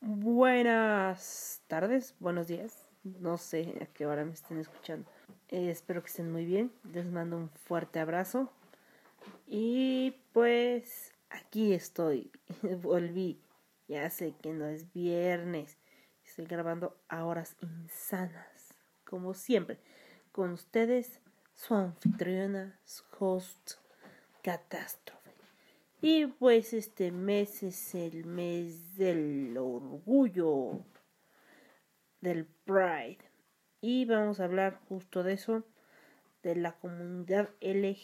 Buenas 0.00 1.60
tardes, 1.66 2.14
buenos 2.20 2.46
días. 2.46 2.88
No 3.02 3.36
sé 3.36 3.74
a 3.82 3.86
qué 3.86 4.06
hora 4.06 4.24
me 4.24 4.32
estén 4.32 4.58
escuchando. 4.58 5.10
Eh, 5.48 5.70
espero 5.70 6.02
que 6.02 6.06
estén 6.06 6.30
muy 6.30 6.44
bien. 6.44 6.72
Les 6.92 7.04
mando 7.04 7.36
un 7.36 7.50
fuerte 7.50 7.98
abrazo. 7.98 8.48
Y 9.48 10.14
pues 10.32 11.12
aquí 11.30 11.72
estoy. 11.72 12.30
Volví. 12.80 13.40
Ya 13.88 14.08
sé 14.10 14.34
que 14.40 14.52
no 14.52 14.66
es 14.66 14.92
viernes. 14.92 15.76
Estoy 16.24 16.44
grabando 16.44 16.96
a 17.08 17.24
horas 17.24 17.56
insanas. 17.60 18.74
Como 19.04 19.34
siempre. 19.34 19.80
Con 20.30 20.52
ustedes, 20.52 21.20
su 21.54 21.74
anfitriona, 21.74 22.78
host, 23.18 23.72
Catástrofe. 24.42 25.17
Y 26.00 26.26
pues 26.26 26.74
este 26.74 27.10
mes 27.10 27.64
es 27.64 27.92
el 27.96 28.24
mes 28.24 28.96
del 28.96 29.56
orgullo, 29.58 30.84
del 32.20 32.46
Pride. 32.46 33.18
Y 33.80 34.04
vamos 34.04 34.38
a 34.38 34.44
hablar 34.44 34.78
justo 34.88 35.24
de 35.24 35.32
eso, 35.32 35.64
de 36.44 36.54
la 36.54 36.78
comunidad 36.78 37.50
LGBTTIQ. 37.60 37.98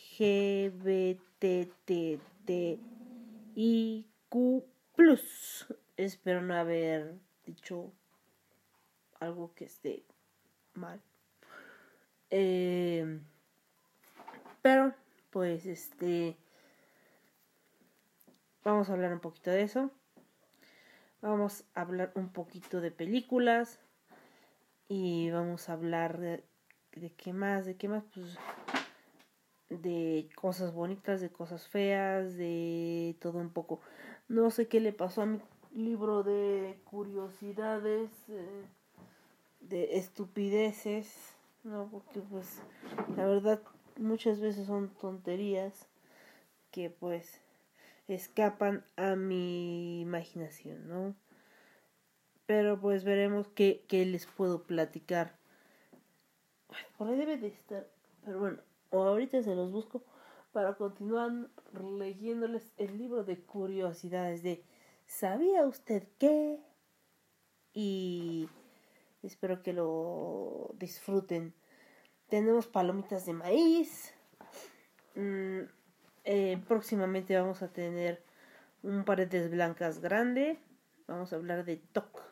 Espero 5.97 6.42
no 6.42 6.55
haber 6.56 7.14
dicho 7.47 7.92
algo 9.20 9.55
que 9.55 9.67
esté 9.67 10.03
mal. 10.75 11.01
Eh, 12.31 13.20
pero, 14.62 14.92
pues, 15.31 15.64
este 15.67 16.36
Vamos 18.65 18.89
a 18.89 18.95
hablar 18.95 19.12
un 19.12 19.20
poquito 19.20 19.51
de 19.51 19.61
eso. 19.61 19.91
Vamos 21.20 21.65
a 21.75 21.83
hablar 21.83 22.12
un 22.15 22.31
poquito 22.31 22.81
de 22.81 22.91
películas. 22.91 23.79
Y 24.89 25.31
vamos 25.31 25.69
a 25.69 25.75
hablar 25.75 26.19
de, 26.19 26.43
qué 27.19 27.35
más, 27.35 27.67
de 27.67 27.77
qué 27.77 27.89
más, 27.89 28.05
pues 28.15 28.39
de 29.69 30.31
cosas 30.35 30.73
bonitas, 30.73 31.20
de 31.20 31.29
cosas 31.29 31.69
feas, 31.69 32.37
de 32.37 33.17
todo 33.20 33.39
un 33.39 33.51
poco. 33.51 33.81
No 34.29 34.51
sé 34.51 34.67
qué 34.67 34.81
le 34.81 34.95
pasó 34.95 35.20
a 35.23 35.27
mi 35.27 35.42
libro 35.75 36.23
de 36.23 36.81
curiosidades, 36.85 38.11
eh, 38.31 38.65
de 39.61 39.98
estupideces, 39.98 41.37
no, 41.65 41.89
porque 41.91 42.20
pues 42.20 42.62
la 43.15 43.27
verdad 43.27 43.61
muchas 43.98 44.41
veces 44.41 44.67
son 44.67 44.89
tonterías 44.89 45.87
que 46.70 46.89
pues 46.89 47.44
escapan 48.09 48.85
a 48.97 49.17
mi 49.17 50.01
imaginación, 50.01 50.89
¿no? 50.89 51.15
Pero 52.47 52.81
pues 52.81 53.05
veremos 53.05 53.48
qué, 53.48 53.85
les 53.91 54.27
puedo 54.27 54.65
platicar. 54.65 55.37
Por 56.98 57.09
ahí 57.09 57.17
debe 57.17 57.39
de 57.39 57.48
estar. 57.48 57.89
Pero 58.25 58.39
bueno, 58.39 58.59
ahorita 58.91 59.43
se 59.43 59.55
los 59.55 59.73
busco 59.73 60.03
para 60.53 60.75
continuar 60.75 61.33
leyéndoles 61.98 62.73
el 62.77 62.98
libro 62.98 63.25
de 63.25 63.41
curiosidades 63.41 64.43
de 64.43 64.63
¿Sabía 65.07 65.67
usted 65.67 66.07
qué? 66.19 66.59
Y 67.73 68.48
espero 69.23 69.63
que 69.63 69.73
lo 69.73 70.75
disfruten. 70.79 71.55
Tenemos 72.29 72.67
palomitas 72.67 73.27
de 73.27 73.33
maíz. 73.33 74.14
Mm, 75.14 75.63
eh, 76.24 76.58
próximamente 76.67 77.36
vamos 77.36 77.62
a 77.62 77.68
tener 77.68 78.23
un 78.83 79.05
paredes 79.05 79.51
blancas 79.51 80.01
grande. 80.01 80.58
Vamos 81.07 81.33
a 81.33 81.36
hablar 81.36 81.64
de 81.64 81.77
TOC, 81.77 82.23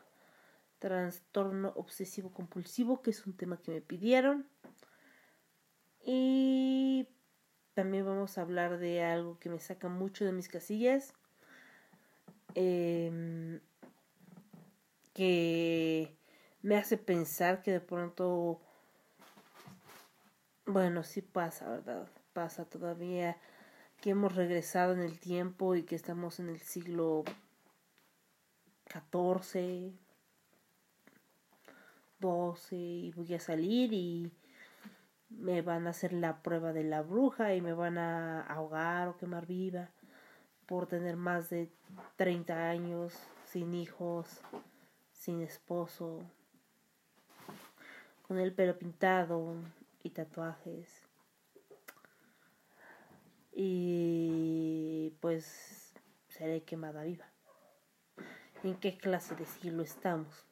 trastorno 0.79 1.73
obsesivo 1.75 2.31
compulsivo, 2.31 3.01
que 3.01 3.11
es 3.11 3.25
un 3.27 3.33
tema 3.33 3.57
que 3.57 3.71
me 3.71 3.81
pidieron. 3.81 4.47
Y 6.03 7.07
también 7.75 8.05
vamos 8.05 8.37
a 8.37 8.41
hablar 8.41 8.77
de 8.79 9.03
algo 9.03 9.39
que 9.39 9.49
me 9.49 9.59
saca 9.59 9.89
mucho 9.89 10.25
de 10.25 10.31
mis 10.31 10.49
casillas. 10.49 11.13
Em, 12.55 13.59
que 15.13 16.15
me 16.61 16.77
hace 16.77 16.97
pensar 16.97 17.61
que 17.61 17.71
de 17.71 17.79
pronto, 17.79 18.59
bueno, 20.65 21.03
sí 21.03 21.21
pasa, 21.21 21.69
¿verdad? 21.69 22.07
Pasa 22.33 22.65
todavía 22.65 23.37
que 24.03 24.09
hemos 24.09 24.35
regresado 24.35 24.91
en 24.91 24.99
el 24.99 25.17
tiempo 25.17 25.75
y 25.75 25.83
que 25.83 25.95
estamos 25.95 26.41
en 26.41 26.49
el 26.49 26.59
siglo 26.59 27.23
XIV, 28.91 29.93
XII 32.19 32.77
y 32.77 33.13
voy 33.15 33.33
a 33.33 33.39
salir 33.39 33.93
y 33.93 34.29
me 35.29 35.61
van 35.61 35.87
a 35.87 35.91
hacer 35.91 36.11
la 36.11 36.43
prueba 36.43 36.73
de 36.73 36.83
la 36.83 37.01
bruja 37.01 37.55
y 37.55 37.61
me 37.61 37.71
van 37.71 37.97
a 37.97 38.41
ahogar 38.41 39.07
o 39.07 39.15
quemar 39.15 39.45
viva 39.45 39.89
por 40.65 40.85
tener 40.87 41.15
más 41.15 41.49
de 41.49 41.71
30 42.17 42.71
años 42.71 43.13
sin 43.45 43.73
hijos, 43.73 44.41
sin 45.13 45.41
esposo, 45.41 46.19
con 48.27 48.37
el 48.37 48.51
pelo 48.51 48.77
pintado 48.77 49.55
y 50.03 50.09
tatuajes 50.09 51.02
y 53.55 55.15
pues 55.21 55.93
seré 56.29 56.63
quemada 56.63 57.03
viva. 57.03 57.25
¿En 58.63 58.75
qué 58.75 58.97
clase 58.97 59.35
de 59.35 59.45
siglo 59.45 59.83
estamos? 59.83 60.45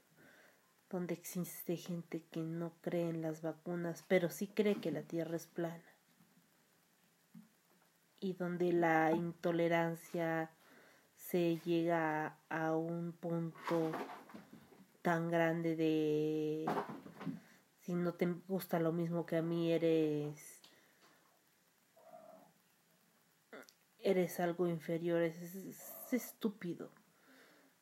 Donde 0.90 1.14
existe 1.14 1.78
gente 1.78 2.24
que 2.32 2.42
no 2.42 2.74
cree 2.82 3.10
en 3.10 3.22
las 3.22 3.42
vacunas, 3.42 4.04
pero 4.08 4.30
sí 4.30 4.48
cree 4.48 4.76
que 4.76 4.92
la 4.92 5.04
Tierra 5.04 5.36
es 5.36 5.48
plana. 5.48 5.84
Y 8.20 8.34
donde 8.34 8.74
la 8.74 9.14
intolerancia 9.14 10.52
se 11.16 11.58
llega 11.60 12.38
a 12.50 12.76
un 12.76 13.14
punto 13.14 13.92
tan 15.02 15.32
grande 15.32 15.76
de 15.76 16.66
si 17.80 17.96
no 17.96 18.14
te 18.14 18.28
gusta 18.48 18.80
lo 18.80 18.92
mismo 18.92 19.26
que 19.26 19.38
a 19.38 19.42
mí 19.42 19.72
eres 19.72 20.61
eres 24.04 24.40
algo 24.40 24.68
inferior, 24.68 25.22
es, 25.22 25.94
estúpido. 26.12 26.90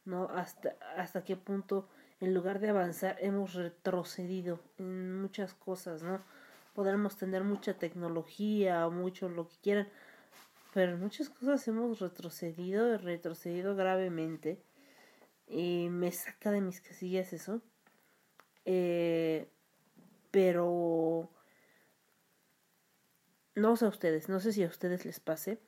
¿No? 0.06 0.30
Hasta, 0.30 0.76
hasta 0.98 1.24
qué 1.24 1.36
punto, 1.36 1.88
en 2.20 2.34
lugar 2.34 2.60
de 2.60 2.70
avanzar, 2.70 3.18
hemos 3.20 3.54
retrocedido 3.54 4.60
en 4.78 5.22
muchas 5.22 5.54
cosas, 5.54 6.04
¿no? 6.04 6.24
Podremos 6.74 7.18
tener 7.18 7.44
mucha 7.44 7.76
tecnología 7.76 8.88
o 8.88 8.92
mucho 8.92 9.30
lo 9.30 9.48
que 9.48 9.58
quieran, 9.62 9.88
pero 10.74 10.94
en 10.94 11.00
muchas 11.00 11.30
cosas 11.30 11.68
hemos 11.68 12.00
retrocedido, 12.00 12.98
retrocedido 12.98 13.76
gravemente. 13.76 14.62
Y 15.48 15.88
me 15.90 16.12
saca 16.12 16.52
de 16.52 16.62
mis 16.62 16.80
casillas 16.80 17.34
eso. 17.34 17.62
Eh, 18.66 19.50
pero 20.32 21.30
no 23.56 23.76
sé 23.76 23.86
a 23.86 23.90
ustedes, 23.90 24.30
no 24.30 24.40
sé 24.40 24.54
si 24.54 24.64
a 24.64 24.68
ustedes 24.68 25.06
les 25.06 25.20
pase 25.20 25.60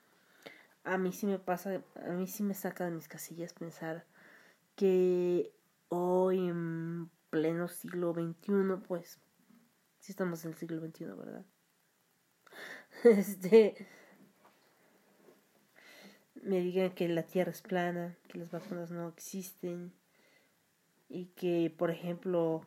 a 0.84 0.98
mí 0.98 1.12
sí 1.12 1.26
me 1.26 1.40
pasa, 1.40 1.82
a 1.96 2.12
mí 2.12 2.28
sí 2.28 2.44
me 2.44 2.54
saca 2.54 2.86
de 2.86 2.92
mis 2.92 3.08
casillas 3.08 3.54
pensar 3.54 4.06
que 4.76 5.54
hoy 5.90 6.48
en 6.48 7.10
pleno 7.30 7.68
siglo 7.68 8.14
XXI, 8.14 8.78
pues, 8.88 9.20
sí 10.00 10.12
estamos 10.12 10.44
en 10.46 10.52
el 10.52 10.58
siglo 10.58 10.80
XXI, 10.80 11.06
¿verdad? 11.06 11.46
Este, 13.04 13.88
me 16.44 16.60
digan 16.60 16.92
que 16.92 17.08
la 17.08 17.24
Tierra 17.24 17.52
es 17.52 17.62
plana, 17.62 18.18
que 18.28 18.38
las 18.38 18.52
vacunas 18.52 18.92
no 18.92 19.08
existen 19.08 19.94
y 21.08 21.28
que, 21.28 21.74
por 21.76 21.92
ejemplo, 21.92 22.66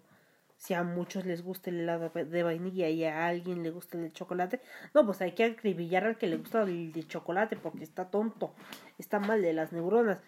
si 0.65 0.73
a 0.73 0.83
muchos 0.83 1.27
les 1.27 1.43
gusta 1.43 1.69
el 1.69 1.81
helado 1.81 2.09
de 2.09 2.43
vainilla 2.43 2.89
y 2.89 3.05
a 3.05 3.27
alguien 3.27 3.63
le 3.63 3.69
gusta 3.69 3.99
el 3.99 4.11
chocolate, 4.15 4.63
no, 4.95 5.05
pues 5.05 5.21
hay 5.21 5.33
que 5.33 5.45
acribillar 5.45 6.07
al 6.07 6.17
que 6.17 6.27
le 6.27 6.39
gusta 6.39 6.63
el 6.63 6.91
de 6.91 7.07
chocolate 7.07 7.55
porque 7.57 7.85
está 7.85 8.07
tonto, 8.07 8.55
está 8.99 9.21
mal 9.21 9.43
de 9.43 9.53
las 9.53 9.75
neuronas. 9.75 10.23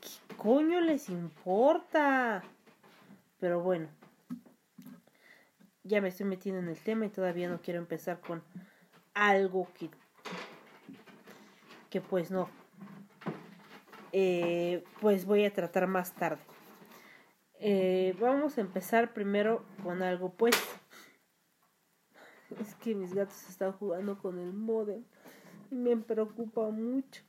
¿Qué 0.00 0.34
coño 0.36 0.80
les 0.80 1.10
importa? 1.10 2.42
Pero 3.38 3.60
bueno, 3.60 3.88
ya 5.84 6.00
me 6.00 6.08
estoy 6.08 6.24
metiendo 6.24 6.62
en 6.62 6.68
el 6.68 6.78
tema 6.78 7.04
y 7.04 7.10
todavía 7.10 7.50
no 7.50 7.60
quiero 7.60 7.78
empezar 7.78 8.18
con 8.20 8.42
algo 9.12 9.68
que, 9.74 9.90
que 11.90 12.00
pues 12.00 12.30
no, 12.30 12.48
eh, 14.12 14.84
pues 15.02 15.26
voy 15.26 15.44
a 15.44 15.52
tratar 15.52 15.86
más 15.86 16.14
tarde. 16.14 16.40
Eh, 17.64 18.16
vamos 18.18 18.58
a 18.58 18.60
empezar 18.60 19.14
primero 19.14 19.64
con 19.84 20.02
algo 20.02 20.34
pues 20.34 20.56
es 22.60 22.74
que 22.74 22.96
mis 22.96 23.14
gatos 23.14 23.48
están 23.48 23.70
jugando 23.70 24.18
con 24.18 24.40
el 24.40 24.52
modem 24.52 25.04
y 25.70 25.76
me 25.76 25.96
preocupa 25.96 26.70
mucho. 26.70 27.22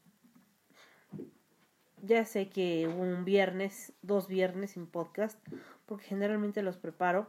Ya 2.01 2.25
sé 2.25 2.49
que 2.49 2.87
un 2.87 3.25
viernes, 3.25 3.93
dos 4.01 4.27
viernes 4.27 4.71
sin 4.71 4.87
podcast, 4.87 5.37
porque 5.85 6.05
generalmente 6.05 6.63
los 6.63 6.77
preparo 6.77 7.27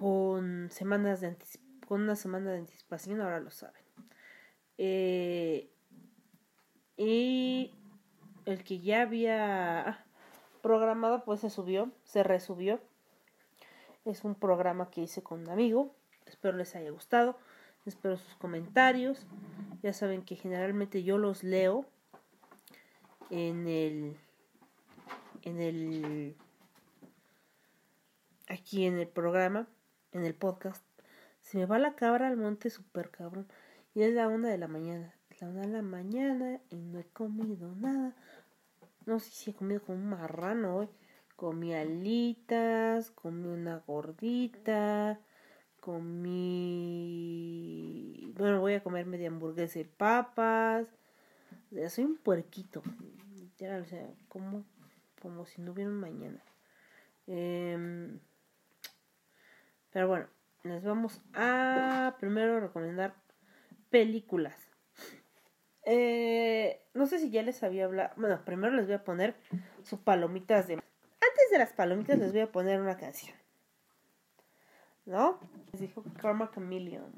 con 0.00 0.70
semanas 0.70 1.20
de 1.20 1.36
con 1.86 2.00
una 2.00 2.16
semana 2.16 2.50
de 2.52 2.60
anticipación, 2.60 3.20
ahora 3.20 3.40
lo 3.40 3.50
saben. 3.50 3.82
Eh, 4.78 5.70
y 6.96 7.74
el 8.46 8.64
que 8.64 8.80
ya 8.80 9.02
había 9.02 10.03
programado, 10.64 11.24
pues 11.24 11.40
se 11.40 11.50
subió, 11.50 11.90
se 12.04 12.22
resubió. 12.22 12.80
Es 14.06 14.24
un 14.24 14.34
programa 14.34 14.90
que 14.90 15.02
hice 15.02 15.22
con 15.22 15.42
un 15.42 15.50
amigo. 15.50 15.94
Espero 16.24 16.56
les 16.56 16.74
haya 16.74 16.90
gustado. 16.90 17.36
Espero 17.84 18.16
sus 18.16 18.34
comentarios. 18.36 19.26
Ya 19.82 19.92
saben 19.92 20.22
que 20.22 20.36
generalmente 20.36 21.02
yo 21.02 21.18
los 21.18 21.44
leo 21.44 21.84
en 23.28 23.68
el 23.68 24.16
en 25.42 25.60
el 25.60 26.34
aquí 28.48 28.86
en 28.86 28.98
el 28.98 29.08
programa, 29.08 29.68
en 30.12 30.24
el 30.24 30.34
podcast. 30.34 30.82
Se 31.42 31.58
me 31.58 31.66
va 31.66 31.78
la 31.78 31.94
cabra 31.94 32.28
al 32.28 32.38
monte 32.38 32.70
super 32.70 33.10
cabrón. 33.10 33.46
Y 33.94 34.00
es 34.00 34.14
la 34.14 34.28
una 34.28 34.48
de 34.48 34.56
la 34.56 34.68
mañana. 34.68 35.14
La 35.40 35.48
una 35.48 35.60
de 35.60 35.68
la 35.68 35.82
mañana 35.82 36.58
y 36.70 36.76
no 36.76 37.00
he 37.00 37.04
comido 37.04 37.74
nada. 37.74 38.16
No 39.06 39.18
sé 39.18 39.30
si 39.30 39.50
he 39.50 39.54
comido 39.54 39.82
como 39.82 39.98
un 39.98 40.08
marrano 40.08 40.76
hoy. 40.76 40.88
Comí 41.36 41.74
alitas, 41.74 43.10
comí 43.10 43.48
una 43.48 43.78
gordita, 43.78 45.20
comí... 45.80 47.04
Bueno, 48.36 48.60
voy 48.60 48.74
a 48.74 48.82
comer 48.82 49.06
media 49.06 49.28
hamburguesa 49.28 49.80
y 49.80 49.84
papas. 49.84 50.86
O 51.72 51.88
soy 51.88 52.04
un 52.04 52.16
puerquito. 52.16 52.82
Literal, 53.34 53.82
o 53.82 53.84
sea, 53.84 54.08
como, 54.28 54.64
como 55.20 55.44
si 55.46 55.60
no 55.60 55.72
hubiera 55.72 55.90
un 55.90 55.98
mañana. 55.98 56.42
Em, 57.26 58.20
pero 59.90 60.08
bueno, 60.08 60.26
les 60.62 60.84
vamos 60.84 61.20
a 61.34 62.16
primero 62.20 62.60
recomendar 62.60 63.14
películas. 63.90 64.73
Eh, 65.86 66.80
no 66.94 67.06
sé 67.06 67.18
si 67.18 67.30
ya 67.30 67.42
les 67.42 67.62
había 67.62 67.84
hablado. 67.84 68.10
Bueno, 68.16 68.40
primero 68.44 68.74
les 68.74 68.86
voy 68.86 68.94
a 68.94 69.04
poner 69.04 69.34
sus 69.82 69.98
palomitas 69.98 70.66
de. 70.66 70.74
Antes 70.74 71.50
de 71.50 71.58
las 71.58 71.72
palomitas 71.72 72.18
les 72.18 72.32
voy 72.32 72.40
a 72.40 72.50
poner 72.50 72.80
una 72.80 72.96
canción. 72.96 73.36
¿No? 75.06 75.38
Les 75.72 75.82
dijo 75.82 76.02
Karma 76.20 76.50
Chameleon. 76.54 77.12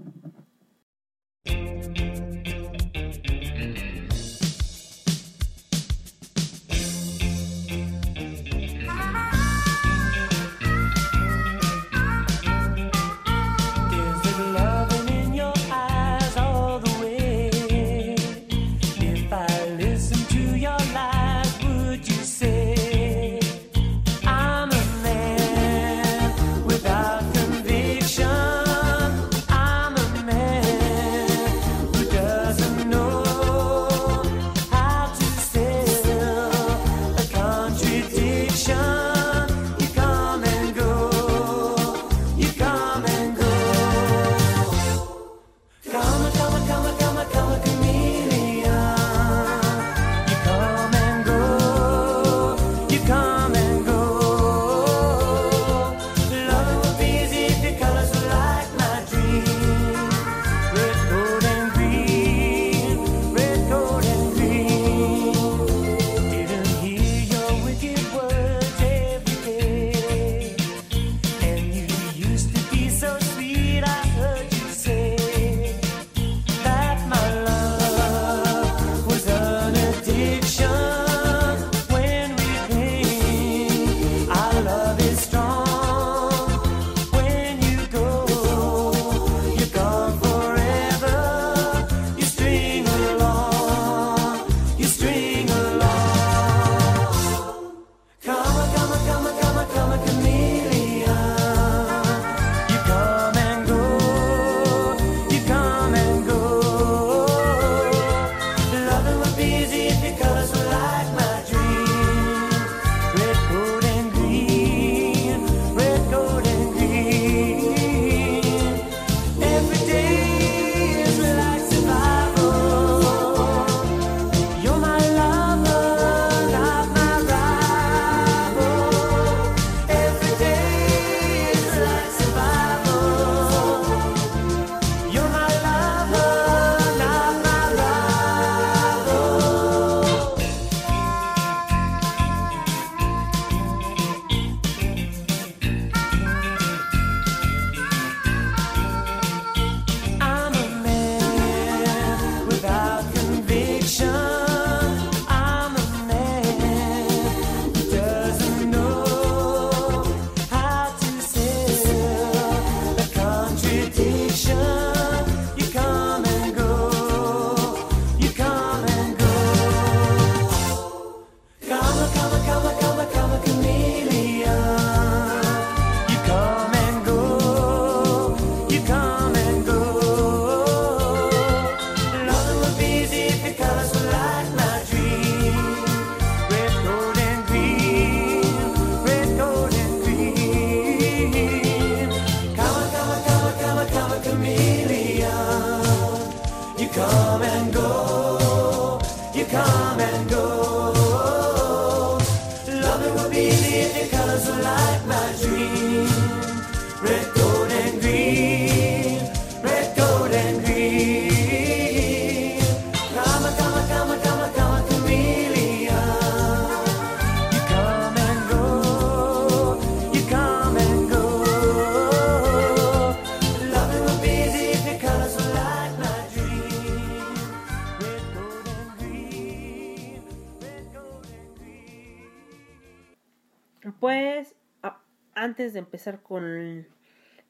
Antes 235.47 235.73
de 235.73 235.79
empezar 235.79 236.23
con 236.23 236.45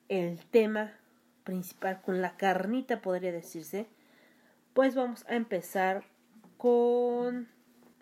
el 0.09 0.45
tema 0.51 0.93
principal, 1.45 2.03
con 2.03 2.21
la 2.21 2.37
carnita 2.37 3.01
podría 3.01 3.33
decirse, 3.33 3.87
pues 4.75 4.95
vamos 4.95 5.25
a 5.29 5.35
empezar 5.35 6.05
con 6.59 7.49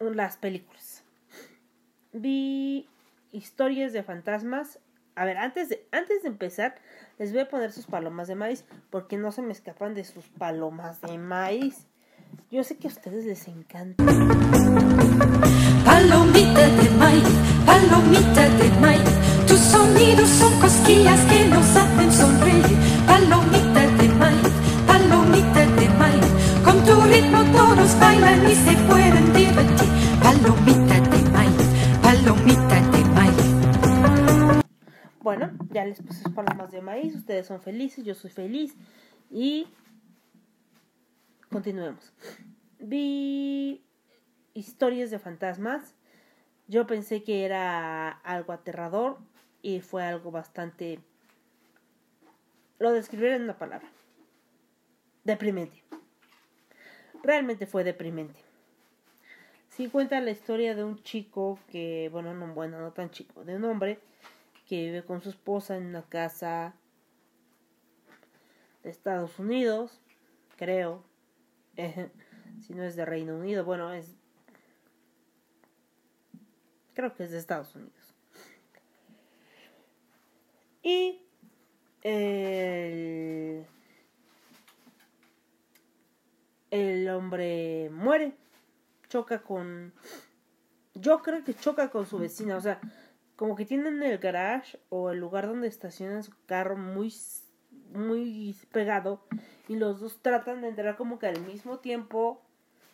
las 0.00 0.36
películas. 0.36 1.04
Vi 2.12 2.88
historias 3.30 3.92
de 3.92 4.02
fantasmas. 4.02 4.80
A 5.14 5.24
ver, 5.24 5.38
antes 5.38 5.68
de, 5.68 5.86
antes 5.92 6.22
de 6.22 6.28
empezar, 6.28 6.74
les 7.18 7.32
voy 7.32 7.42
a 7.42 7.48
poner 7.48 7.70
sus 7.70 7.86
palomas 7.86 8.26
de 8.26 8.34
maíz, 8.34 8.64
porque 8.90 9.16
no 9.16 9.30
se 9.30 9.42
me 9.42 9.52
escapan 9.52 9.94
de 9.94 10.02
sus 10.02 10.26
palomas 10.26 11.00
de 11.02 11.18
maíz. 11.18 11.86
Yo 12.50 12.64
sé 12.64 12.76
que 12.78 12.88
a 12.88 12.90
ustedes 12.90 13.24
les 13.24 13.46
encanta. 13.46 14.02
Palomita 15.84 16.68
de 16.68 16.90
maíz, 16.98 17.28
palomita 17.64 18.48
de 18.48 18.70
maíz, 18.80 19.34
sonidos 19.64 20.28
son 20.28 20.61
cosquillas 20.61 21.21
que 21.26 21.47
nos 21.47 21.76
hacen 21.76 22.12
sonreír. 22.12 22.76
Palomita 23.06 23.87
de 23.99 24.09
maíz, 24.09 24.54
palomita 24.87 25.66
de 25.66 25.88
maíz, 25.90 26.26
con 26.64 26.85
tu 26.85 27.00
ritmo 27.02 27.42
todos 27.52 27.99
bailan 27.99 28.50
y 28.50 28.54
se 28.54 28.75
pueden 28.88 29.33
divertir. 29.33 29.88
Palomita 30.23 31.00
de 31.00 31.30
maíz, 31.30 31.68
palomita 32.02 32.76
de 32.92 33.04
maíz. 33.16 34.64
Bueno, 35.21 35.50
ya 35.71 35.85
les 35.85 36.00
puse 36.02 36.28
palomas 36.30 36.71
de 36.71 36.83
maíz, 36.83 37.14
ustedes 37.14 37.47
son 37.47 37.61
felices, 37.61 38.04
yo 38.04 38.14
soy 38.14 38.30
feliz 38.30 38.76
y 39.30 39.66
continuemos. 41.50 42.12
Vi 42.78 43.83
historias 44.54 45.11
de 45.11 45.18
fantasmas. 45.18 45.94
Yo 46.66 46.87
pensé 46.87 47.23
que 47.23 47.44
era 47.44 48.09
algo 48.09 48.52
aterrador 48.52 49.18
y 49.64 49.80
fue 49.80 50.04
algo 50.04 50.30
bastante... 50.30 51.00
Lo 52.78 52.92
describiré 52.92 53.37
en 53.37 53.44
una 53.44 53.56
palabra. 53.56 53.88
Deprimente. 55.25 55.83
Realmente 57.23 57.66
fue 57.66 57.83
deprimente. 57.83 58.38
Si 59.71 59.88
cuenta 59.88 60.21
la 60.21 60.33
historia 60.33 60.75
de 60.75 60.85
un 60.85 61.02
chico 61.02 61.59
que, 61.68 62.11
bueno, 62.12 62.35
no, 62.35 62.52
bueno, 62.52 62.78
no 62.78 62.92
tan 62.92 63.11
chico, 63.11 63.42
de 63.42 63.56
un 63.56 63.64
hombre 63.64 64.00
que 64.68 64.85
vive 64.85 65.02
con 65.02 65.23
su 65.23 65.30
esposa 65.30 65.78
en 65.78 65.87
una 65.87 66.02
casa 66.02 66.75
de 68.83 68.90
Estados 68.90 69.38
Unidos, 69.38 69.99
creo. 70.59 71.02
si 72.61 72.75
no 72.75 72.83
es 72.85 72.97
de 72.97 73.06
Reino 73.06 73.35
Unido, 73.35 73.64
bueno, 73.64 73.94
es 73.94 74.14
creo 76.92 77.14
que 77.14 77.25
es 77.25 77.30
de 77.30 77.38
Estados 77.38 77.75
Unidos. 77.75 78.03
Y 80.85 81.23
el, 82.03 83.64
el 86.71 87.09
hombre 87.09 87.88
muere, 87.91 88.35
choca 89.09 89.43
con... 89.43 89.95
Yo 90.93 91.23
creo 91.23 91.43
que 91.43 91.55
choca 91.55 91.91
con 91.91 92.05
su 92.05 92.19
vecina, 92.19 92.59
o 92.59 92.61
sea, 92.61 92.81
como 93.35 93.57
que 93.57 93.64
tienen 93.64 94.03
el 94.03 94.19
garage 94.19 94.79
o 94.91 95.11
el 95.11 95.21
lugar 95.21 95.47
donde 95.47 95.69
estacionan 95.69 96.23
su 96.23 96.33
carro 96.45 96.76
muy, 96.76 97.12
muy 97.95 98.55
pegado 98.71 99.25
y 99.69 99.76
los 99.76 100.00
dos 100.00 100.21
tratan 100.21 100.61
de 100.61 100.69
entrar 100.69 100.97
como 100.97 101.19
que 101.19 101.29
al 101.29 101.41
mismo 101.41 101.79
tiempo. 101.79 102.43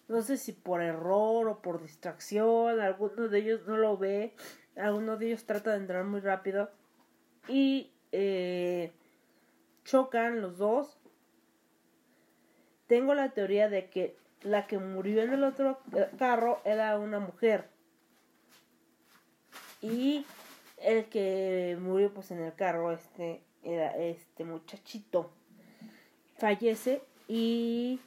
No 0.06 0.22
sé 0.22 0.36
si 0.36 0.52
por 0.52 0.80
error 0.80 1.48
o 1.48 1.60
por 1.60 1.82
distracción, 1.82 2.80
alguno 2.80 3.28
de 3.28 3.38
ellos 3.40 3.66
no 3.66 3.76
lo 3.76 3.96
ve, 3.96 4.34
alguno 4.76 5.16
de 5.16 5.26
ellos 5.26 5.44
trata 5.44 5.72
de 5.72 5.78
entrar 5.78 6.04
muy 6.04 6.20
rápido 6.20 6.70
y 7.48 7.92
eh, 8.12 8.92
chocan 9.84 10.40
los 10.40 10.58
dos. 10.58 10.98
Tengo 12.86 13.14
la 13.14 13.30
teoría 13.30 13.68
de 13.68 13.88
que 13.88 14.16
la 14.42 14.66
que 14.66 14.78
murió 14.78 15.22
en 15.22 15.32
el 15.32 15.44
otro 15.44 15.80
carro 16.18 16.60
era 16.64 16.98
una 16.98 17.20
mujer 17.20 17.68
y 19.82 20.24
el 20.78 21.06
que 21.06 21.76
murió 21.80 22.12
pues 22.12 22.30
en 22.30 22.40
el 22.40 22.54
carro 22.54 22.92
este 22.92 23.42
era 23.62 23.94
este 23.96 24.44
muchachito 24.44 25.30
fallece 26.38 27.02
y 27.28 28.00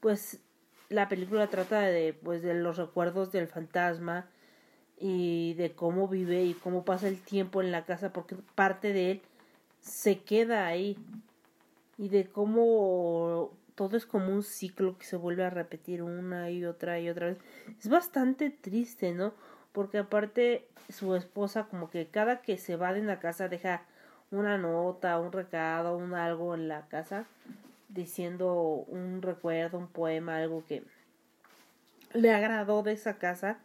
pues 0.00 0.40
la 0.88 1.08
película 1.08 1.46
trata 1.48 1.80
de 1.80 2.12
pues 2.12 2.42
de 2.42 2.54
los 2.54 2.76
recuerdos 2.76 3.32
del 3.32 3.48
fantasma 3.48 4.28
y 4.98 5.54
de 5.54 5.72
cómo 5.72 6.08
vive 6.08 6.44
y 6.44 6.54
cómo 6.54 6.84
pasa 6.84 7.08
el 7.08 7.20
tiempo 7.20 7.60
en 7.60 7.70
la 7.70 7.84
casa 7.84 8.12
porque 8.12 8.36
parte 8.54 8.92
de 8.92 9.12
él 9.12 9.22
se 9.80 10.20
queda 10.20 10.66
ahí 10.66 10.96
y 11.98 12.08
de 12.08 12.26
cómo 12.26 13.52
todo 13.74 13.96
es 13.96 14.06
como 14.06 14.32
un 14.32 14.42
ciclo 14.42 14.96
que 14.98 15.04
se 15.04 15.16
vuelve 15.16 15.44
a 15.44 15.50
repetir 15.50 16.02
una 16.02 16.50
y 16.50 16.64
otra 16.64 16.98
y 16.98 17.08
otra 17.08 17.26
vez. 17.26 17.38
Es 17.78 17.88
bastante 17.88 18.50
triste, 18.50 19.12
¿no? 19.12 19.34
Porque 19.72 19.98
aparte 19.98 20.66
su 20.88 21.14
esposa 21.14 21.64
como 21.64 21.90
que 21.90 22.06
cada 22.06 22.40
que 22.40 22.58
se 22.58 22.76
va 22.76 22.92
de 22.92 23.02
la 23.02 23.20
casa 23.20 23.48
deja 23.48 23.82
una 24.30 24.56
nota, 24.56 25.20
un 25.20 25.30
recado, 25.30 25.96
un 25.96 26.14
algo 26.14 26.54
en 26.54 26.68
la 26.68 26.86
casa 26.88 27.26
diciendo 27.88 28.84
un 28.88 29.22
recuerdo, 29.22 29.78
un 29.78 29.88
poema, 29.88 30.38
algo 30.38 30.64
que 30.66 30.82
le 32.12 32.32
agradó 32.32 32.82
de 32.82 32.92
esa 32.92 33.18
casa 33.18 33.58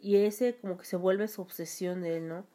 y 0.00 0.16
ese 0.16 0.56
como 0.56 0.78
que 0.78 0.84
se 0.84 0.96
vuelve 0.96 1.28
su 1.28 1.42
obsesión 1.42 2.02
de 2.02 2.18
él, 2.18 2.28
¿no? 2.28 2.46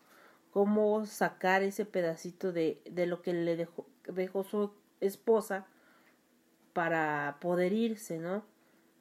Cómo 0.52 1.06
sacar 1.06 1.64
ese 1.64 1.86
pedacito 1.86 2.52
de, 2.52 2.82
de 2.90 3.06
lo 3.08 3.22
que 3.22 3.34
le 3.34 3.56
dejó, 3.56 3.86
dejó 4.08 4.44
su 4.44 4.72
esposa 5.02 5.68
para 6.74 7.38
poder 7.42 7.74
irse, 7.74 8.20
¿no? 8.20 8.44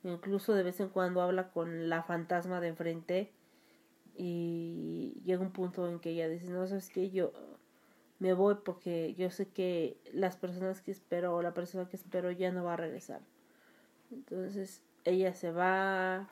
Incluso 0.03 0.55
de 0.55 0.63
vez 0.63 0.81
en 0.81 0.89
cuando 0.89 1.23
habla 1.23 1.51
con 1.51 1.89
la 1.89 2.03
fantasma 2.03 2.61
de 2.61 2.69
enfrente 2.69 3.33
y 4.17 5.21
llega 5.25 5.43
un 5.43 5.53
punto 5.53 5.89
en 5.89 5.99
que 5.99 6.11
ella 6.11 6.29
dice, 6.29 6.51
no, 6.51 6.67
sabes 6.67 6.91
que 6.91 7.11
yo 7.11 7.33
me 8.19 8.33
voy 8.33 8.57
porque 8.65 9.15
yo 9.15 9.31
sé 9.31 9.49
que 9.49 9.99
las 10.13 10.37
personas 10.37 10.83
que 10.83 10.91
espero 10.91 11.35
o 11.35 11.43
la 11.43 11.55
persona 11.55 11.89
que 11.89 11.97
espero 11.97 12.31
ya 12.31 12.53
no 12.53 12.65
va 12.65 12.75
a 12.75 12.77
regresar. 12.77 13.21
Entonces 14.11 14.83
ella 15.05 15.35
se 15.35 15.51
va. 15.51 16.29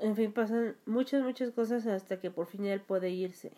En 0.00 0.16
fin, 0.16 0.32
pasan 0.32 0.76
muchas, 0.86 1.22
muchas 1.22 1.50
cosas 1.50 1.86
hasta 1.86 2.20
que 2.20 2.30
por 2.30 2.46
fin 2.46 2.66
él 2.66 2.80
puede 2.80 3.10
irse. 3.10 3.52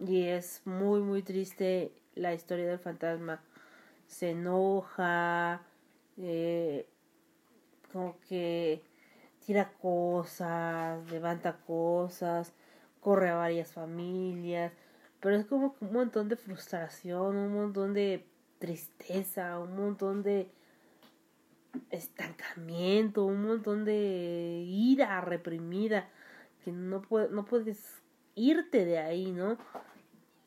Y 0.00 0.24
es 0.24 0.62
muy, 0.64 1.00
muy 1.00 1.22
triste 1.22 1.92
la 2.14 2.34
historia 2.34 2.66
del 2.66 2.78
fantasma. 2.78 3.42
Se 4.06 4.30
enoja, 4.30 5.62
eh, 6.18 6.86
como 7.92 8.16
que 8.28 8.82
tira 9.46 9.72
cosas, 9.80 11.08
levanta 11.10 11.58
cosas, 11.66 12.52
corre 13.00 13.30
a 13.30 13.36
varias 13.36 13.72
familias 13.72 14.72
pero 15.22 15.36
es 15.36 15.46
como 15.46 15.76
un 15.80 15.92
montón 15.92 16.28
de 16.28 16.34
frustración, 16.34 17.36
un 17.36 17.52
montón 17.54 17.94
de 17.94 18.26
tristeza, 18.58 19.56
un 19.60 19.76
montón 19.76 20.24
de 20.24 20.50
estancamiento, 21.90 23.24
un 23.24 23.42
montón 23.42 23.84
de 23.84 24.64
ira 24.66 25.20
reprimida, 25.20 26.08
que 26.64 26.72
no, 26.72 27.02
no 27.30 27.44
puedes 27.44 28.02
irte 28.34 28.84
de 28.84 28.98
ahí, 28.98 29.32
¿no? 29.32 29.58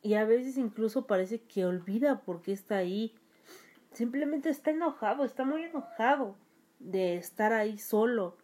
Y 0.01 0.15
a 0.15 0.25
veces 0.25 0.57
incluso 0.57 1.07
parece 1.07 1.41
que 1.41 1.65
olvida 1.65 2.21
por 2.21 2.41
qué 2.41 2.51
está 2.51 2.77
ahí. 2.77 3.15
Simplemente 3.91 4.49
está 4.49 4.71
enojado, 4.71 5.23
está 5.25 5.45
muy 5.45 5.63
enojado 5.63 6.35
de 6.79 7.15
estar 7.15 7.53
ahí 7.53 7.77
solo, 7.77 8.37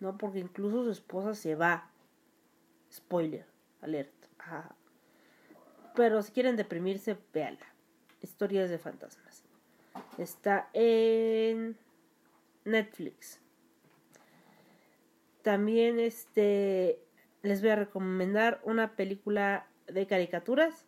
¿no? 0.00 0.18
Porque 0.18 0.38
incluso 0.38 0.84
su 0.84 0.90
esposa 0.90 1.34
se 1.34 1.54
va. 1.54 1.90
Spoiler, 2.92 3.46
alerta. 3.80 4.28
Pero 5.94 6.22
si 6.22 6.32
quieren 6.32 6.56
deprimirse, 6.56 7.16
véanla. 7.32 7.66
Historias 8.20 8.70
de 8.70 8.78
fantasmas. 8.78 9.21
Está 10.18 10.68
en 10.72 11.76
Netflix. 12.64 13.40
También 15.42 15.98
este 15.98 16.98
les 17.42 17.60
voy 17.60 17.70
a 17.70 17.76
recomendar 17.76 18.60
una 18.64 18.94
película 18.94 19.66
de 19.88 20.06
caricaturas 20.06 20.84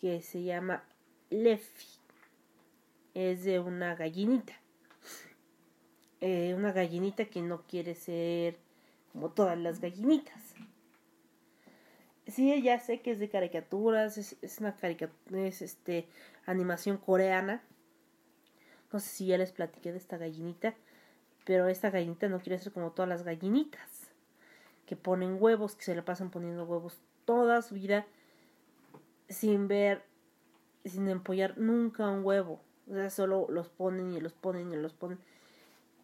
que 0.00 0.22
se 0.22 0.42
llama 0.42 0.84
Leffy. 1.30 1.86
Es 3.14 3.44
de 3.44 3.58
una 3.58 3.94
gallinita. 3.96 4.54
Eh, 6.20 6.54
una 6.56 6.72
gallinita 6.72 7.24
que 7.24 7.42
no 7.42 7.62
quiere 7.62 7.94
ser 7.94 8.58
como 9.12 9.30
todas 9.30 9.58
las 9.58 9.80
gallinitas 9.80 10.54
sí, 12.28 12.62
ya 12.62 12.78
sé 12.78 13.00
que 13.00 13.10
es 13.10 13.18
de 13.18 13.28
caricaturas, 13.28 14.18
es, 14.18 14.58
una 14.60 14.76
caricatura, 14.76 15.46
es 15.46 15.62
este, 15.62 16.06
animación 16.46 16.98
coreana. 16.98 17.62
No 18.92 19.00
sé 19.00 19.08
si 19.08 19.26
ya 19.26 19.38
les 19.38 19.52
platiqué 19.52 19.92
de 19.92 19.98
esta 19.98 20.16
gallinita, 20.16 20.74
pero 21.44 21.68
esta 21.68 21.90
gallinita 21.90 22.28
no 22.28 22.40
quiere 22.40 22.58
ser 22.58 22.72
como 22.72 22.92
todas 22.92 23.08
las 23.08 23.22
gallinitas, 23.22 24.10
que 24.86 24.96
ponen 24.96 25.36
huevos, 25.40 25.74
que 25.76 25.84
se 25.84 25.94
le 25.94 26.02
pasan 26.02 26.30
poniendo 26.30 26.64
huevos 26.64 26.98
toda 27.24 27.60
su 27.62 27.74
vida 27.74 28.06
sin 29.28 29.68
ver, 29.68 30.02
sin 30.84 31.08
empollar 31.08 31.58
nunca 31.58 32.08
un 32.08 32.24
huevo. 32.24 32.60
O 32.90 32.94
sea, 32.94 33.10
solo 33.10 33.46
los 33.50 33.68
ponen 33.68 34.12
y 34.12 34.20
los 34.20 34.32
ponen 34.32 34.72
y 34.72 34.76
los 34.76 34.94
ponen 34.94 35.18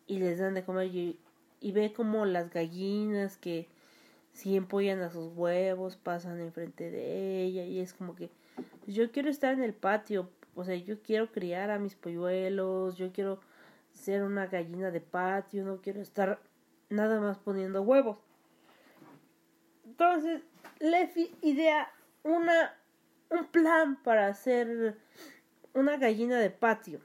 y 0.07 0.19
les 0.19 0.39
dan 0.39 0.55
de 0.55 0.65
comer 0.65 0.95
y, 0.95 1.19
ve 1.73 1.93
como 1.93 2.27
las 2.27 2.51
gallinas 2.51 3.39
que 3.39 3.67
si 4.33 4.57
empollan 4.57 5.01
a 5.01 5.11
sus 5.11 5.33
huevos 5.35 5.97
pasan 5.97 6.41
enfrente 6.41 6.91
de 6.91 7.43
ella 7.43 7.65
y 7.65 7.81
es 7.81 7.95
como 7.95 8.15
que 8.15 8.31
pues, 8.85 8.95
yo 8.95 9.11
quiero 9.11 9.31
estar 9.31 9.55
en 9.55 9.63
el 9.63 9.73
patio, 9.73 10.29
o 10.55 10.65
sea, 10.65 10.77
yo 10.77 11.03
quiero 11.03 11.31
criar 11.33 11.71
a 11.71 11.79
mis 11.79 11.95
polluelos, 11.95 12.97
yo 12.97 13.13
quiero 13.13 13.41
ser 13.93 14.23
una 14.23 14.47
gallina 14.47 14.91
de 14.91 15.01
patio, 15.01 15.65
no 15.65 15.81
quiero 15.81 16.01
estar 16.01 16.41
nada 16.89 17.21
más 17.21 17.39
poniendo 17.39 17.83
huevos. 17.83 18.19
Entonces, 19.85 20.43
Lefi 20.81 21.31
idea 21.43 21.91
una 22.23 22.75
un 23.31 23.47
plan 23.47 23.97
para 24.03 24.29
hacer 24.29 24.97
una 25.73 25.97
gallina 25.97 26.39
de 26.39 26.51
patio, 26.51 27.01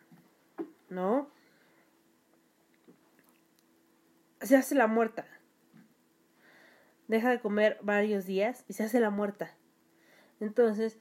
¿no? 0.89 1.29
Se 4.41 4.55
hace 4.55 4.75
la 4.75 4.87
muerta. 4.87 5.25
Deja 7.07 7.31
de 7.31 7.39
comer 7.39 7.79
varios 7.81 8.25
días 8.25 8.63
y 8.67 8.73
se 8.73 8.83
hace 8.83 8.99
la 8.99 9.09
muerta. 9.09 9.51
Entonces, 10.39 10.99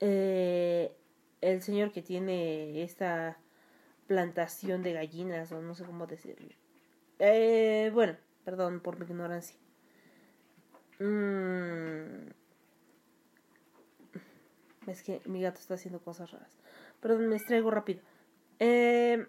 eh, 0.00 0.96
el 1.40 1.62
señor 1.62 1.92
que 1.92 2.02
tiene 2.02 2.82
esta 2.82 3.38
plantación 4.06 4.82
de 4.82 4.92
gallinas, 4.94 5.52
o 5.52 5.60
no 5.60 5.74
sé 5.74 5.84
cómo 5.84 6.06
decirlo. 6.06 6.48
Eh, 7.18 7.90
bueno, 7.92 8.16
perdón 8.44 8.80
por 8.80 8.98
mi 8.98 9.04
ignorancia. 9.04 9.56
Mm. 10.98 12.30
Es 14.86 15.02
que 15.02 15.20
mi 15.26 15.42
gato 15.42 15.60
está 15.60 15.74
haciendo 15.74 16.00
cosas 16.00 16.30
raras. 16.30 16.58
Perdón, 17.00 17.28
me 17.28 17.34
distraigo 17.34 17.70
rápido. 17.70 18.00
Eh, 18.58 19.26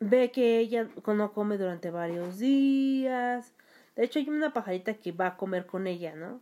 ve 0.00 0.30
que 0.30 0.58
ella 0.58 0.88
no 1.06 1.32
come 1.32 1.58
durante 1.58 1.90
varios 1.90 2.38
días. 2.38 3.52
De 3.96 4.04
hecho, 4.04 4.18
hay 4.18 4.28
una 4.28 4.52
pajarita 4.52 4.94
que 4.94 5.12
va 5.12 5.26
a 5.28 5.36
comer 5.36 5.66
con 5.66 5.86
ella, 5.86 6.14
¿no? 6.14 6.40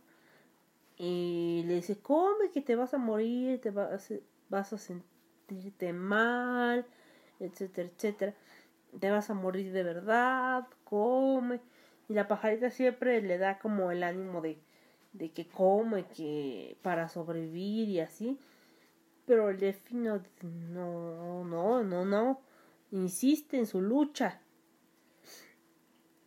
Y 0.97 1.63
le 1.67 1.75
dice, 1.75 1.99
come 1.99 2.49
que 2.51 2.61
te 2.61 2.75
vas 2.75 2.93
a 2.93 2.97
morir, 2.97 3.61
te 3.61 3.69
vas, 3.69 4.11
vas 4.49 4.73
a 4.73 4.77
sentirte 4.77 5.93
mal, 5.93 6.85
etcétera, 7.39 7.89
etcétera. 7.95 8.33
Te 8.99 9.11
vas 9.11 9.29
a 9.29 9.35
morir 9.35 9.71
de 9.71 9.83
verdad, 9.83 10.67
come. 10.83 11.61
Y 12.09 12.13
la 12.13 12.27
pajarita 12.27 12.71
siempre 12.71 13.21
le 13.21 13.37
da 13.37 13.59
como 13.59 13.91
el 13.91 14.01
ánimo 14.03 14.41
de, 14.41 14.57
de 15.13 15.31
que 15.31 15.47
come, 15.47 16.05
que 16.05 16.77
para 16.81 17.09
sobrevivir 17.09 17.89
y 17.89 17.99
así. 17.99 18.39
Pero 19.25 19.49
el 19.49 19.59
delfino 19.59 20.21
no, 20.41 21.43
no, 21.43 21.83
no, 21.83 22.05
no. 22.05 22.41
Insiste 22.91 23.57
en 23.57 23.67
su 23.67 23.81
lucha. 23.81 24.41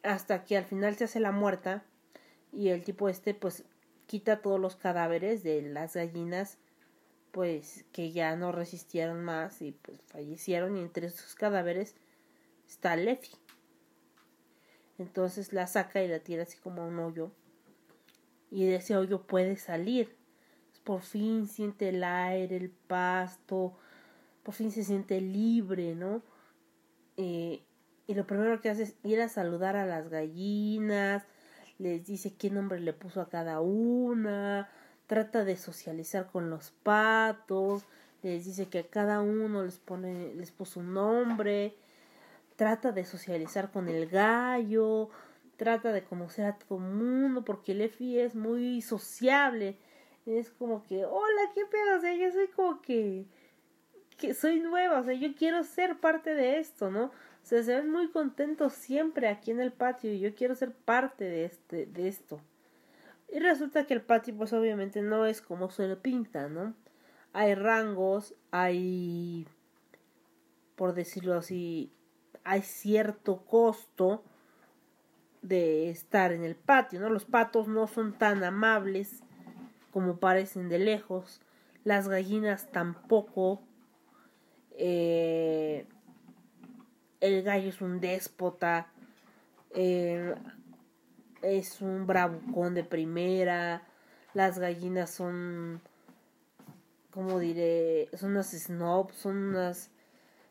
Hasta 0.02 0.44
que 0.44 0.56
al 0.56 0.64
final 0.64 0.94
se 0.94 1.04
hace 1.04 1.18
la 1.18 1.32
muerta. 1.32 1.82
Y 2.52 2.68
el 2.68 2.84
tipo 2.84 3.08
este 3.08 3.32
pues 3.32 3.64
quita 4.10 4.42
todos 4.42 4.58
los 4.58 4.74
cadáveres 4.74 5.44
de 5.44 5.62
las 5.62 5.94
gallinas 5.94 6.58
pues 7.30 7.84
que 7.92 8.10
ya 8.10 8.34
no 8.34 8.50
resistieron 8.50 9.22
más 9.22 9.62
y 9.62 9.70
pues 9.70 10.02
fallecieron 10.02 10.76
y 10.76 10.80
entre 10.80 11.06
esos 11.06 11.36
cadáveres 11.36 11.94
está 12.68 12.96
Lefi. 12.96 13.30
Entonces 14.98 15.52
la 15.52 15.68
saca 15.68 16.02
y 16.02 16.08
la 16.08 16.18
tira 16.18 16.42
así 16.42 16.58
como 16.58 16.84
un 16.84 16.98
hoyo 16.98 17.30
y 18.50 18.64
de 18.64 18.74
ese 18.74 18.96
hoyo 18.96 19.28
puede 19.28 19.54
salir. 19.54 20.16
Por 20.82 21.02
fin 21.02 21.46
siente 21.46 21.90
el 21.90 22.02
aire, 22.02 22.56
el 22.56 22.70
pasto, 22.70 23.78
por 24.42 24.54
fin 24.54 24.72
se 24.72 24.82
siente 24.82 25.20
libre, 25.20 25.94
¿no? 25.94 26.20
Eh, 27.16 27.62
y 28.08 28.14
lo 28.14 28.26
primero 28.26 28.60
que 28.60 28.70
hace 28.70 28.82
es 28.82 28.96
ir 29.04 29.20
a 29.20 29.28
saludar 29.28 29.76
a 29.76 29.86
las 29.86 30.08
gallinas, 30.08 31.22
les 31.80 32.04
dice 32.04 32.34
qué 32.34 32.50
nombre 32.50 32.78
le 32.78 32.92
puso 32.92 33.22
a 33.22 33.28
cada 33.30 33.60
una, 33.60 34.68
trata 35.06 35.44
de 35.44 35.56
socializar 35.56 36.30
con 36.30 36.50
los 36.50 36.72
patos, 36.82 37.84
les 38.22 38.44
dice 38.44 38.68
que 38.68 38.80
a 38.80 38.86
cada 38.86 39.22
uno 39.22 39.64
les 39.64 39.78
pone, 39.78 40.34
les 40.34 40.50
puso 40.50 40.80
un 40.80 40.92
nombre, 40.92 41.74
trata 42.56 42.92
de 42.92 43.06
socializar 43.06 43.70
con 43.70 43.88
el 43.88 44.06
gallo, 44.08 45.08
trata 45.56 45.92
de 45.92 46.04
conocer 46.04 46.44
a 46.44 46.58
todo 46.58 46.78
el 46.78 46.84
mundo, 46.84 47.44
porque 47.44 47.74
Lefi 47.74 48.18
es 48.18 48.34
muy 48.34 48.82
sociable. 48.82 49.78
Es 50.26 50.50
como 50.50 50.84
que, 50.84 51.06
hola, 51.06 51.42
¿qué 51.54 51.64
pedo? 51.64 51.96
O 51.96 52.00
sea, 52.00 52.14
yo 52.14 52.30
soy 52.30 52.48
como 52.48 52.82
que, 52.82 53.24
que 54.18 54.34
soy 54.34 54.60
nueva, 54.60 55.00
o 55.00 55.04
sea, 55.04 55.14
yo 55.14 55.34
quiero 55.34 55.64
ser 55.64 55.98
parte 55.98 56.34
de 56.34 56.58
esto, 56.58 56.90
¿no? 56.90 57.10
Se 57.42 57.62
ven 57.62 57.90
muy 57.90 58.10
contentos 58.10 58.74
siempre 58.74 59.28
aquí 59.28 59.50
en 59.50 59.60
el 59.60 59.72
patio 59.72 60.12
y 60.12 60.20
yo 60.20 60.34
quiero 60.34 60.54
ser 60.54 60.72
parte 60.72 61.24
de, 61.24 61.44
este, 61.44 61.86
de 61.86 62.08
esto. 62.08 62.40
Y 63.32 63.38
resulta 63.38 63.86
que 63.86 63.94
el 63.94 64.02
patio, 64.02 64.36
pues 64.36 64.52
obviamente 64.52 65.02
no 65.02 65.26
es 65.26 65.40
como 65.40 65.70
se 65.70 65.86
lo 65.86 66.00
pinta, 66.00 66.48
¿no? 66.48 66.74
Hay 67.32 67.54
rangos, 67.54 68.34
hay, 68.50 69.46
por 70.74 70.94
decirlo 70.94 71.34
así, 71.34 71.92
hay 72.44 72.62
cierto 72.62 73.44
costo 73.44 74.24
de 75.42 75.90
estar 75.90 76.32
en 76.32 76.44
el 76.44 76.56
patio, 76.56 77.00
¿no? 77.00 77.08
Los 77.08 77.24
patos 77.24 77.68
no 77.68 77.86
son 77.86 78.18
tan 78.18 78.42
amables 78.42 79.22
como 79.92 80.18
parecen 80.18 80.68
de 80.68 80.78
lejos, 80.78 81.40
las 81.84 82.08
gallinas 82.08 82.70
tampoco, 82.70 83.62
eh, 84.72 85.86
el 87.20 87.42
gallo 87.42 87.68
es 87.68 87.80
un 87.80 88.00
déspota, 88.00 88.88
es 91.42 91.80
un 91.80 92.06
bravucón 92.06 92.74
de 92.74 92.84
primera, 92.84 93.82
las 94.34 94.58
gallinas 94.58 95.10
son, 95.10 95.80
como 97.10 97.38
diré, 97.38 98.08
son 98.16 98.32
unas 98.32 98.50
snobs, 98.50 99.14
son 99.14 99.36
unas, 99.36 99.90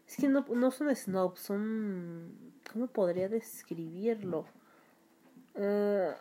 es 0.07 0.15
que 0.17 0.27
no, 0.27 0.45
no 0.53 0.71
son 0.71 0.95
snobs, 0.95 1.39
son, 1.39 2.53
¿cómo 2.71 2.87
podría 2.87 3.29
describirlo? 3.29 4.45
Uh, 5.55 6.13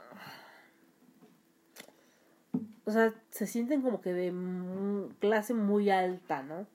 o 2.85 2.91
sea, 2.91 3.13
se 3.31 3.47
sienten 3.47 3.83
como 3.83 4.01
que 4.01 4.13
de 4.15 4.33
clase 5.19 5.53
muy 5.53 5.91
alta, 5.91 6.43
¿no? 6.43 6.67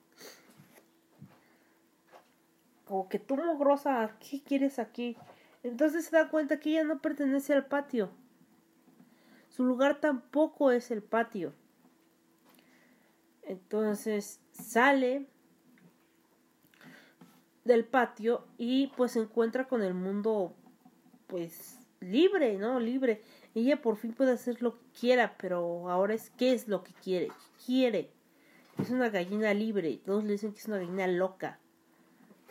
Que 3.10 3.20
tú, 3.20 3.36
mugrosa, 3.36 4.16
¿qué 4.20 4.42
quieres 4.44 4.78
aquí? 4.78 5.18
Entonces 5.64 6.06
se 6.06 6.16
da 6.16 6.30
cuenta 6.30 6.60
que 6.60 6.72
ella 6.72 6.84
no 6.84 7.02
pertenece 7.02 7.54
al 7.54 7.66
patio. 7.66 8.12
Su 9.50 9.64
lugar 9.64 10.00
tampoco 10.00 10.72
es 10.72 10.92
el 10.92 11.02
patio. 11.02 11.54
Entonces 13.42 14.40
sale 14.52 15.26
del 17.66 17.86
patio 17.86 18.46
y 18.58 18.88
pues 18.96 19.14
se 19.14 19.20
encuentra 19.20 19.68
con 19.68 19.82
el 19.82 19.94
mundo 19.94 20.54
pues 21.28 21.80
libre, 22.00 22.58
¿no? 22.58 22.80
Libre. 22.80 23.24
Ella 23.56 23.82
por 23.82 23.98
fin 23.98 24.14
puede 24.14 24.34
hacer 24.34 24.62
lo 24.62 24.76
que 24.76 24.86
quiera, 25.00 25.36
pero 25.38 25.90
ahora 25.90 26.14
es 26.14 26.30
qué 26.32 26.54
es 26.54 26.68
lo 26.68 26.84
que 26.84 26.94
quiere. 26.94 27.30
Quiere. 27.66 28.12
Es 28.80 28.90
una 28.90 29.10
gallina 29.10 29.54
libre. 29.54 30.00
Todos 30.06 30.24
le 30.24 30.34
dicen 30.34 30.54
que 30.54 30.60
es 30.60 30.68
una 30.68 30.78
gallina 30.78 31.08
loca, 31.08 31.60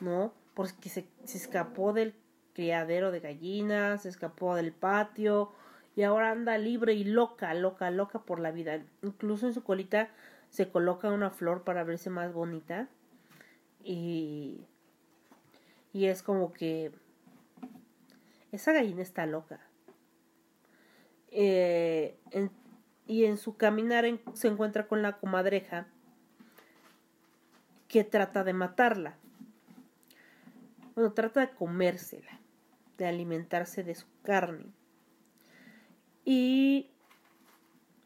¿no? 0.03 0.35
Porque 0.55 0.89
se, 0.89 1.09
se 1.25 1.39
escapó 1.39 1.93
del 1.93 2.15
criadero 2.53 3.11
de 3.11 3.21
gallinas, 3.21 4.03
se 4.03 4.09
escapó 4.11 4.55
del 4.55 4.73
patio 4.73 5.53
y 5.97 6.03
ahora 6.03 6.31
anda 6.31 6.59
libre 6.59 6.95
y 6.95 7.05
loca, 7.05 7.55
loca, 7.55 7.91
loca 7.91 8.21
por 8.21 8.41
la 8.41 8.51
vida. 8.51 8.83
Incluso 9.03 9.47
en 9.47 9.55
su 9.55 9.63
colita 9.63 10.11
se 10.51 10.69
coloca 10.69 11.11
una 11.11 11.31
flor 11.31 11.65
para 11.65 11.85
verse 11.85 12.11
más 12.11 12.33
bonita 12.33 12.89
y 13.83 14.67
y 15.93 16.07
es 16.07 16.23
como 16.23 16.53
que 16.53 16.91
esa 18.51 18.73
gallina 18.73 19.03
está 19.03 19.27
loca. 19.27 19.61
Eh, 21.31 22.17
y 23.07 23.25
en 23.25 23.37
su 23.37 23.57
caminar 23.57 24.05
se 24.35 24.49
encuentra 24.49 24.87
con 24.87 25.03
la 25.03 25.19
comadreja 25.19 25.87
que 27.89 28.05
trata 28.05 28.45
de 28.45 28.53
matarla. 28.53 29.17
Bueno, 30.95 31.13
trata 31.13 31.41
de 31.41 31.51
comérsela, 31.51 32.41
de 32.99 33.07
alimentarse 33.07 33.83
de 33.83 33.95
su 33.95 34.07
carne. 34.23 34.73
Y 36.25 36.91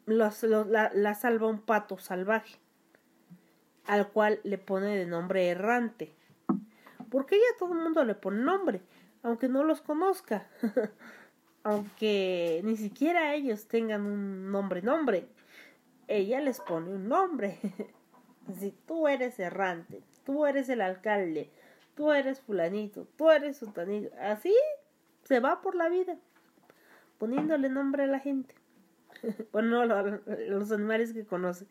la, 0.05 0.31
la 0.93 1.13
salva 1.13 1.47
un 1.47 1.61
pato 1.61 1.97
salvaje, 1.97 2.57
al 3.85 4.09
cual 4.09 4.39
le 4.43 4.57
pone 4.57 4.95
de 4.95 5.05
nombre 5.05 5.47
errante. 5.49 6.13
Porque 7.09 7.35
ella 7.35 7.45
todo 7.59 7.73
el 7.73 7.79
mundo 7.79 8.03
le 8.03 8.15
pone 8.15 8.41
nombre 8.41 8.81
aunque 9.23 9.49
no 9.49 9.63
los 9.63 9.81
conozca. 9.81 10.47
aunque 11.63 12.61
ni 12.63 12.77
siquiera 12.77 13.35
ellos 13.35 13.67
tengan 13.67 14.05
un 14.05 14.51
nombre 14.51 14.81
nombre, 14.81 15.27
ella 16.07 16.39
les 16.39 16.61
pone 16.61 16.93
un 16.93 17.07
nombre. 17.07 17.59
si 18.59 18.71
tú 18.87 19.07
eres 19.07 19.37
errante, 19.39 20.01
tú 20.25 20.45
eres 20.45 20.69
el 20.69 20.81
alcalde, 20.81 21.51
tú 21.97 22.13
eres 22.13 22.39
fulanito, 22.39 23.07
tú 23.17 23.31
eres 23.31 23.57
sultanito, 23.57 24.15
así 24.21 24.55
se 25.23 25.41
va 25.41 25.61
por 25.61 25.75
la 25.75 25.89
vida, 25.89 26.15
poniéndole 27.17 27.67
nombre 27.67 28.03
a 28.03 28.07
la 28.07 28.19
gente. 28.19 28.55
bueno, 29.51 29.83
los 29.83 30.71
animales 30.71 31.11
que 31.11 31.25
conoce. 31.25 31.65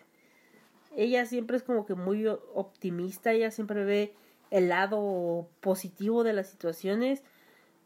Ella 0.97 1.27
siempre 1.27 1.57
es 1.57 1.63
como 1.63 1.87
que 1.87 1.95
muy 1.95 2.27
optimista, 2.27 3.33
ella 3.33 3.51
siempre 3.51 3.85
ve 3.85 4.15
el 4.51 4.69
lado 4.69 5.49
positivo 5.61 6.25
de 6.25 6.33
las 6.33 6.49
situaciones. 6.49 7.23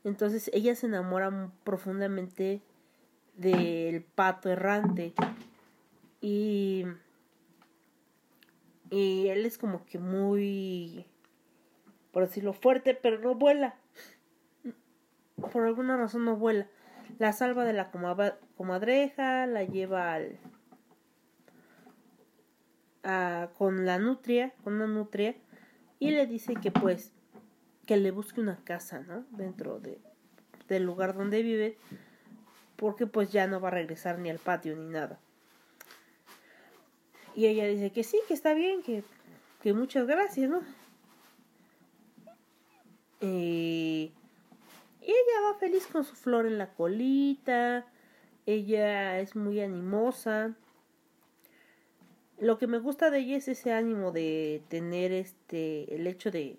Entonces 0.03 0.51
ella 0.55 0.75
se 0.75 0.87
enamora 0.87 1.51
profundamente 1.63 2.63
del 3.37 4.03
pato 4.03 4.49
errante. 4.49 5.13
Y, 6.23 6.87
y 8.91 9.29
él 9.29 9.45
es 9.45 9.59
como 9.59 9.85
que 9.85 9.99
muy, 9.99 11.07
por 12.13 12.27
decirlo, 12.27 12.53
fuerte, 12.53 12.95
pero 12.95 13.19
no 13.19 13.35
vuela. 13.35 13.77
Por 15.53 15.67
alguna 15.67 15.97
razón 15.97 16.25
no 16.25 16.37
vuela. 16.37 16.67
La 17.19 17.33
salva 17.33 17.65
de 17.65 17.73
la 17.73 17.91
comadreja, 18.57 19.47
la 19.47 19.65
lleva 19.65 20.15
al... 20.15 20.39
A, 23.03 23.49
con 23.57 23.87
la 23.87 23.99
nutria, 23.99 24.53
con 24.63 24.79
nutria, 24.79 25.35
y 25.99 26.11
le 26.11 26.27
dice 26.27 26.55
que 26.55 26.71
pues 26.71 27.13
que 27.87 27.97
le 27.97 28.11
busque 28.11 28.41
una 28.41 28.63
casa, 28.63 29.01
¿no? 29.01 29.25
Dentro 29.31 29.81
de, 29.81 29.99
del 30.69 30.85
lugar 30.85 31.17
donde 31.17 31.43
vive, 31.43 31.79
porque 32.77 33.07
pues 33.07 33.33
ya 33.33 33.47
no 33.47 33.61
va 33.61 33.69
a 33.69 33.73
regresar 33.73 34.19
ni 34.19 34.31
al 34.31 34.39
patio 34.39 34.77
ni 34.77 34.87
nada. 34.87 35.19
Y 37.35 37.47
ella 37.47 37.67
dice 37.67 37.91
que 37.91 38.05
sí, 38.05 38.19
que 38.29 38.35
está 38.35 38.55
bien, 38.55 38.83
que, 38.83 39.03
que 39.63 39.73
muchas 39.73 40.07
gracias, 40.07 40.51
¿no? 40.51 40.61
Y 43.21 44.13
ella 45.01 45.41
va 45.45 45.59
feliz 45.59 45.87
con 45.87 46.05
su 46.05 46.15
flor 46.15 46.47
en 46.47 46.59
la 46.59 46.73
colita, 46.75 47.87
ella 48.47 49.21
es 49.21 49.37
muy 49.37 49.61
animosa. 49.61 50.55
Lo 52.39 52.59
que 52.59 52.67
me 52.67 52.79
gusta 52.79 53.11
de 53.11 53.19
ella 53.19 53.37
es 53.37 53.49
ese 53.49 53.73
ánimo 53.73 54.13
de 54.13 54.63
tener 54.69 55.13
este, 55.13 55.95
el 55.95 56.07
hecho 56.07 56.31
de, 56.31 56.59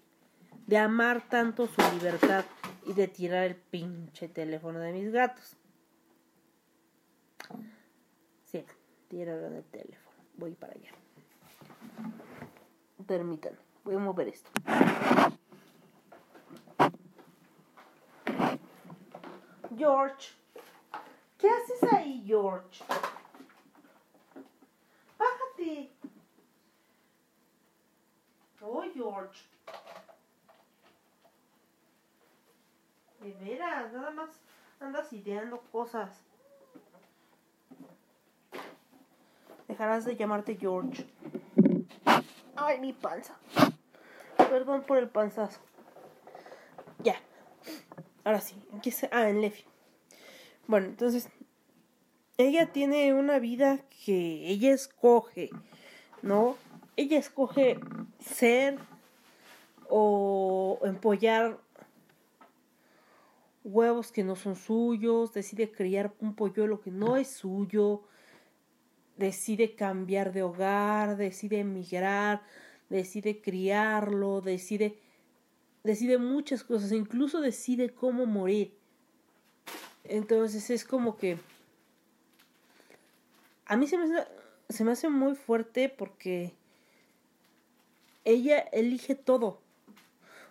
de 0.68 0.78
amar 0.78 1.28
tanto 1.28 1.68
su 1.68 1.82
libertad 1.94 2.46
y 2.86 2.94
de 2.94 3.08
tirar 3.08 3.46
el 3.46 3.56
pinche 3.56 4.28
teléfono 4.28 4.80
de 4.80 4.94
mis 4.94 5.12
gatos. 5.12 5.58
Sí, 8.46 8.64
tiraron 9.08 9.56
el 9.56 9.64
teléfono. 9.64 10.18
Voy 10.36 10.52
para 10.52 10.74
allá. 10.74 10.92
Permítanme, 13.08 13.58
voy 13.84 13.96
a 13.96 14.00
mover 14.00 14.28
esto. 14.28 14.52
George, 19.78 20.34
¿qué 21.38 21.50
haces 21.50 21.94
ahí, 21.94 22.24
George? 22.26 22.84
Bájate. 25.18 25.92
Oh, 28.62 28.84
George. 28.94 29.44
De 33.22 33.34
veras, 33.34 33.94
nada 33.94 34.12
más 34.12 34.30
andas 34.80 35.14
ideando 35.14 35.62
cosas. 35.72 36.22
Dejarás 39.68 40.04
de 40.06 40.18
llamarte 40.18 40.58
George. 40.58 41.06
Ay, 42.56 42.80
mi 42.80 42.92
panza. 42.92 43.38
Perdón 44.38 44.84
por 44.84 44.98
el 44.98 45.08
panzazo. 45.08 45.62
Ya. 47.00 47.16
Ahora 48.24 48.42
sí. 48.42 48.56
Ah, 49.12 49.30
en 49.30 49.42
Lefi. 49.42 49.64
Bueno, 50.68 50.88
entonces. 50.88 51.30
Ella 52.38 52.72
tiene 52.72 53.14
una 53.14 53.38
vida 53.38 53.82
que 54.04 54.48
ella 54.48 54.74
escoge, 54.74 55.52
¿no? 56.24 56.56
Ella 56.98 57.20
escoge 57.20 57.80
ser 58.20 58.80
o 59.90 60.80
empollar 60.84 61.60
huevos 63.64 64.12
que 64.12 64.24
no 64.24 64.36
son 64.36 64.56
suyos, 64.56 65.34
decide 65.34 65.72
criar 65.72 66.14
un 66.20 66.34
polluelo 66.34 66.82
que 66.82 66.90
no 66.90 67.16
es 67.16 67.28
suyo, 67.28 68.04
decide 69.18 69.76
cambiar 69.76 70.34
de 70.34 70.44
hogar, 70.44 71.18
decide 71.18 71.60
emigrar, 71.60 72.42
decide 72.90 73.42
criarlo, 73.42 74.42
decide 74.42 74.98
decide 75.84 76.18
muchas 76.18 76.64
cosas, 76.64 76.92
incluso 76.92 77.42
decide 77.42 77.90
cómo 77.90 78.26
morir. 78.26 78.78
Entonces 80.04 80.70
es 80.70 80.86
como 80.86 81.18
que 81.18 81.38
a 83.66 83.78
mí 83.78 83.88
se 83.88 83.98
me, 83.98 84.08
se 84.70 84.84
me 84.84 84.92
hace 84.92 85.10
muy 85.10 85.36
fuerte 85.36 85.90
porque 85.90 86.54
ella 88.26 88.60
elige 88.60 89.16
todo. 89.16 89.62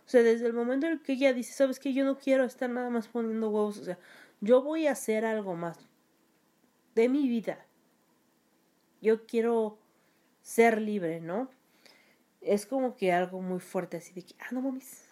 O 0.07 0.09
sea, 0.11 0.23
desde 0.23 0.47
el 0.47 0.53
momento 0.53 0.87
en 0.87 0.99
que 0.99 1.13
ella 1.13 1.33
dice, 1.33 1.53
sabes 1.53 1.79
que 1.79 1.93
yo 1.93 2.05
no 2.05 2.19
quiero 2.19 2.45
estar 2.45 2.69
nada 2.69 2.91
más 2.91 3.07
poniendo 3.09 3.51
huevos, 3.51 3.79
o 3.79 3.85
sea, 3.85 3.99
yo 4.41 4.63
voy 4.63 4.87
a 4.87 4.93
hacer 4.93 5.25
algo 5.25 5.55
más 5.55 5.79
de 6.95 7.09
mi 7.09 7.29
vida. 7.29 7.65
Yo 9.01 9.27
quiero 9.27 9.79
ser 10.43 10.81
libre, 10.81 11.21
¿no? 11.21 11.49
Es 12.41 12.67
como 12.67 12.97
que 12.97 13.13
algo 13.13 13.41
muy 13.41 13.61
fuerte, 13.61 13.99
así 13.99 14.13
de 14.15 14.23
que, 14.23 14.35
ah, 14.41 14.49
no 14.51 14.63
mames. 14.63 15.10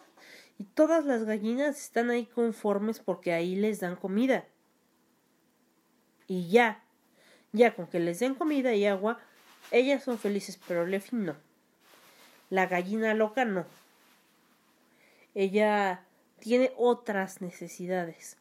Y 0.59 0.65
todas 0.65 1.05
las 1.05 1.23
gallinas 1.23 1.79
están 1.81 2.11
ahí 2.11 2.27
conformes 2.27 2.99
porque 2.99 3.33
ahí 3.33 3.55
les 3.55 3.79
dan 3.79 3.95
comida. 3.95 4.45
Y 6.27 6.49
ya, 6.49 6.83
ya 7.53 7.73
con 7.73 7.87
que 7.87 7.99
les 7.99 8.19
den 8.19 8.35
comida 8.35 8.75
y 8.75 8.85
agua, 8.85 9.19
ellas 9.71 10.03
son 10.03 10.19
felices, 10.19 10.59
pero 10.67 10.85
Lefi 10.85 11.15
no. 11.15 11.35
La 12.51 12.67
gallina 12.67 13.15
loca 13.15 13.45
no 13.45 13.65
ella 15.35 16.03
tiene 16.39 16.71
otras 16.77 17.41
necesidades, 17.41 18.37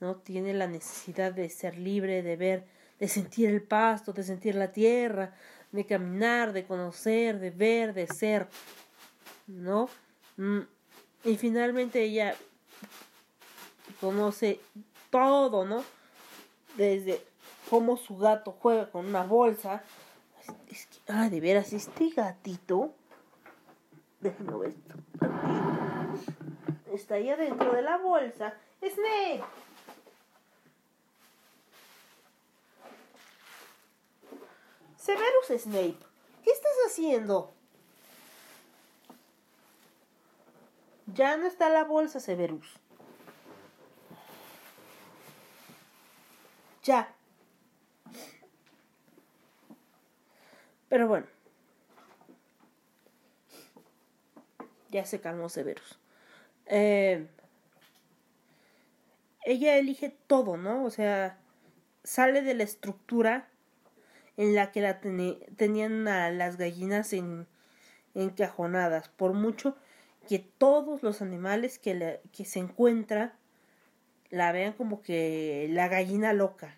¿no? 0.00 0.16
Tiene 0.16 0.54
la 0.54 0.66
necesidad 0.66 1.32
de 1.32 1.48
ser 1.48 1.78
libre, 1.78 2.22
de 2.22 2.36
ver, 2.36 2.64
de 2.98 3.08
sentir 3.08 3.50
el 3.50 3.62
pasto, 3.62 4.12
de 4.12 4.22
sentir 4.22 4.54
la 4.54 4.72
tierra, 4.72 5.34
de 5.72 5.86
caminar, 5.86 6.52
de 6.52 6.64
conocer, 6.64 7.38
de 7.38 7.50
ver, 7.50 7.94
de 7.94 8.06
ser, 8.06 8.48
¿no? 9.46 9.88
Mm, 10.36 10.60
y 11.24 11.36
finalmente 11.36 12.02
ella 12.02 12.34
conoce 14.00 14.60
todo, 15.10 15.64
¿no? 15.64 15.84
Desde 16.76 17.22
cómo 17.68 17.96
su 17.96 18.16
gato 18.16 18.56
juega 18.60 18.90
con 18.90 19.06
una 19.06 19.24
bolsa. 19.24 19.82
Es 20.70 20.86
que, 20.86 20.98
ah, 21.08 21.28
de 21.28 21.40
veras, 21.40 21.72
este 21.72 22.10
gatito. 22.10 22.92
Déjenme 24.20 24.56
ver 24.56 24.70
esto 24.70 24.94
está 26.94 27.14
ahí 27.14 27.30
adentro 27.30 27.72
de 27.72 27.82
la 27.82 27.98
bolsa. 27.98 28.54
Snape. 28.80 29.42
Severus 34.96 35.62
Snape, 35.62 35.96
¿qué 36.44 36.50
estás 36.50 36.72
haciendo? 36.86 37.52
Ya 41.14 41.36
no 41.36 41.46
está 41.46 41.68
la 41.68 41.84
bolsa, 41.84 42.20
Severus. 42.20 42.78
Ya. 46.82 47.14
Pero 50.88 51.08
bueno. 51.08 51.26
Ya 54.90 55.04
se 55.04 55.20
calmó 55.20 55.48
Severus. 55.48 55.98
Eh, 56.66 57.28
ella 59.44 59.76
elige 59.76 60.16
todo, 60.26 60.56
¿no? 60.56 60.84
O 60.84 60.90
sea, 60.90 61.38
sale 62.04 62.42
de 62.42 62.54
la 62.54 62.64
estructura 62.64 63.48
en 64.36 64.54
la 64.54 64.72
que 64.72 64.80
la 64.80 65.00
tenían 65.00 66.08
a 66.08 66.30
las 66.30 66.56
gallinas 66.56 67.12
en, 67.12 67.46
encajonadas. 68.14 69.08
Por 69.08 69.32
mucho 69.32 69.76
que 70.28 70.38
todos 70.38 71.02
los 71.02 71.22
animales 71.22 71.78
que, 71.78 72.20
que 72.32 72.44
se 72.44 72.58
encuentra 72.60 73.34
la 74.30 74.52
vean 74.52 74.72
como 74.72 75.02
que 75.02 75.68
la 75.70 75.88
gallina 75.88 76.32
loca. 76.32 76.76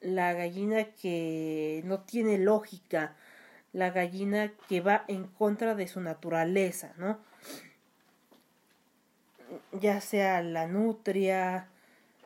La 0.00 0.32
gallina 0.32 0.84
que 0.84 1.82
no 1.84 2.00
tiene 2.00 2.38
lógica. 2.38 3.16
La 3.72 3.90
gallina 3.90 4.52
que 4.68 4.80
va 4.80 5.04
en 5.08 5.26
contra 5.26 5.74
de 5.74 5.88
su 5.88 6.00
naturaleza, 6.00 6.92
¿no? 6.96 7.18
ya 9.72 10.00
sea 10.00 10.42
la 10.42 10.66
nutria, 10.66 11.68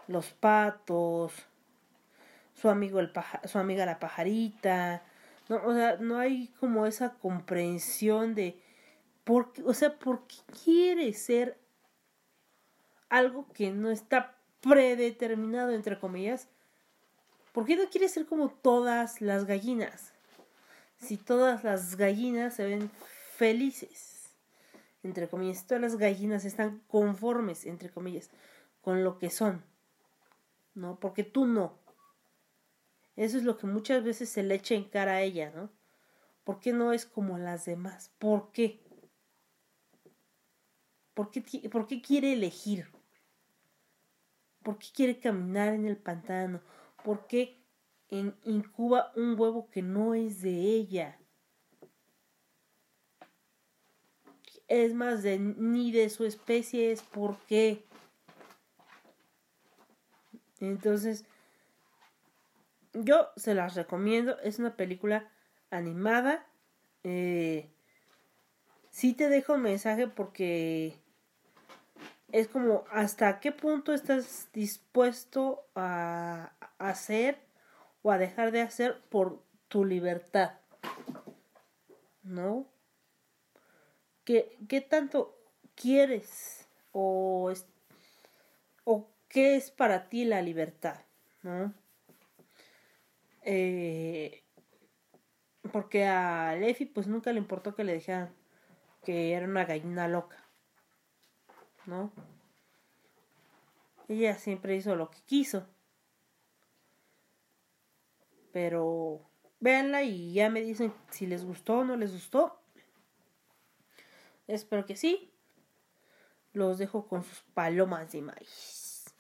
los 0.09 0.33
patos, 0.33 1.33
su 2.55 2.69
amigo 2.69 3.01
el 3.01 3.11
paja, 3.11 3.40
su 3.47 3.59
amiga 3.59 3.87
la 3.87 3.99
pajarita, 3.99 5.03
no, 5.49 5.57
o 5.64 5.75
sea, 5.75 5.97
no 5.97 6.19
hay 6.19 6.49
como 6.61 6.87
esa 6.87 7.14
comprensión 7.14 8.35
de 8.35 8.59
o 9.27 9.75
sea, 9.75 9.99
por 9.99 10.27
qué 10.27 10.37
quiere 10.65 11.13
ser 11.13 11.59
algo 13.09 13.47
que 13.53 13.71
no 13.71 13.91
está 13.91 14.37
predeterminado 14.61 15.71
entre 15.73 15.99
comillas. 15.99 16.49
¿Por 17.53 17.67
qué 17.67 17.77
no 17.77 17.89
quiere 17.89 18.09
ser 18.09 18.27
como 18.27 18.51
todas 18.51 19.21
las 19.21 19.45
gallinas? 19.45 20.13
Si 20.99 21.17
todas 21.17 21.63
las 21.63 21.97
gallinas 21.97 22.55
se 22.55 22.65
ven 22.65 22.91
felices, 23.37 24.31
entre 25.03 25.29
comillas, 25.29 25.67
todas 25.67 25.83
las 25.83 25.97
gallinas 25.97 26.45
están 26.45 26.81
conformes, 26.89 27.67
entre 27.67 27.91
comillas, 27.91 28.31
con 28.81 29.05
lo 29.05 29.19
que 29.19 29.31
son. 29.31 29.63
¿No? 30.75 30.99
Porque 30.99 31.23
tú 31.23 31.47
no. 31.47 31.79
Eso 33.17 33.39
es 33.39 33.45
lo 33.45 33.57
que 33.57 33.67
muchas 33.69 34.03
veces 34.03 34.29
se 34.29 34.43
le 34.43 34.57
echa 34.57 34.75
en 34.75 34.85
cara 34.85 35.13
a 35.13 35.23
ella, 35.23 35.53
¿no? 35.55 35.71
¿Por 36.43 36.59
qué 36.59 36.73
no 36.73 36.93
es 36.93 37.07
como 37.07 37.39
las 37.39 37.65
demás? 37.65 38.11
¿Por 38.19 38.51
qué? 38.51 38.84
¿Por 41.14 41.31
qué, 41.31 41.42
por 41.70 41.87
qué 41.87 42.03
quiere 42.03 42.33
elegir? 42.33 42.88
¿Por 44.62 44.79
qué 44.79 44.88
quiere 44.94 45.20
caminar 45.20 45.72
en 45.72 45.87
el 45.87 45.96
pantano? 45.96 46.61
¿Por 47.05 47.27
qué 47.27 47.61
incuba 48.11 49.12
un 49.14 49.38
huevo 49.38 49.68
que 49.70 49.83
no 49.83 50.14
es 50.14 50.42
de 50.42 50.50
ella? 50.50 51.18
Es 54.66 54.94
más, 54.94 55.22
de, 55.22 55.38
ni 55.38 55.92
de 55.92 56.09
su 56.09 56.24
especie 56.24 56.90
es 56.90 57.03
por 57.03 57.37
qué. 57.46 57.85
Entonces, 60.61 61.27
yo 62.94 63.29
se 63.37 63.55
las 63.55 63.74
recomiendo. 63.74 64.38
Es 64.40 64.59
una 64.59 64.77
película 64.77 65.31
animada. 65.70 66.46
Eh, 67.03 67.68
sí 68.90 69.12
te 69.12 69.29
dejo 69.29 69.55
un 69.55 69.62
mensaje 69.62 70.09
porque 70.09 71.04
es 72.35 72.49
como 72.49 72.83
hasta 72.90 73.38
qué 73.38 73.53
punto 73.53 73.94
estás 73.94 74.49
dispuesto 74.53 75.68
a 75.77 76.53
hacer 76.79 77.38
o 78.03 78.11
a 78.11 78.18
dejar 78.18 78.51
de 78.51 78.61
hacer 78.61 79.01
por 79.09 79.40
tu 79.68 79.85
libertad. 79.85 80.59
¿No? 82.25 82.66
¿Qué, 84.25 84.59
qué 84.68 84.81
tanto 84.81 85.38
quieres 85.77 86.68
o, 86.90 87.53
o 88.83 89.09
qué 89.29 89.55
es 89.55 89.70
para 89.70 90.09
ti 90.09 90.25
la 90.25 90.42
libertad? 90.42 91.03
¿No? 91.42 91.73
Eh, 93.42 94.42
porque 95.70 96.05
a 96.05 96.57
Lefi 96.57 96.87
pues 96.87 97.07
nunca 97.07 97.33
le 97.33 97.38
importó 97.38 97.77
que 97.77 97.85
le 97.85 97.94
dijeran 97.94 98.35
que 99.05 99.35
era 99.35 99.47
una 99.47 99.66
gallina 99.66 100.09
loca. 100.09 100.44
¿No? 101.87 102.12
Ella 104.09 104.37
siempre 104.37 104.77
hizo 104.77 104.97
lo 104.97 105.11
que 105.11 105.20
quiso. 105.23 105.66
Pero 108.53 109.20
véanla 109.61 110.03
y 110.03 110.33
ya 110.33 110.51
me 110.51 110.61
dicen 110.61 110.92
si 111.11 111.27
les 111.27 111.44
gustó 111.44 111.79
o 111.79 111.85
no 111.85 111.97
les 111.97 112.12
gustó. 112.12 112.61
Espero 114.47 114.85
que 114.85 114.97
sí. 114.97 115.33
Los 116.53 116.79
dejo 116.79 117.09
con 117.09 117.25
sus 117.25 117.40
palomas 117.55 118.12
de 118.12 118.23
maíz. 118.23 119.14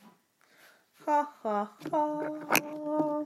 Ja, 1.04 1.24
ja, 1.42 1.76
ja. 1.90 3.24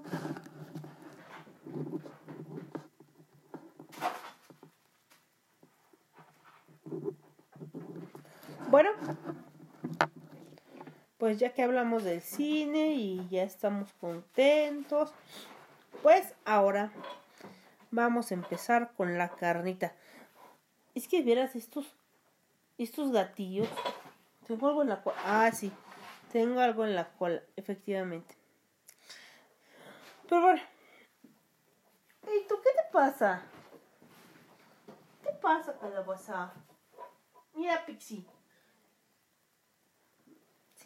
Bueno, 8.70 8.90
pues 11.16 11.38
ya 11.38 11.54
que 11.54 11.62
hablamos 11.62 12.04
del 12.04 12.20
cine 12.20 12.92
y 12.96 13.26
ya 13.30 13.42
estamos 13.42 13.94
contentos, 13.94 15.10
pues 16.02 16.34
ahora 16.44 16.92
vamos 17.90 18.30
a 18.30 18.34
empezar 18.34 18.92
con 18.94 19.16
la 19.16 19.30
carnita. 19.30 19.94
Es 20.94 21.08
que 21.08 21.22
vieras 21.22 21.56
estos, 21.56 21.86
estos 22.76 23.10
gatillos. 23.10 23.68
Tengo 24.46 24.68
algo 24.68 24.82
en 24.82 24.90
la 24.90 25.02
cola. 25.02 25.16
Ah, 25.24 25.50
sí, 25.50 25.72
tengo 26.30 26.60
algo 26.60 26.84
en 26.84 26.94
la 26.94 27.08
cola, 27.12 27.40
efectivamente. 27.56 28.36
Pero 30.28 30.42
bueno. 30.42 30.60
¿Y 32.24 32.46
tú 32.46 32.56
qué 32.62 32.70
te 32.76 32.92
pasa? 32.92 33.40
¿Qué 35.22 35.30
pasa, 35.40 35.78
calabaza? 35.78 36.52
Mira, 37.54 37.86
Pixie. 37.86 38.26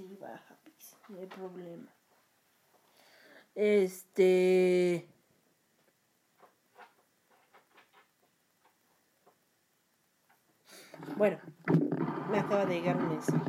Sí, 0.02 0.16
baja, 0.20 0.56
Pixie, 0.64 0.98
no 1.10 1.20
hay 1.20 1.26
problema. 1.26 1.94
Este. 3.54 5.08
Bueno, 11.16 11.38
me 12.32 12.38
acaba 12.40 12.66
de 12.66 12.74
llegar 12.74 12.96
un 12.96 13.10
mensaje. 13.10 13.48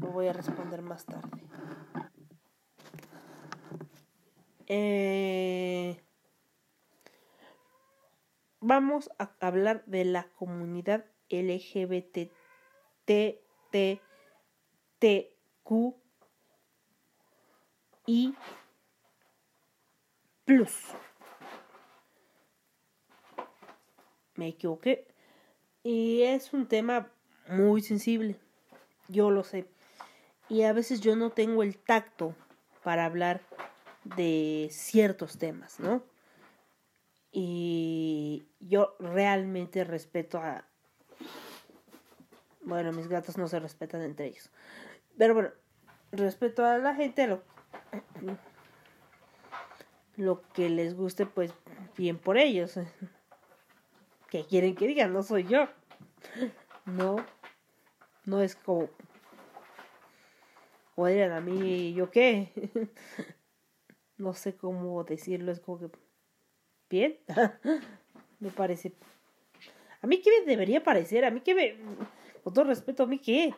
Lo 0.00 0.12
voy 0.12 0.28
a 0.28 0.32
responder 0.32 0.80
más 0.80 1.04
tarde. 1.04 1.42
Eh, 4.68 6.00
vamos 8.60 9.10
a 9.18 9.34
hablar 9.40 9.84
de 9.86 10.04
la 10.04 10.28
comunidad 10.36 11.04
LGBTQ 15.00 15.94
y 18.06 18.34
plus. 20.44 20.72
Me 24.34 24.48
equivoqué. 24.48 25.06
Y 25.82 26.22
es 26.22 26.52
un 26.52 26.66
tema 26.66 27.10
muy 27.48 27.82
sensible. 27.82 28.36
Yo 29.08 29.30
lo 29.30 29.44
sé. 29.44 29.66
Y 30.48 30.62
a 30.62 30.72
veces 30.72 31.00
yo 31.00 31.16
no 31.16 31.30
tengo 31.30 31.62
el 31.62 31.76
tacto 31.78 32.34
para 32.82 33.04
hablar 33.04 33.40
de 34.04 34.68
ciertos 34.70 35.38
temas, 35.38 35.78
¿no? 35.78 36.02
Y 37.32 38.44
yo 38.58 38.96
realmente 38.98 39.84
respeto 39.84 40.38
a... 40.38 40.64
Bueno, 42.62 42.92
mis 42.92 43.08
gatos 43.08 43.38
no 43.38 43.48
se 43.48 43.60
respetan 43.60 44.02
entre 44.02 44.26
ellos. 44.26 44.50
Pero 45.20 45.34
bueno, 45.34 45.50
respeto 46.12 46.64
a 46.64 46.78
la 46.78 46.94
gente, 46.94 47.26
lo, 47.26 47.42
lo 50.16 50.40
que 50.54 50.70
les 50.70 50.96
guste, 50.96 51.26
pues 51.26 51.52
bien 51.94 52.16
por 52.16 52.38
ellos. 52.38 52.78
Que 54.30 54.46
quieren 54.46 54.76
que 54.76 54.86
digan? 54.86 55.12
No 55.12 55.22
soy 55.22 55.44
yo. 55.44 55.68
No, 56.86 57.16
no 58.24 58.40
es 58.40 58.56
como... 58.56 58.88
O 60.94 61.06
digan 61.06 61.32
a 61.32 61.42
mí, 61.42 61.92
¿yo 61.92 62.10
qué? 62.10 62.70
no 64.16 64.32
sé 64.32 64.56
cómo 64.56 65.04
decirlo, 65.04 65.52
es 65.52 65.60
como 65.60 65.80
que 65.80 65.90
bien, 66.88 67.18
me 68.38 68.48
parece. 68.48 68.94
A 70.00 70.06
mí 70.06 70.22
qué 70.22 70.30
me 70.40 70.46
debería 70.46 70.82
parecer, 70.82 71.26
a 71.26 71.30
mí 71.30 71.42
qué 71.42 71.54
me, 71.54 71.76
con 72.42 72.54
todo 72.54 72.64
respeto, 72.64 73.02
a 73.02 73.06
mí 73.06 73.18
qué, 73.18 73.54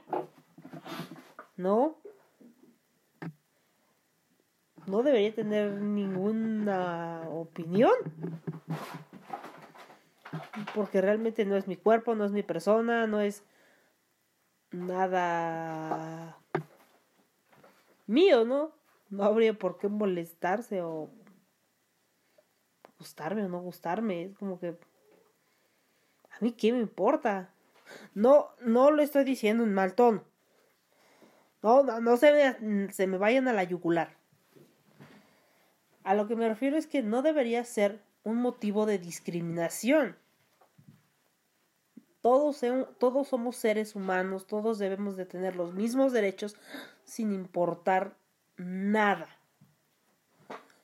no, 1.57 1.97
no 4.87 5.03
debería 5.03 5.35
tener 5.35 5.73
ninguna 5.81 7.23
opinión, 7.31 7.95
porque 10.75 11.01
realmente 11.01 11.45
no 11.45 11.57
es 11.57 11.67
mi 11.69 11.77
cuerpo, 11.77 12.15
no 12.15 12.25
es 12.25 12.33
mi 12.33 12.43
persona, 12.43 13.07
no 13.07 13.21
es 13.21 13.45
nada 14.71 16.39
mío, 18.07 18.45
¿no? 18.45 18.73
no 19.13 19.25
habría 19.25 19.53
por 19.53 19.79
qué 19.79 19.89
molestarse 19.89 20.81
o 20.81 21.11
gustarme 22.99 23.45
o 23.45 23.49
no 23.49 23.61
gustarme. 23.61 24.25
Es 24.25 24.39
como 24.39 24.59
que 24.59 24.69
a 26.31 26.41
mí 26.41 26.53
qué 26.53 26.73
me 26.73 26.81
importa. 26.81 27.51
No, 28.15 28.49
no 28.63 28.91
lo 28.91 29.03
estoy 29.03 29.25
diciendo 29.25 29.65
en 29.65 29.75
mal 29.75 29.95
tono. 29.95 30.25
No, 31.63 31.83
no, 31.83 32.01
no 32.01 32.17
se, 32.17 32.57
me, 32.61 32.93
se 32.93 33.07
me 33.07 33.19
vayan 33.19 33.49
a 33.49 33.53
la 33.53 33.65
yugular. 33.65 34.17
A 36.05 36.15
lo 36.15 36.27
que 36.27 36.37
me 36.37 36.49
refiero 36.49 36.77
es 36.77 36.87
que 36.87 37.03
no 37.03 37.23
debería 37.23 37.65
ser 37.65 38.03
un 38.25 38.37
motivo 38.37 38.87
de 38.87 38.99
discriminación. 38.99 40.17
Todos, 42.21 42.61
todos 42.99 43.29
somos 43.29 43.57
seres 43.57 43.97
humanos, 43.97 44.47
todos 44.47 44.79
debemos 44.79 45.17
de 45.17 45.27
tener 45.27 45.57
los 45.57 45.75
mismos 45.75 46.13
derechos, 46.13 46.57
sin 47.05 47.33
importar 47.33 48.17
nada. 48.57 49.29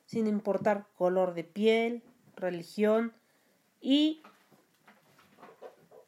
Sin 0.07 0.27
importar 0.27 0.87
color 0.95 1.35
de 1.35 1.45
piel, 1.45 2.03
religión 2.37 3.13
y... 3.81 4.23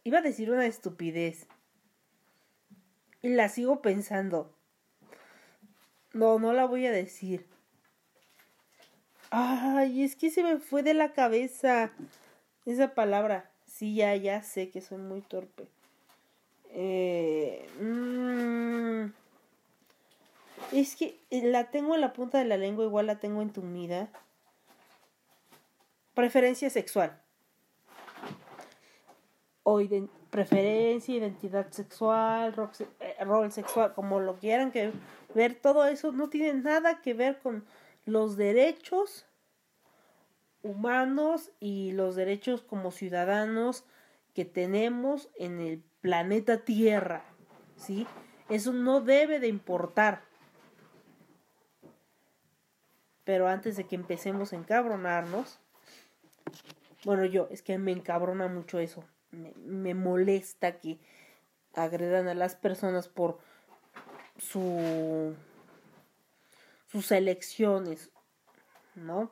Iba 0.03 0.19
a 0.19 0.23
decir 0.23 0.51
una 0.51 0.67
estupidez. 0.67 1.47
Y 3.23 3.29
la 3.29 3.49
sigo 3.49 3.83
pensando. 3.83 4.57
No, 6.13 6.39
no 6.39 6.53
la 6.53 6.65
voy 6.65 6.87
a 6.87 6.93
decir. 6.93 7.47
Ay, 9.31 10.03
es 10.03 10.17
que 10.17 10.31
se 10.31 10.43
me 10.43 10.59
fue 10.59 10.83
de 10.83 10.95
la 10.95 11.13
cabeza 11.13 11.93
esa 12.67 12.95
palabra. 12.95 13.51
Sí, 13.67 13.95
ya, 13.95 14.15
ya 14.17 14.43
sé 14.43 14.71
que 14.71 14.81
soy 14.81 14.99
muy 14.99 15.23
torpe. 15.23 15.69
Eh, 16.73 17.69
mm, 17.81 19.13
es 20.73 20.97
que 20.97 21.21
la 21.31 21.71
tengo 21.71 21.95
en 21.95 22.01
la 22.01 22.13
punta 22.13 22.39
de 22.39 22.45
la 22.45 22.57
lengua, 22.57 22.85
igual 22.85 23.07
la 23.07 23.21
tengo 23.21 23.43
entumida. 23.43 24.09
Preferencia 26.15 26.69
sexual. 26.71 27.21
O 29.63 29.81
preferencia, 30.31 31.15
identidad 31.15 31.71
sexual, 31.71 32.55
eh, 33.01 33.25
rol 33.25 33.53
sexual, 33.53 33.95
como 33.95 34.21
lo 34.21 34.37
quieran 34.37 34.73
que 34.73 34.93
ver, 35.35 35.55
todo 35.55 35.87
eso 35.87 36.13
no 36.13 36.29
tiene 36.29 36.55
nada 36.55 37.01
que 37.01 37.15
ver 37.15 37.39
con 37.39 37.65
los 38.05 38.37
derechos 38.37 39.27
humanos 40.63 41.51
y 41.61 41.93
los 41.93 42.17
derechos 42.17 42.63
como 42.63 42.91
ciudadanos 42.91 43.85
que 44.35 44.45
tenemos 44.45 45.29
en 45.37 45.61
el 45.61 45.83
planeta 46.01 46.65
Tierra, 46.65 47.25
¿sí? 47.77 48.07
Eso 48.49 48.73
no 48.73 49.01
debe 49.01 49.41
de 49.41 49.49
importar. 49.49 50.23
Pero 53.25 53.49
antes 53.49 53.77
de 53.77 53.85
que 53.85 53.95
empecemos 53.95 54.53
a 54.53 54.57
encabronarnos, 54.57 55.61
bueno, 57.05 57.25
yo, 57.25 57.49
es 57.51 57.63
que 57.63 57.79
me 57.79 57.93
encabrona 57.93 58.49
mucho 58.49 58.79
eso. 58.79 59.05
Me, 59.31 59.53
me 59.57 59.95
molesta 59.95 60.81
que 60.81 60.99
agredan 61.75 62.29
a 62.29 62.35
las 62.35 62.57
personas 62.57 63.09
por 63.09 63.39
su 64.41 65.35
sus 66.87 67.13
elecciones, 67.13 68.11
¿no? 68.97 69.31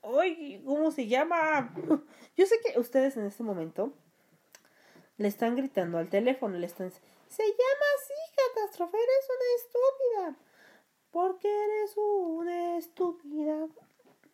Oye, 0.00 0.62
¿cómo 0.64 0.90
se 0.90 1.06
llama? 1.06 1.72
Yo 2.36 2.46
sé 2.46 2.56
que 2.64 2.78
ustedes 2.78 3.16
en 3.16 3.26
este 3.26 3.42
momento 3.42 3.92
le 5.18 5.28
están 5.28 5.56
gritando 5.56 5.98
al 5.98 6.08
teléfono, 6.08 6.58
le 6.58 6.66
están 6.66 6.90
se 7.28 7.42
llama 7.42 7.86
así, 7.96 8.14
catástrofe, 8.36 8.96
eres 8.96 9.28
una 9.36 9.48
estúpida. 9.56 10.46
Porque 11.10 11.48
eres 11.48 11.96
una 11.96 12.78
estúpida 12.78 13.68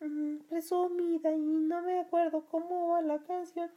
mm, 0.01 0.37
presumida 0.49 1.31
y 1.31 1.41
no 1.41 1.81
me 1.81 1.99
acuerdo 1.99 2.45
cómo 2.45 2.89
va 2.89 3.01
la 3.01 3.19
canción. 3.23 3.71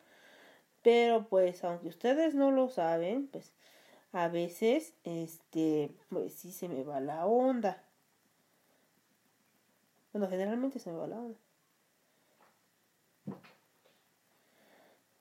Pero 0.83 1.29
pues, 1.29 1.65
aunque 1.65 1.89
ustedes 1.89 2.35
no 2.35 2.51
lo 2.51 2.69
saben, 2.69 3.29
pues 3.29 3.53
a 4.17 4.29
veces, 4.29 4.95
este, 5.05 5.95
pues 6.09 6.33
sí 6.33 6.51
se 6.51 6.69
me 6.69 6.83
va 6.85 7.01
la 7.01 7.27
onda. 7.27 7.85
Bueno, 10.11 10.27
generalmente 10.27 10.79
se 10.79 10.91
me 10.91 10.97
va 10.97 11.07
la 11.07 11.19
onda. 11.19 11.39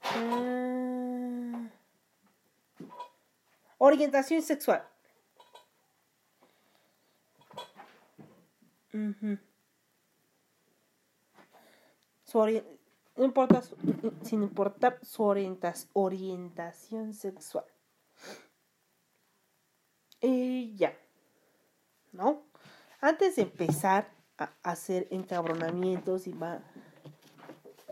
Ah. 0.02 1.70
Orientación 3.80 4.42
sexual. 4.42 4.88
no 13.18 13.26
importa 13.26 13.62
sin 14.24 14.42
importar 14.42 15.00
su 15.04 15.24
orientación 15.24 17.14
sexual. 17.14 17.66
Y 20.26 20.76
ya. 20.76 20.98
¿No? 22.12 22.42
Antes 23.00 23.36
de 23.36 23.44
empezar 23.44 24.10
a 24.38 24.52
hacer 24.64 25.08
encabronamientos 25.12 26.26
y 26.26 26.34
va 26.34 26.62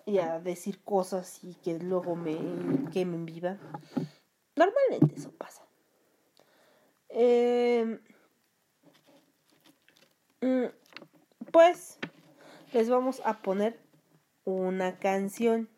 y 0.05 0.17
a 0.17 0.39
decir 0.39 0.83
cosas 0.83 1.39
y 1.43 1.53
que 1.53 1.77
luego 1.77 2.15
me 2.15 2.35
quemen 2.91 3.25
viva. 3.25 3.57
Normalmente 4.55 5.15
eso 5.15 5.31
pasa. 5.31 5.63
Em, 7.09 7.99
mm, 10.41 10.65
pues 11.51 11.99
les 12.73 12.89
vamos 12.89 13.21
a 13.23 13.41
poner 13.41 13.79
una 14.43 14.97
canción 14.97 15.69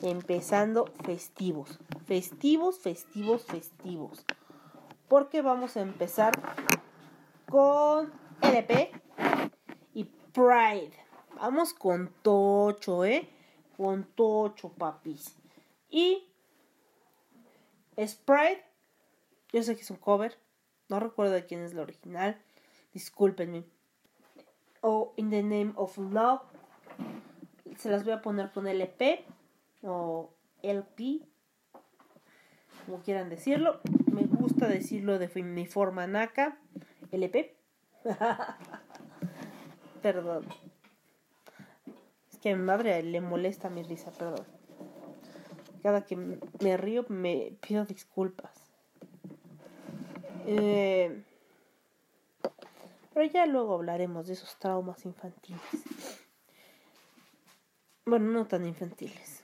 empezando 0.00 0.86
festivos. 1.04 1.78
Festivos, 2.06 2.78
festivos, 2.78 3.44
festivos. 3.44 4.24
Porque 5.12 5.42
vamos 5.42 5.76
a 5.76 5.82
empezar 5.82 6.32
con 7.50 8.10
LP 8.40 8.92
y 9.92 10.04
Pride. 10.04 10.94
Vamos 11.36 11.74
con 11.74 12.10
Tocho, 12.22 13.04
¿eh? 13.04 13.28
con 13.76 14.04
tocho, 14.04 14.70
papis. 14.70 15.36
Y 15.90 16.26
Sprite, 18.02 18.64
yo 19.52 19.62
sé 19.62 19.76
que 19.76 19.82
es 19.82 19.90
un 19.90 19.98
cover, 19.98 20.38
no 20.88 20.98
recuerdo 20.98 21.34
de 21.34 21.44
quién 21.44 21.60
es 21.60 21.74
la 21.74 21.82
original, 21.82 22.40
discúlpenme. 22.94 23.64
O 24.80 25.12
In 25.18 25.28
the 25.28 25.42
Name 25.42 25.74
of 25.76 25.98
Love, 25.98 26.40
se 27.76 27.90
las 27.90 28.02
voy 28.04 28.14
a 28.14 28.22
poner 28.22 28.50
con 28.50 28.66
LP 28.66 29.26
o 29.82 30.32
LP, 30.62 31.20
como 32.86 33.02
quieran 33.02 33.28
decirlo. 33.28 33.82
Gusta 34.62 34.74
decirlo 34.74 35.18
de 35.18 35.28
mi 35.42 35.66
forma 35.66 36.06
naca, 36.06 36.56
LP. 37.10 37.56
Perdón 40.02 40.46
que 42.40 42.50
a 42.50 42.56
mi 42.56 42.62
madre 42.62 43.02
le 43.02 43.20
molesta 43.20 43.70
mi 43.70 43.82
risa, 43.82 44.12
perdón. 44.12 44.44
Cada 45.82 46.04
que 46.04 46.16
me 46.16 46.76
río 46.76 47.04
me 47.08 47.56
pido 47.60 47.84
disculpas. 47.84 48.52
Eh, 50.46 51.24
pero 53.14 53.26
ya 53.26 53.46
luego 53.46 53.74
hablaremos 53.74 54.28
de 54.28 54.34
esos 54.34 54.58
traumas 54.60 55.04
infantiles. 55.04 55.60
Bueno, 58.04 58.32
no 58.32 58.46
tan 58.46 58.66
infantiles. 58.66 59.41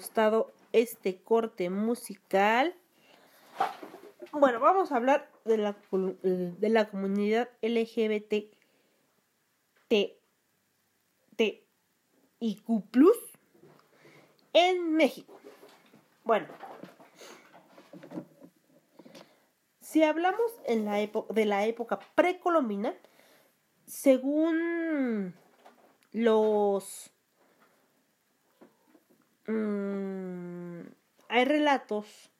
Gustado 0.00 0.50
este 0.72 1.20
corte 1.22 1.68
musical. 1.68 2.74
Bueno, 4.32 4.58
vamos 4.58 4.92
a 4.92 4.96
hablar 4.96 5.30
de 5.44 5.58
la, 5.58 5.76
de 6.22 6.68
la 6.70 6.88
comunidad 6.88 7.50
LGBT 7.60 8.50
T, 9.88 10.18
T 11.36 11.66
y 12.38 12.56
Q 12.62 12.82
en 14.54 14.94
México. 14.94 15.38
Bueno, 16.24 16.46
si 19.82 20.02
hablamos 20.02 20.50
en 20.64 20.86
la 20.86 20.94
de 20.94 21.44
la 21.44 21.66
época 21.66 21.98
precolombina, 22.14 22.94
según 23.84 25.34
los 26.12 27.09
Mm, 29.50 30.82
hay 31.28 31.44
relatos, 31.44 32.30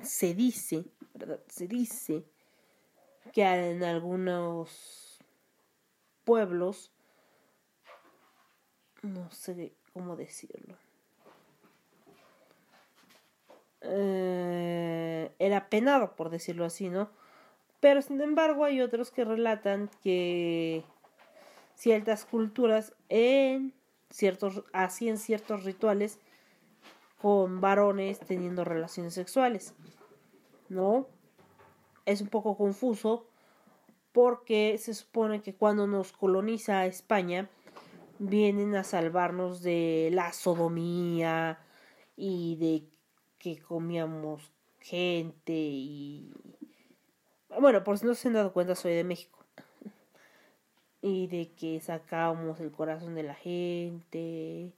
se 0.00 0.32
dice, 0.34 0.84
¿verdad? 1.14 1.40
Se 1.48 1.66
dice 1.66 2.24
que 3.32 3.42
en 3.42 3.82
algunos 3.82 5.18
pueblos, 6.24 6.92
no 9.02 9.28
sé 9.32 9.72
cómo 9.92 10.14
decirlo, 10.14 10.76
eh, 13.80 15.32
era 15.40 15.68
penado, 15.68 16.14
por 16.14 16.30
decirlo 16.30 16.64
así, 16.64 16.90
¿no? 16.90 17.10
Pero 17.80 18.02
sin 18.02 18.20
embargo 18.20 18.64
hay 18.64 18.80
otros 18.80 19.10
que 19.10 19.24
relatan 19.24 19.90
que 20.02 20.84
ciertas 21.74 22.24
culturas 22.24 22.94
en 23.08 23.74
ciertos 24.10 24.62
hacían 24.72 25.18
ciertos 25.18 25.64
rituales 25.64 26.20
con 27.20 27.60
varones 27.60 28.20
teniendo 28.20 28.64
relaciones 28.64 29.14
sexuales. 29.14 29.74
¿No? 30.68 31.06
Es 32.04 32.20
un 32.20 32.28
poco 32.28 32.56
confuso 32.56 33.26
porque 34.12 34.78
se 34.78 34.94
supone 34.94 35.42
que 35.42 35.54
cuando 35.54 35.86
nos 35.86 36.12
coloniza 36.12 36.86
España 36.86 37.50
vienen 38.18 38.74
a 38.74 38.84
salvarnos 38.84 39.62
de 39.62 40.10
la 40.12 40.32
sodomía 40.32 41.58
y 42.16 42.56
de 42.56 42.84
que 43.38 43.60
comíamos 43.60 44.50
gente 44.80 45.52
y 45.52 46.32
bueno, 47.60 47.84
por 47.84 47.98
si 47.98 48.06
no 48.06 48.14
se 48.14 48.28
han 48.28 48.34
dado 48.34 48.52
cuenta 48.52 48.74
soy 48.74 48.94
de 48.94 49.04
México 49.04 49.44
y 51.02 51.26
de 51.28 51.52
que 51.52 51.80
sacábamos 51.80 52.60
el 52.60 52.72
corazón 52.72 53.14
de 53.14 53.22
la 53.22 53.34
gente 53.34 54.72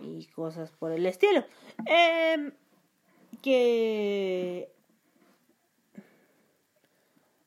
y 0.00 0.26
cosas 0.26 0.70
por 0.72 0.92
el 0.92 1.06
estilo. 1.06 1.44
Em, 1.86 2.52
que 3.42 4.72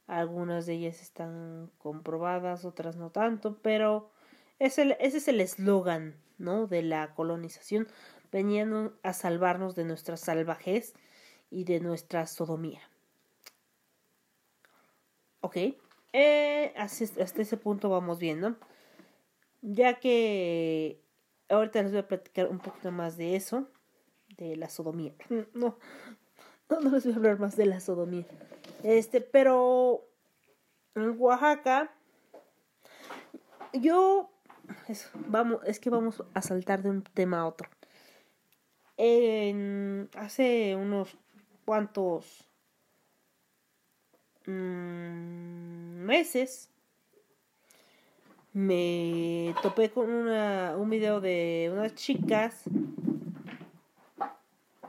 algunas 0.08 0.66
de 0.66 0.74
ellas 0.74 1.02
están 1.02 1.72
comprobadas, 1.78 2.66
otras 2.66 2.96
no 2.98 3.12
tanto, 3.12 3.58
pero 3.62 4.12
es 4.60 4.78
ese 4.78 4.96
es 5.00 5.28
el 5.28 5.42
eslogan, 5.42 6.16
¿no? 6.38 6.68
De 6.68 6.84
la 6.84 7.14
colonización. 7.14 7.88
Venían 8.32 8.94
a 9.04 9.14
salvarnos 9.14 9.76
de 9.76 9.86
nuestra 9.86 10.18
salvajez 10.18 10.94
y 11.50 11.64
de 11.66 11.80
nuestra 11.80 12.28
sodomía. 12.28 12.82
Ok. 15.42 15.58
Eh, 16.14 16.74
hasta 16.78 17.42
ese 17.42 17.58
punto 17.58 17.90
vamos 17.90 18.20
viendo. 18.20 18.56
Ya 19.62 20.00
que 20.00 21.02
ahorita 21.52 21.82
les 21.84 21.92
voy 21.92 22.00
a 22.00 22.08
platicar 22.08 22.48
un 22.48 22.60
poquito 22.60 22.92
más 22.92 23.18
de 23.18 23.36
eso, 23.36 23.68
de 24.38 24.56
la 24.56 24.70
sodomía. 24.70 25.14
No, 25.54 25.78
no, 26.70 26.80
no 26.80 26.90
les 26.92 27.04
voy 27.04 27.14
a 27.14 27.18
hablar 27.18 27.40
más 27.40 27.56
de 27.58 27.66
la 27.66 27.80
sodomía. 27.80 28.26
Este, 28.84 29.22
pero 29.22 30.08
en 30.96 31.16
Oaxaca, 31.20 31.92
yo, 33.74 34.32
es, 34.88 35.10
vamos, 35.28 35.62
es 35.66 35.80
que 35.80 35.90
vamos 35.90 36.24
a 36.34 36.42
saltar 36.42 36.82
de 36.82 36.90
un 36.90 37.04
tema 37.04 37.42
a 37.42 37.48
otro. 37.48 37.70
Hace 40.16 40.76
unos 40.76 41.18
cuantos 41.66 42.48
mm, 44.46 46.06
meses 46.06 46.71
me 48.54 49.56
topé 49.62 49.90
con 49.90 50.10
una, 50.10 50.76
un 50.78 50.90
video 50.90 51.22
de 51.22 51.70
unas 51.72 51.96
chicas. 51.96 52.64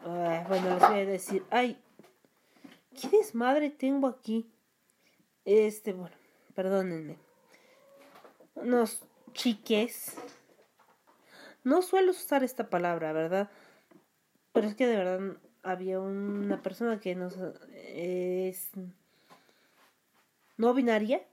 Ah, 0.05 0.45
bueno, 0.49 0.71
les 0.71 0.81
voy 0.81 1.01
a 1.01 1.07
decir, 1.07 1.45
ay, 1.51 1.79
qué 3.01 3.09
desmadre 3.09 3.71
tengo 3.71 4.09
aquí. 4.09 4.51
Este, 5.45 5.93
bueno, 5.93 6.15
perdónenme. 6.55 7.19
Unos 8.55 9.03
chiques. 9.33 10.17
No 11.65 11.83
suelo 11.83 12.11
usar 12.11 12.43
esta 12.43 12.69
palabra, 12.69 13.13
¿verdad? 13.13 13.49
Pero 14.53 14.67
es 14.67 14.75
que 14.75 14.87
de 14.87 14.97
verdad 14.97 15.37
había 15.63 16.01
una 16.01 16.61
persona 16.61 16.99
que 16.99 17.15
nos 17.15 17.39
es 17.71 18.71
no 20.57 20.75
binaria 20.75 21.25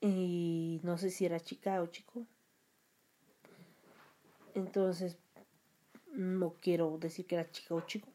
y 0.00 0.80
no 0.82 0.96
sé 0.98 1.10
si 1.10 1.24
era 1.26 1.40
chica 1.40 1.80
o 1.82 1.86
chico. 1.86 2.26
Entonces, 4.54 5.16
no 6.12 6.54
quiero 6.60 6.96
decir 6.98 7.26
que 7.26 7.34
era 7.36 7.50
chica 7.50 7.74
o 7.74 7.80
chico. 7.82 8.08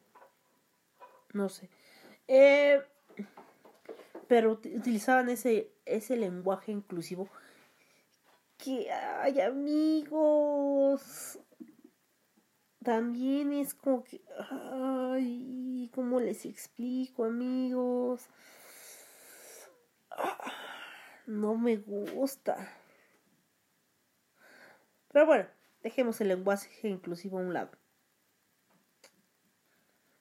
No 1.33 1.49
sé. 1.49 1.69
Eh, 2.27 2.81
pero 4.27 4.51
ut- 4.57 4.77
utilizaban 4.77 5.29
ese, 5.29 5.71
ese 5.85 6.15
lenguaje 6.15 6.71
inclusivo. 6.71 7.29
Que, 8.57 8.89
ay, 8.91 9.41
amigos. 9.41 11.39
también 12.83 13.53
es 13.53 13.73
como 13.73 14.03
que, 14.03 14.21
ay, 14.49 15.89
¿cómo 15.93 16.19
les 16.19 16.45
explico, 16.45 17.25
amigos? 17.25 18.27
Ah, 20.11 20.37
No 21.25 21.55
me 21.55 21.77
gusta. 21.77 22.57
Pero 25.11 25.25
bueno, 25.25 25.45
dejemos 25.81 26.19
el 26.21 26.29
lenguaje 26.29 26.87
inclusivo 26.87 27.37
a 27.37 27.41
un 27.41 27.53
lado. 27.53 27.71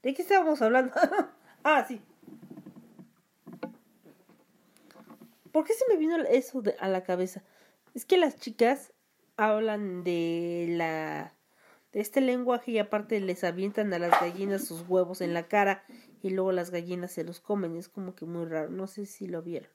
¿De 0.03 0.15
qué 0.15 0.23
estábamos 0.23 0.61
hablando? 0.63 0.93
ah, 1.65 1.85
sí. 1.87 2.01
¿Por 5.53 5.65
qué 5.65 5.75
se 5.75 5.85
me 5.89 5.97
vino 5.97 6.17
eso 6.25 6.63
a 6.79 6.89
la 6.89 7.03
cabeza? 7.03 7.43
Es 7.95 8.05
que 8.05 8.17
las 8.17 8.39
chicas 8.39 8.93
hablan 9.37 10.03
de 10.03 10.67
la 10.71 11.35
de 11.93 12.01
este 12.01 12.21
lenguaje 12.23 12.73
y 12.73 12.79
aparte 12.79 13.21
les 13.21 13.45
avientan 13.45 13.93
a 13.93 13.99
las 13.99 14.19
gallinas 14.19 14.65
sus 14.65 14.89
huevos 14.89 15.21
en 15.21 15.35
la 15.35 15.47
cara 15.47 15.85
y 16.23 16.31
luego 16.31 16.51
las 16.53 16.71
gallinas 16.71 17.13
se 17.13 17.23
los 17.23 17.41
comen. 17.41 17.77
Es 17.77 17.89
como 17.89 18.15
que 18.15 18.25
muy 18.25 18.47
raro. 18.47 18.71
No 18.71 18.87
sé 18.87 19.05
si 19.05 19.27
lo 19.27 19.43
vieron. 19.43 19.71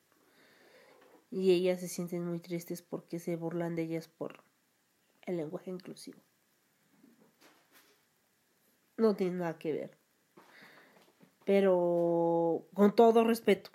Y 1.30 1.51
ellas 1.51 1.80
se 1.80 1.88
sienten 1.88 2.25
muy 2.25 2.39
tristes 2.39 2.82
porque 2.82 3.19
se 3.19 3.36
burlan 3.36 3.75
de 3.75 3.84
ellas 3.84 4.07
por 4.07 4.43
el 5.25 5.38
lenguaje 5.38 5.69
inclusivo. 5.69 6.19
No 8.95 9.15
tiene 9.15 9.38
nada 9.38 9.59
que 9.59 9.73
ver. 9.73 9.97
Pero 11.45 12.65
con 12.73 12.95
todo 12.95 13.23
respeto. 13.23 13.69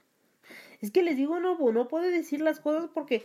Es 0.80 0.90
que 0.90 1.02
les 1.02 1.16
digo, 1.16 1.38
no, 1.38 1.56
no 1.72 1.88
puede 1.88 2.10
decir 2.10 2.40
las 2.40 2.58
cosas 2.58 2.90
porque 2.92 3.24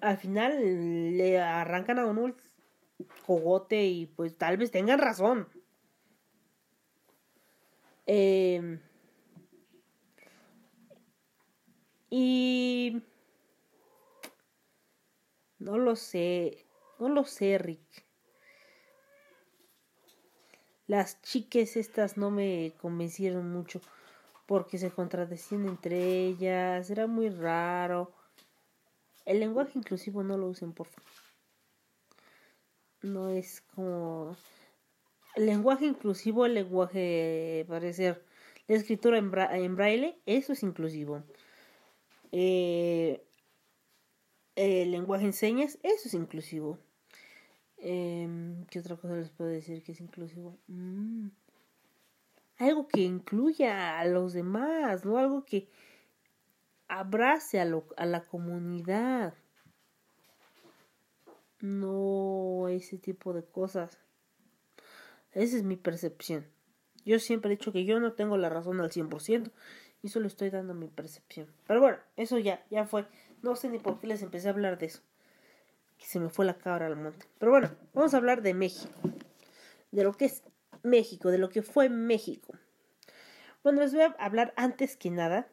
al 0.00 0.16
final 0.16 1.16
le 1.16 1.38
arrancan 1.40 1.98
a 1.98 2.06
uno 2.06 2.26
el 2.26 2.34
cogote 3.26 3.84
y 3.84 4.06
pues 4.06 4.36
tal 4.36 4.56
vez 4.56 4.70
tengan 4.70 4.98
razón. 4.98 5.48
Eh, 8.06 8.78
y 12.10 13.02
no 15.66 15.78
lo 15.78 15.96
sé, 15.96 16.64
no 17.00 17.08
lo 17.08 17.24
sé, 17.24 17.58
Rick. 17.58 18.06
Las 20.86 21.20
chiques 21.22 21.76
estas 21.76 22.16
no 22.16 22.30
me 22.30 22.72
convencieron 22.80 23.50
mucho 23.50 23.80
porque 24.46 24.78
se 24.78 24.92
contradecían 24.92 25.66
entre 25.66 26.24
ellas, 26.24 26.88
era 26.88 27.08
muy 27.08 27.30
raro. 27.30 28.12
El 29.24 29.40
lenguaje 29.40 29.72
inclusivo 29.74 30.22
no 30.22 30.38
lo 30.38 30.46
usen, 30.46 30.72
por 30.72 30.86
favor. 30.86 31.10
No 33.02 33.28
es 33.30 33.60
como 33.74 34.36
el 35.34 35.46
lenguaje 35.46 35.86
inclusivo, 35.86 36.46
el 36.46 36.54
lenguaje 36.54 37.64
parecer 37.66 38.24
la 38.68 38.76
escritura 38.76 39.18
en, 39.18 39.32
en 39.36 39.74
braille, 39.74 40.16
eso 40.26 40.52
es 40.52 40.62
inclusivo. 40.62 41.24
Eh, 42.30 43.25
el 44.56 44.90
lenguaje 44.90 45.24
en 45.26 45.32
señas, 45.32 45.78
eso 45.82 46.08
es 46.08 46.14
inclusivo. 46.14 46.78
Em, 47.78 48.64
¿Qué 48.66 48.78
otra 48.80 48.96
cosa 48.96 49.14
les 49.16 49.30
puedo 49.30 49.50
decir 49.50 49.82
que 49.82 49.92
es 49.92 50.00
inclusivo? 50.00 50.58
Mm. 50.66 51.28
Algo 52.58 52.88
que 52.88 53.02
incluya 53.02 53.98
a 54.00 54.04
los 54.06 54.32
demás, 54.32 55.04
¿no? 55.04 55.18
Algo 55.18 55.44
que 55.44 55.68
abrace 56.88 57.60
a, 57.60 57.64
lo- 57.66 57.86
a 57.96 58.06
la 58.06 58.24
comunidad. 58.24 59.34
No 61.60 62.68
ese 62.68 62.98
tipo 62.98 63.32
de 63.32 63.44
cosas. 63.44 63.98
Esa 65.32 65.56
es 65.56 65.62
mi 65.64 65.76
percepción. 65.76 66.46
Yo 67.04 67.18
siempre 67.18 67.52
he 67.52 67.56
dicho 67.56 67.72
que 67.72 67.84
yo 67.84 68.00
no 68.00 68.12
tengo 68.14 68.36
la 68.36 68.48
razón 68.48 68.80
al 68.80 68.90
100% 68.90 69.50
y 70.02 70.08
solo 70.08 70.26
estoy 70.26 70.50
dando 70.50 70.74
mi 70.74 70.88
percepción. 70.88 71.48
Pero 71.66 71.80
bueno, 71.80 71.98
eso 72.16 72.38
ya, 72.38 72.64
ya 72.70 72.86
fue. 72.86 73.06
No 73.42 73.56
sé 73.56 73.68
ni 73.68 73.78
por 73.78 73.98
qué 74.00 74.06
les 74.06 74.22
empecé 74.22 74.48
a 74.48 74.52
hablar 74.52 74.78
de 74.78 74.86
eso. 74.86 75.02
Que 75.98 76.06
se 76.06 76.20
me 76.20 76.28
fue 76.28 76.44
la 76.44 76.58
cabra 76.58 76.86
al 76.86 76.96
monte. 76.96 77.26
Pero 77.38 77.52
bueno, 77.52 77.70
vamos 77.94 78.12
a 78.14 78.18
hablar 78.18 78.42
de 78.42 78.54
México. 78.54 78.94
De 79.92 80.04
lo 80.04 80.12
que 80.12 80.26
es 80.26 80.42
México, 80.82 81.30
de 81.30 81.38
lo 81.38 81.48
que 81.48 81.62
fue 81.62 81.88
México. 81.88 82.52
Bueno, 83.62 83.80
les 83.80 83.92
voy 83.92 84.02
a 84.02 84.14
hablar 84.18 84.52
antes 84.56 84.96
que 84.96 85.10
nada 85.10 85.48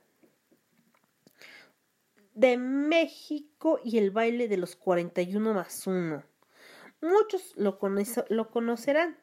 de 2.35 2.57
México 2.57 3.79
y 3.83 3.99
el 3.99 4.09
baile 4.11 4.47
de 4.47 4.57
los 4.57 4.75
41 4.75 5.53
más 5.53 5.85
1. 5.85 6.23
Muchos 7.01 7.53
lo, 7.55 7.79
conoce- 7.79 8.25
lo 8.29 8.49
conocerán. 8.49 9.17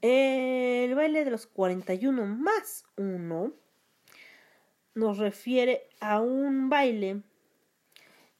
El 0.00 0.94
baile 0.94 1.24
de 1.24 1.30
los 1.30 1.46
41 1.46 2.26
más 2.26 2.84
1 2.96 3.52
nos 4.98 5.18
refiere 5.18 5.88
a 6.00 6.20
un 6.20 6.68
baile 6.68 7.22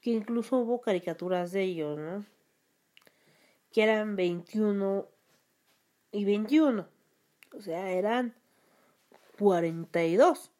que 0.00 0.11
incluso 0.11 0.59
hubo 0.59 0.80
caricaturas 0.80 1.52
de 1.52 1.62
ellos, 1.62 1.98
¿no? 1.98 2.26
Que 3.72 3.84
eran 3.84 4.16
21 4.16 5.06
y 6.11 6.24
21. 6.24 6.88
O 7.56 7.61
sea, 7.61 7.92
eran 7.92 8.34
42. 9.38 10.50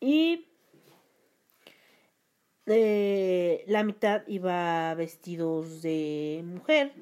Y 0.00 0.48
eh, 2.66 3.64
la 3.66 3.84
mitad 3.84 4.26
iba 4.26 4.94
vestidos 4.94 5.82
de 5.82 6.42
mujer 6.44 6.94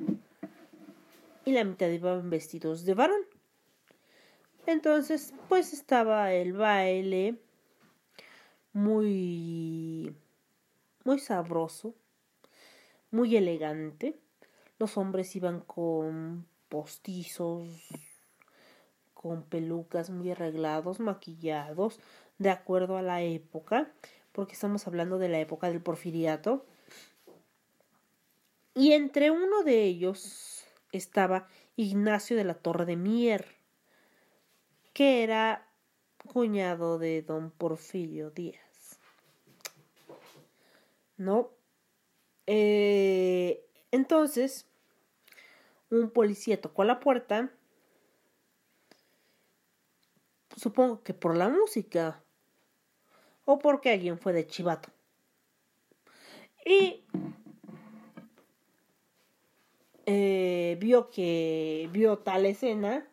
y 1.44 1.52
la 1.52 1.64
mitad 1.64 1.88
iban 1.88 2.28
vestidos 2.28 2.84
de 2.84 2.94
varón. 2.94 3.29
Entonces, 4.70 5.34
pues 5.48 5.72
estaba 5.72 6.32
el 6.32 6.52
baile 6.52 7.34
muy 8.72 10.14
muy 11.02 11.18
sabroso, 11.18 11.96
muy 13.10 13.36
elegante. 13.36 14.16
Los 14.78 14.96
hombres 14.96 15.34
iban 15.34 15.58
con 15.60 16.46
postizos, 16.68 17.68
con 19.12 19.42
pelucas 19.42 20.08
muy 20.08 20.30
arreglados, 20.30 21.00
maquillados, 21.00 21.98
de 22.38 22.50
acuerdo 22.50 22.96
a 22.96 23.02
la 23.02 23.22
época, 23.22 23.90
porque 24.30 24.52
estamos 24.52 24.86
hablando 24.86 25.18
de 25.18 25.30
la 25.30 25.40
época 25.40 25.68
del 25.68 25.82
porfiriato. 25.82 26.64
Y 28.76 28.92
entre 28.92 29.32
uno 29.32 29.64
de 29.64 29.82
ellos 29.82 30.64
estaba 30.92 31.48
Ignacio 31.74 32.36
de 32.36 32.44
la 32.44 32.54
Torre 32.54 32.86
de 32.86 32.94
Mier, 32.94 33.59
que 35.00 35.22
era 35.22 35.66
cuñado 36.30 36.98
de 36.98 37.22
don 37.22 37.50
Porfirio 37.50 38.30
Díaz. 38.30 38.98
¿No? 41.16 41.52
Eh, 42.46 43.64
entonces, 43.92 44.66
un 45.88 46.10
policía 46.10 46.60
tocó 46.60 46.84
la 46.84 47.00
puerta, 47.00 47.50
supongo 50.54 51.02
que 51.02 51.14
por 51.14 51.34
la 51.34 51.48
música, 51.48 52.22
o 53.46 53.58
porque 53.58 53.92
alguien 53.92 54.18
fue 54.18 54.34
de 54.34 54.46
chivato. 54.46 54.90
Y 56.66 57.06
eh, 60.04 60.76
vio 60.78 61.08
que 61.08 61.88
vio 61.90 62.18
tal 62.18 62.44
escena 62.44 63.09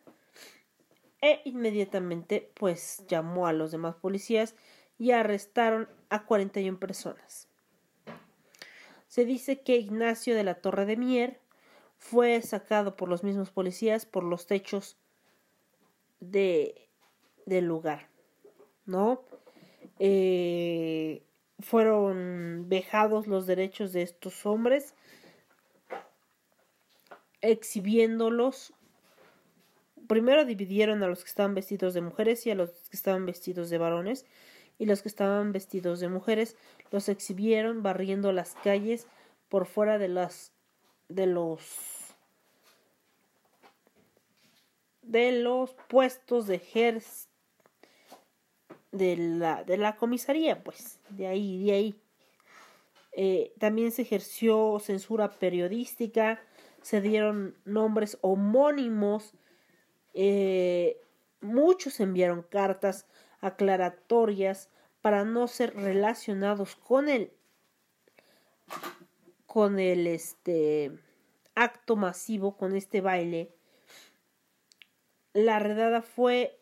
e 1.22 1.42
inmediatamente 1.46 2.52
pues 2.54 3.04
llamó 3.08 3.48
a 3.48 3.54
los 3.54 3.72
demás 3.72 3.96
policías 3.96 4.56
y 4.98 5.12
arrestaron 5.12 5.90
a 6.10 6.26
41 6.26 6.80
personas. 6.80 7.48
Se 9.08 9.26
dice 9.26 9.62
que 9.62 9.78
Ignacio 9.78 10.36
de 10.36 10.44
la 10.44 10.56
Torre 10.56 10.86
de 10.86 10.98
Mier 10.98 11.40
fue 11.98 12.42
sacado 12.42 12.96
por 12.96 13.10
los 13.10 13.24
mismos 13.24 13.50
policías 13.50 14.06
por 14.06 14.24
los 14.24 14.46
techos 14.46 14.98
de, 16.20 16.88
del 17.46 17.66
lugar, 17.66 18.10
¿no? 18.86 19.24
Eh, 20.00 21.24
fueron 21.60 22.66
vejados 22.68 23.28
los 23.28 23.48
derechos 23.48 23.94
de 23.94 24.04
estos 24.04 24.46
hombres, 24.46 24.94
exhibiéndolos. 27.42 28.74
Primero 30.08 30.46
dividieron 30.46 31.04
a 31.04 31.08
los 31.08 31.24
que 31.24 31.30
estaban 31.30 31.54
vestidos 31.54 31.94
de 31.94 32.02
mujeres 32.02 32.46
y 32.46 32.52
a 32.52 32.56
los 32.56 32.72
que 32.72 32.96
estaban 32.98 33.26
vestidos 33.26 33.70
de 33.70 33.78
varones, 33.78 34.26
y 34.80 34.86
los 34.86 35.02
que 35.02 35.10
estaban 35.10 35.52
vestidos 35.52 36.00
de 36.00 36.08
mujeres 36.08 36.56
los 36.92 37.10
exhibieron 37.10 37.84
barriendo 37.84 38.32
las 38.32 38.56
calles 38.64 39.08
por 39.50 39.66
fuera 39.66 39.98
de 39.98 40.08
las 40.08 40.52
de 41.10 41.26
los 41.26 42.16
de 45.02 45.32
los 45.32 45.74
puestos 45.88 46.48
de 46.48 46.56
ejército 46.56 47.28
de 48.92 49.18
la, 49.18 49.64
de 49.64 49.78
la 49.78 49.96
comisaría, 49.96 50.64
pues, 50.64 51.00
de 51.10 51.28
ahí, 51.28 51.64
de 51.66 51.72
ahí. 51.72 51.96
Eh, 53.14 53.54
también 53.60 53.92
se 53.92 54.04
ejerció 54.04 54.80
censura 54.80 55.32
periodística, 55.32 56.42
se 56.82 57.02
dieron 57.02 57.56
nombres 57.66 58.18
homónimos, 58.22 59.34
eh, 60.20 61.00
muchos 61.42 62.00
enviaron 62.00 62.42
cartas 62.42 63.06
aclaratorias 63.40 64.72
para 65.02 65.24
no 65.26 65.48
ser 65.48 65.76
relacionados 65.76 66.76
con 66.76 67.08
el 67.08 67.32
con 69.46 69.80
el 69.80 70.08
este 70.08 70.92
acto 71.54 71.96
masivo 71.96 72.58
con 72.58 72.76
este 72.76 73.00
baile. 73.00 73.54
La 75.34 75.60
redada 75.60 76.02
fue 76.02 76.60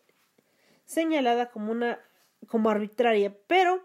señalada 0.84 1.50
como 1.50 1.72
una 1.72 1.98
como 2.48 2.68
arbitraria 2.68 3.34
pero 3.46 3.82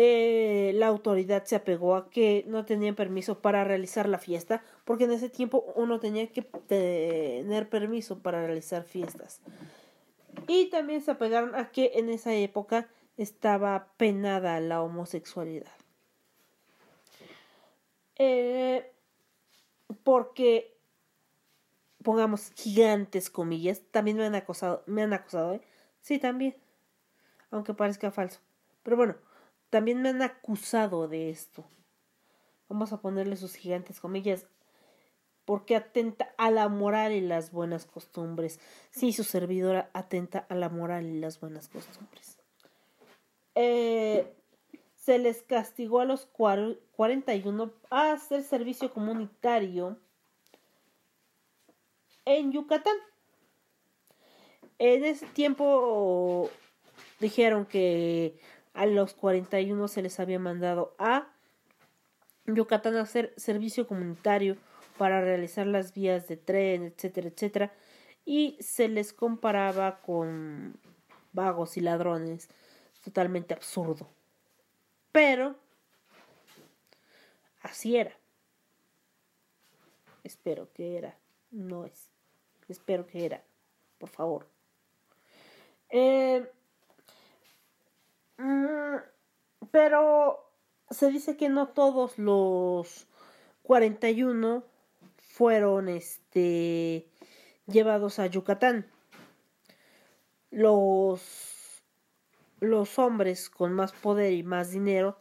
eh, 0.00 0.70
la 0.76 0.86
autoridad 0.86 1.42
se 1.44 1.56
apegó 1.56 1.96
a 1.96 2.08
que 2.08 2.44
no 2.46 2.64
tenían 2.64 2.94
permiso 2.94 3.40
para 3.40 3.64
realizar 3.64 4.08
la 4.08 4.18
fiesta, 4.18 4.62
porque 4.84 5.04
en 5.04 5.10
ese 5.10 5.28
tiempo 5.28 5.64
uno 5.74 5.98
tenía 5.98 6.30
que 6.30 6.42
tener 6.42 7.68
permiso 7.68 8.20
para 8.20 8.46
realizar 8.46 8.84
fiestas. 8.84 9.40
Y 10.46 10.70
también 10.70 11.00
se 11.00 11.10
apegaron 11.10 11.56
a 11.56 11.72
que 11.72 11.90
en 11.96 12.10
esa 12.10 12.32
época 12.32 12.88
estaba 13.16 13.88
penada 13.96 14.60
la 14.60 14.82
homosexualidad. 14.82 15.72
Eh, 18.14 18.92
porque, 20.04 20.78
pongamos 22.04 22.52
gigantes 22.54 23.30
comillas, 23.30 23.82
también 23.90 24.16
me 24.16 24.26
han 24.26 24.36
acosado, 24.36 24.84
me 24.86 25.02
han 25.02 25.12
acosado, 25.12 25.54
¿eh? 25.54 25.60
Sí, 26.02 26.20
también, 26.20 26.54
aunque 27.50 27.74
parezca 27.74 28.12
falso. 28.12 28.38
Pero 28.84 28.96
bueno, 28.96 29.16
también 29.70 30.02
me 30.02 30.10
han 30.10 30.22
acusado 30.22 31.08
de 31.08 31.30
esto. 31.30 31.64
Vamos 32.68 32.92
a 32.92 33.00
ponerle 33.00 33.36
sus 33.36 33.54
gigantes 33.54 34.00
comillas. 34.00 34.46
Porque 35.44 35.76
atenta 35.76 36.34
a 36.36 36.50
la 36.50 36.68
moral 36.68 37.12
y 37.12 37.22
las 37.22 37.52
buenas 37.52 37.86
costumbres. 37.86 38.60
Sí, 38.90 39.14
su 39.14 39.24
servidora 39.24 39.90
atenta 39.94 40.46
a 40.50 40.54
la 40.54 40.68
moral 40.68 41.06
y 41.06 41.18
las 41.18 41.40
buenas 41.40 41.68
costumbres. 41.68 42.38
Eh, 43.54 44.30
se 44.94 45.18
les 45.18 45.42
castigó 45.42 46.00
a 46.00 46.04
los 46.04 46.26
41 46.26 47.72
a 47.88 48.12
hacer 48.12 48.42
servicio 48.42 48.92
comunitario 48.92 49.96
en 52.26 52.52
Yucatán. 52.52 52.96
En 54.78 55.06
ese 55.06 55.26
tiempo 55.28 56.50
dijeron 57.20 57.64
que 57.64 58.38
a 58.78 58.86
los 58.86 59.12
41 59.14 59.88
se 59.88 60.02
les 60.02 60.20
había 60.20 60.38
mandado 60.38 60.94
a 60.98 61.26
Yucatán 62.46 62.94
a 62.94 63.00
hacer 63.00 63.34
servicio 63.36 63.88
comunitario 63.88 64.56
para 64.96 65.20
realizar 65.20 65.66
las 65.66 65.92
vías 65.92 66.28
de 66.28 66.36
tren, 66.36 66.84
etcétera, 66.84 67.26
etcétera, 67.26 67.72
y 68.24 68.56
se 68.60 68.86
les 68.86 69.12
comparaba 69.12 70.00
con 70.00 70.78
vagos 71.32 71.76
y 71.76 71.80
ladrones, 71.80 72.50
totalmente 73.02 73.52
absurdo. 73.52 74.06
Pero 75.10 75.56
así 77.62 77.96
era. 77.96 78.16
Espero 80.22 80.72
que 80.72 80.98
era, 80.98 81.18
no 81.50 81.84
es. 81.84 82.12
Espero 82.68 83.08
que 83.08 83.24
era, 83.24 83.42
por 83.98 84.08
favor. 84.08 84.46
Eh, 85.90 86.48
pero 89.70 90.52
se 90.90 91.10
dice 91.10 91.36
que 91.36 91.48
no 91.48 91.68
todos 91.68 92.18
los 92.18 93.06
41 93.62 94.64
fueron 95.16 95.88
este 95.88 97.08
llevados 97.66 98.18
a 98.18 98.26
Yucatán. 98.26 98.86
Los 100.50 101.82
los 102.60 102.98
hombres 102.98 103.50
con 103.50 103.72
más 103.72 103.92
poder 103.92 104.32
y 104.32 104.42
más 104.42 104.72
dinero, 104.72 105.18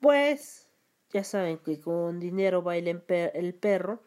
pues 0.00 0.68
ya 1.10 1.24
saben 1.24 1.58
que 1.58 1.80
con 1.80 2.20
dinero 2.20 2.62
baila 2.62 3.02
el 3.08 3.54
perro 3.54 4.02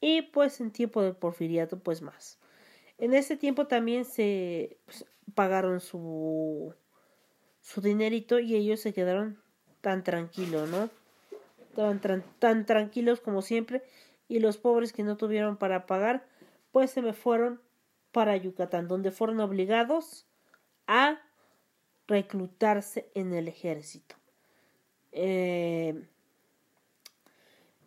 y 0.00 0.22
pues 0.22 0.60
en 0.60 0.70
tiempo 0.70 1.02
de 1.02 1.12
porfiriato 1.12 1.78
pues 1.78 2.02
más. 2.02 2.38
En 2.98 3.14
ese 3.14 3.36
tiempo 3.36 3.66
también 3.66 4.04
se 4.04 4.78
pues, 4.86 5.04
pagaron 5.34 5.80
su 5.80 6.74
su 7.60 7.80
dinerito 7.80 8.38
y 8.38 8.54
ellos 8.54 8.80
se 8.80 8.92
quedaron 8.92 9.40
tan 9.80 10.02
tranquilos, 10.04 10.68
¿no? 10.68 10.90
Estaban 11.68 12.00
tan 12.38 12.66
tranquilos 12.66 13.20
como 13.20 13.42
siempre 13.42 13.82
y 14.28 14.40
los 14.40 14.58
pobres 14.58 14.92
que 14.92 15.02
no 15.02 15.16
tuvieron 15.16 15.56
para 15.56 15.86
pagar, 15.86 16.26
pues 16.72 16.90
se 16.90 17.02
me 17.02 17.12
fueron 17.12 17.60
para 18.12 18.36
Yucatán, 18.36 18.88
donde 18.88 19.10
fueron 19.10 19.40
obligados 19.40 20.26
a 20.86 21.20
reclutarse 22.06 23.10
en 23.14 23.32
el 23.34 23.48
ejército. 23.48 24.16
Eh, 25.12 26.06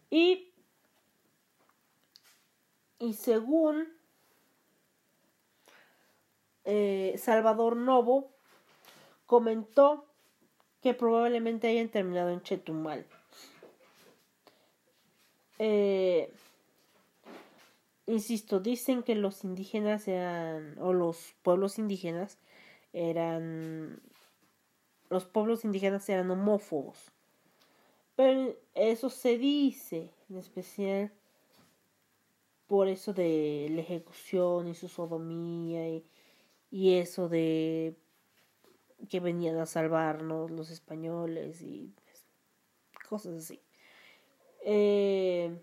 y, 0.09 0.53
y 2.99 3.13
según 3.13 3.87
eh, 6.65 7.15
Salvador 7.17 7.75
Novo, 7.75 8.32
comentó 9.33 10.05
que 10.83 10.93
probablemente 10.93 11.67
hayan 11.67 11.89
terminado 11.89 12.29
en 12.29 12.43
Chetumal. 12.43 13.03
Eh, 15.57 16.31
insisto, 18.05 18.59
dicen 18.59 19.01
que 19.01 19.15
los 19.15 19.43
indígenas 19.43 20.07
eran, 20.07 20.77
o 20.77 20.93
los 20.93 21.33
pueblos 21.41 21.79
indígenas 21.79 22.37
eran, 22.93 24.03
los 25.09 25.25
pueblos 25.25 25.65
indígenas 25.65 26.07
eran 26.09 26.29
homófobos. 26.29 26.99
Pero 28.15 28.55
eso 28.75 29.09
se 29.09 29.39
dice, 29.39 30.11
en 30.29 30.37
especial 30.37 31.11
por 32.67 32.87
eso 32.87 33.13
de 33.13 33.67
la 33.71 33.81
ejecución 33.81 34.67
y 34.67 34.75
su 34.75 34.89
sodomía 34.89 35.89
y, 35.89 36.05
y 36.69 36.97
eso 36.97 37.29
de 37.29 37.95
que 39.09 39.19
venían 39.19 39.57
a 39.57 39.65
salvarnos 39.65 40.51
los 40.51 40.69
españoles 40.69 41.61
y 41.61 41.93
pues, 41.95 42.25
cosas 43.07 43.43
así. 43.43 43.61
Eh, 44.65 45.59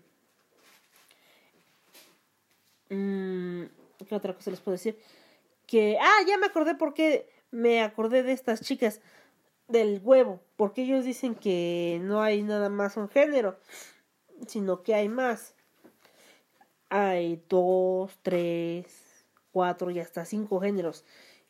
mm, 2.89 3.63
¿Qué 4.07 4.15
otra 4.15 4.33
cosa 4.33 4.51
les 4.51 4.59
puedo 4.59 4.73
decir? 4.73 4.99
Que, 5.67 5.97
ah, 5.99 6.19
ya 6.27 6.37
me 6.37 6.47
acordé 6.47 6.75
porque 6.75 7.29
me 7.51 7.81
acordé 7.81 8.23
de 8.23 8.33
estas 8.33 8.61
chicas 8.61 9.01
del 9.67 10.01
huevo, 10.03 10.41
porque 10.57 10.83
ellos 10.83 11.05
dicen 11.05 11.35
que 11.35 11.99
no 12.03 12.21
hay 12.21 12.43
nada 12.43 12.69
más 12.69 12.97
un 12.97 13.09
género, 13.09 13.57
sino 14.47 14.83
que 14.83 14.93
hay 14.95 15.09
más. 15.09 15.55
Hay 16.89 17.41
dos, 17.47 18.17
tres, 18.21 19.25
cuatro 19.51 19.91
y 19.91 19.99
hasta 19.99 20.25
cinco 20.25 20.59
géneros. 20.59 21.05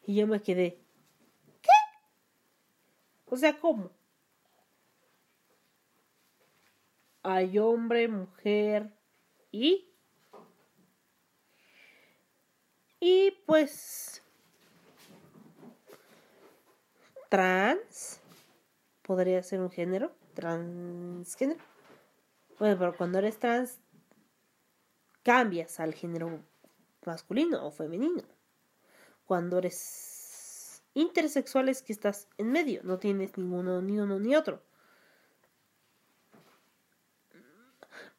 Y 0.05 0.15
yo 0.15 0.27
me 0.27 0.41
quedé, 0.41 0.79
o 3.31 3.37
sea, 3.37 3.57
¿cómo? 3.57 3.89
Hay 7.23 7.57
hombre, 7.57 8.09
mujer 8.09 8.93
y... 9.51 9.89
Y 12.99 13.31
pues... 13.45 14.21
Trans. 17.29 18.19
Podría 19.01 19.41
ser 19.43 19.61
un 19.61 19.71
género. 19.71 20.13
Transgénero. 20.33 21.63
Bueno, 22.59 22.77
pero 22.77 22.97
cuando 22.97 23.19
eres 23.19 23.39
trans, 23.39 23.79
cambias 25.23 25.79
al 25.79 25.93
género 25.93 26.43
masculino 27.05 27.65
o 27.65 27.71
femenino. 27.71 28.23
Cuando 29.23 29.57
eres 29.59 30.10
intersexuales 30.93 31.81
que 31.81 31.93
estás 31.93 32.27
en 32.37 32.51
medio, 32.51 32.81
no 32.83 32.99
tienes 32.99 33.37
ninguno, 33.37 33.81
ni 33.81 33.99
uno 33.99 34.19
ni 34.19 34.35
otro. 34.35 34.61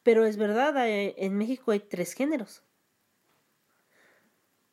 Pero 0.03 0.25
es 0.25 0.37
verdad, 0.37 0.73
en 0.77 1.37
México 1.37 1.71
hay 1.71 1.79
tres 1.79 2.13
géneros. 2.13 2.61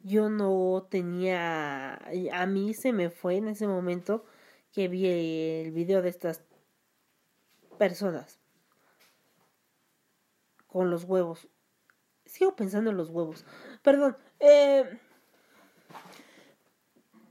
Yo 0.01 0.29
no 0.29 0.87
tenía, 0.91 2.01
a 2.33 2.47
mí 2.47 2.75
se 2.75 2.93
me 2.93 3.11
fue 3.11 3.37
en 3.37 3.49
ese 3.49 3.67
momento 3.67 4.25
que 4.73 4.89
vi 4.89 5.07
el 5.07 5.73
video 5.73 6.03
de 6.03 6.09
estas 6.09 6.43
personas 7.79 8.41
con 10.67 10.91
los 10.91 11.05
huevos. 11.05 11.49
Sigo 12.25 12.57
pensando 12.57 12.91
en 12.91 12.97
los 12.97 13.11
huevos. 13.11 13.45
Perdón. 13.83 14.17
Eh, 14.39 15.01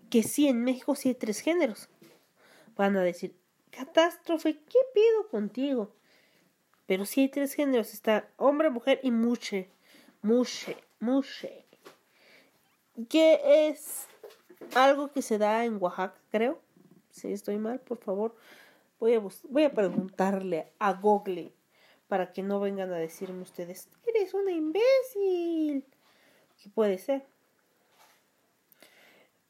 que 0.09 0.23
sí, 0.23 0.47
en 0.47 0.63
México 0.63 0.95
sí 0.95 1.09
hay 1.09 1.15
tres 1.15 1.39
géneros. 1.39 1.89
Van 2.75 2.95
a 2.97 3.03
decir, 3.03 3.35
catástrofe, 3.71 4.57
¿qué 4.57 4.79
pido 4.93 5.27
contigo? 5.29 5.93
Pero 6.85 7.05
sí 7.05 7.21
hay 7.21 7.29
tres 7.29 7.53
géneros, 7.53 7.93
está 7.93 8.29
hombre, 8.37 8.69
mujer 8.69 8.99
y 9.03 9.11
mushe. 9.11 9.69
Mushe, 10.21 10.77
mushe. 10.99 11.65
Que 13.07 13.67
es 13.67 14.07
algo 14.75 15.11
que 15.11 15.21
se 15.21 15.37
da 15.37 15.65
en 15.65 15.81
Oaxaca, 15.81 16.19
creo. 16.31 16.59
Si 17.11 17.31
estoy 17.31 17.57
mal, 17.57 17.79
por 17.79 17.97
favor, 17.99 18.35
voy 18.99 19.13
a, 19.13 19.19
voy 19.19 19.63
a 19.63 19.73
preguntarle 19.73 20.71
a 20.79 20.93
Google 20.93 21.53
para 22.07 22.33
que 22.33 22.41
no 22.41 22.59
vengan 22.59 22.91
a 22.91 22.97
decirme 22.97 23.43
ustedes, 23.43 23.87
eres 24.05 24.33
una 24.33 24.51
imbécil. 24.51 25.85
Que 26.61 26.69
puede 26.69 26.97
ser. 26.97 27.25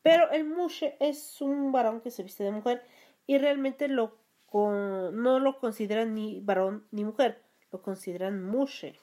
Pero 0.09 0.31
el 0.31 0.43
mushe 0.43 0.97
es 0.99 1.39
un 1.39 1.71
varón 1.71 2.01
que 2.01 2.09
se 2.09 2.23
viste 2.23 2.43
de 2.43 2.49
mujer 2.49 2.83
y 3.27 3.37
realmente 3.37 3.87
lo 3.87 4.17
no 4.51 5.39
lo 5.39 5.59
consideran 5.59 6.15
ni 6.15 6.39
varón 6.39 6.87
ni 6.89 7.03
mujer, 7.03 7.43
lo 7.71 7.83
consideran 7.83 8.43
mushe. 8.43 8.99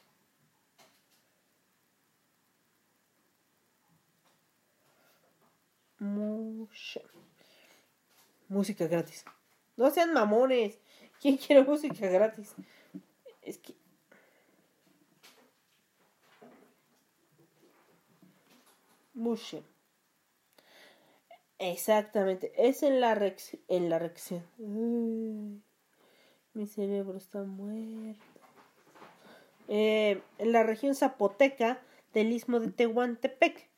Mushe. 6.00 7.04
Música 8.48 8.88
gratis. 8.88 9.24
No 9.76 9.88
sean 9.90 10.12
mamones. 10.12 10.80
¿Quién 11.20 11.36
quiere 11.36 11.62
música 11.62 12.08
gratis? 12.08 12.52
Es 13.42 13.58
que 13.58 13.76
mushe. 19.14 19.62
Exactamente, 21.58 22.52
es 22.56 22.82
en 22.82 23.00
la 23.00 23.14
reacción. 23.14 23.62
En 23.68 23.88
la 23.88 23.98
reacción. 23.98 24.42
Ay, 24.58 25.62
mi 26.54 26.66
cerebro 26.66 27.16
está 27.16 27.42
muerto. 27.42 28.22
Eh, 29.68 30.20
en 30.38 30.52
la 30.52 30.62
región 30.62 30.94
zapoteca 30.94 31.80
del 32.12 32.32
istmo 32.32 32.60
de 32.60 32.70
Tehuantepec. 32.70 33.68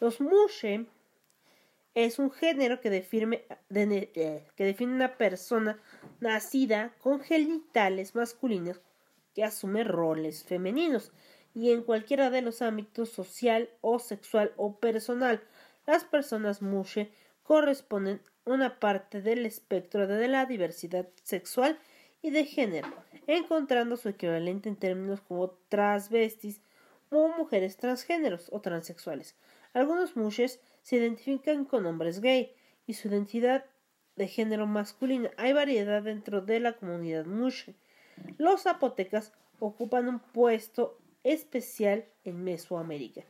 Los 0.00 0.20
mushe 0.20 0.86
es 1.94 2.18
un 2.18 2.30
género 2.30 2.80
que 2.80 2.88
define, 2.90 3.44
de- 3.68 4.10
eh, 4.14 4.46
que 4.56 4.64
define 4.64 4.94
una 4.94 5.16
persona 5.18 5.78
nacida 6.20 6.94
con 7.00 7.20
genitales 7.20 8.14
masculinos 8.14 8.80
que 9.34 9.42
asume 9.44 9.84
roles 9.84 10.44
femeninos 10.44 11.12
y 11.54 11.72
en 11.72 11.82
cualquiera 11.82 12.30
de 12.30 12.42
los 12.42 12.62
ámbitos 12.62 13.08
social 13.10 13.68
o 13.80 13.98
sexual 13.98 14.52
o 14.56 14.76
personal. 14.76 15.42
Las 15.88 16.04
personas 16.04 16.60
mushe 16.60 17.10
corresponden 17.42 18.20
a 18.44 18.50
una 18.50 18.78
parte 18.78 19.22
del 19.22 19.46
espectro 19.46 20.06
de 20.06 20.28
la 20.28 20.44
diversidad 20.44 21.08
sexual 21.22 21.78
y 22.20 22.28
de 22.28 22.44
género, 22.44 22.88
encontrando 23.26 23.96
su 23.96 24.10
equivalente 24.10 24.68
en 24.68 24.76
términos 24.76 25.22
como 25.22 25.48
transvestis 25.70 26.60
o 27.08 27.28
mujeres 27.28 27.78
transgéneros 27.78 28.50
o 28.52 28.60
transexuales. 28.60 29.34
Algunos 29.72 30.14
mushes 30.14 30.60
se 30.82 30.96
identifican 30.96 31.64
con 31.64 31.86
hombres 31.86 32.20
gay 32.20 32.52
y 32.86 32.92
su 32.92 33.08
identidad 33.08 33.64
de 34.16 34.28
género 34.28 34.66
masculina. 34.66 35.30
Hay 35.38 35.54
variedad 35.54 36.02
dentro 36.02 36.42
de 36.42 36.60
la 36.60 36.74
comunidad 36.74 37.24
mushe. 37.24 37.76
Los 38.36 38.64
zapotecas 38.64 39.32
ocupan 39.58 40.06
un 40.06 40.18
puesto 40.18 40.98
especial 41.24 42.04
en 42.24 42.44
Mesoamérica. 42.44 43.22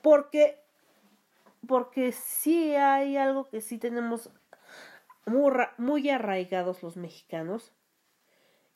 Porque, 0.00 0.56
porque 1.66 2.12
sí 2.12 2.74
hay 2.74 3.16
algo 3.16 3.48
que 3.48 3.60
sí 3.60 3.78
tenemos 3.78 4.30
muy, 5.26 5.50
ra- 5.50 5.74
muy 5.78 6.08
arraigados 6.10 6.82
los 6.82 6.96
mexicanos. 6.96 7.72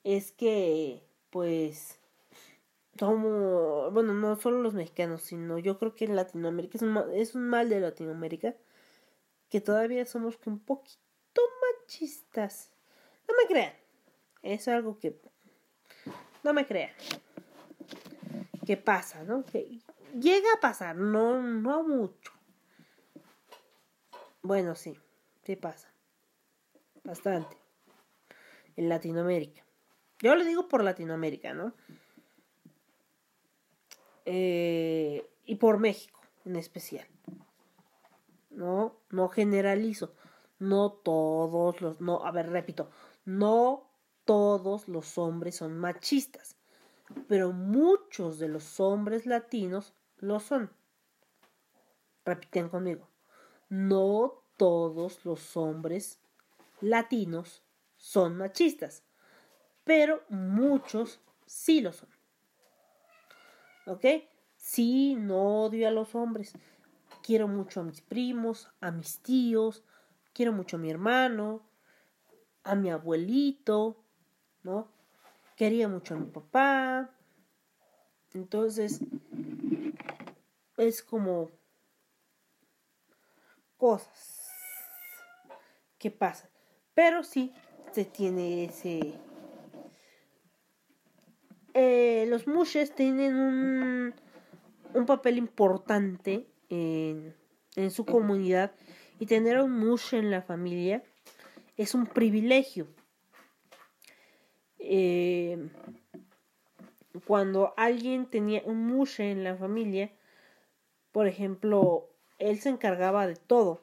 Es 0.04 0.32
que, 0.32 1.06
pues, 1.30 2.00
como, 2.98 3.90
bueno, 3.92 4.14
no 4.14 4.36
solo 4.36 4.60
los 4.60 4.74
mexicanos, 4.74 5.22
sino 5.22 5.58
yo 5.58 5.78
creo 5.78 5.94
que 5.94 6.04
en 6.04 6.16
Latinoamérica 6.16 6.76
es 6.78 6.82
un, 6.82 6.90
ma- 6.92 7.06
es 7.14 7.34
un 7.34 7.48
mal 7.48 7.68
de 7.68 7.80
Latinoamérica 7.80 8.54
que 9.48 9.60
todavía 9.60 10.04
somos 10.06 10.38
un 10.46 10.58
poquito 10.58 10.98
machistas. 11.84 12.72
No 13.28 13.34
me 13.40 13.46
crean. 13.46 13.72
Es 14.42 14.66
algo 14.68 14.98
que 14.98 15.16
no 16.42 16.52
me 16.52 16.66
crean. 16.66 16.90
Que 18.66 18.76
pasa, 18.76 19.22
¿no? 19.24 19.44
Que 19.44 19.78
llega 20.18 20.48
a 20.56 20.60
pasar, 20.60 20.96
no 20.96 21.40
no 21.42 21.82
mucho. 21.84 22.31
Bueno, 24.42 24.74
sí, 24.74 24.98
sí 25.44 25.56
pasa. 25.56 25.92
Bastante. 27.04 27.56
En 28.76 28.88
Latinoamérica. 28.88 29.64
Yo 30.18 30.34
lo 30.34 30.44
digo 30.44 30.68
por 30.68 30.82
Latinoamérica, 30.84 31.54
¿no? 31.54 31.74
Eh, 34.24 35.28
y 35.46 35.56
por 35.56 35.78
México 35.78 36.20
en 36.44 36.56
especial. 36.56 37.06
No, 38.50 38.96
no 39.10 39.28
generalizo. 39.28 40.14
No 40.58 40.92
todos 40.92 41.80
los, 41.80 42.00
no, 42.00 42.24
a 42.24 42.30
ver, 42.30 42.48
repito, 42.50 42.88
no 43.24 43.90
todos 44.24 44.86
los 44.86 45.18
hombres 45.18 45.56
son 45.56 45.76
machistas, 45.76 46.56
pero 47.26 47.52
muchos 47.52 48.38
de 48.38 48.46
los 48.46 48.78
hombres 48.78 49.26
latinos 49.26 49.92
lo 50.18 50.38
son. 50.38 50.70
Repiten 52.24 52.68
conmigo. 52.68 53.11
No 53.72 54.42
todos 54.58 55.24
los 55.24 55.56
hombres 55.56 56.18
latinos 56.82 57.62
son 57.96 58.36
machistas, 58.36 59.02
pero 59.82 60.22
muchos 60.28 61.20
sí 61.46 61.80
lo 61.80 61.94
son. 61.94 62.10
¿Ok? 63.86 64.04
Sí, 64.56 65.14
no 65.14 65.62
odio 65.62 65.88
a 65.88 65.90
los 65.90 66.14
hombres. 66.14 66.52
Quiero 67.22 67.48
mucho 67.48 67.80
a 67.80 67.84
mis 67.84 68.02
primos, 68.02 68.68
a 68.82 68.90
mis 68.90 69.20
tíos, 69.20 69.82
quiero 70.34 70.52
mucho 70.52 70.76
a 70.76 70.80
mi 70.80 70.90
hermano, 70.90 71.62
a 72.64 72.74
mi 72.74 72.90
abuelito, 72.90 73.96
¿no? 74.64 74.86
Quería 75.56 75.88
mucho 75.88 76.12
a 76.12 76.18
mi 76.18 76.26
papá. 76.26 77.08
Entonces, 78.34 79.00
es 80.76 81.02
como 81.02 81.61
cosas 83.82 84.48
que 85.98 86.12
pasan. 86.12 86.48
Pero 86.94 87.24
sí, 87.24 87.52
se 87.90 88.04
tiene 88.04 88.66
ese... 88.66 89.14
Eh, 91.74 92.26
los 92.28 92.46
mushes 92.46 92.94
tienen 92.94 93.34
un, 93.34 94.14
un 94.94 95.06
papel 95.06 95.36
importante 95.36 96.46
en, 96.68 97.34
en 97.74 97.90
su 97.90 98.04
comunidad 98.04 98.70
y 99.18 99.26
tener 99.26 99.60
un 99.60 99.72
mush 99.72 100.14
en 100.14 100.30
la 100.30 100.42
familia 100.42 101.02
es 101.76 101.96
un 101.96 102.06
privilegio. 102.06 102.86
Eh, 104.78 105.58
cuando 107.26 107.74
alguien 107.76 108.26
tenía 108.26 108.62
un 108.64 108.86
mushe 108.86 109.32
en 109.32 109.42
la 109.42 109.56
familia, 109.56 110.12
por 111.10 111.26
ejemplo, 111.26 112.11
él 112.42 112.60
se 112.60 112.70
encargaba 112.70 113.26
de 113.26 113.36
todo. 113.36 113.80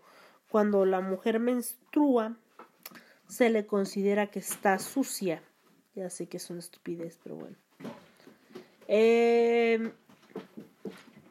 Cuando 0.50 0.86
la 0.86 1.00
mujer 1.02 1.40
menstrua, 1.40 2.36
se 3.28 3.50
le 3.50 3.66
considera 3.66 4.28
que 4.28 4.40
está 4.40 4.78
sucia. 4.80 5.42
Ya 5.96 6.10
sé 6.10 6.28
que 6.28 6.38
es 6.38 6.50
una 6.50 6.60
estupidez, 6.60 7.18
pero 7.24 7.36
bueno. 7.36 7.56
Eh, 8.88 9.92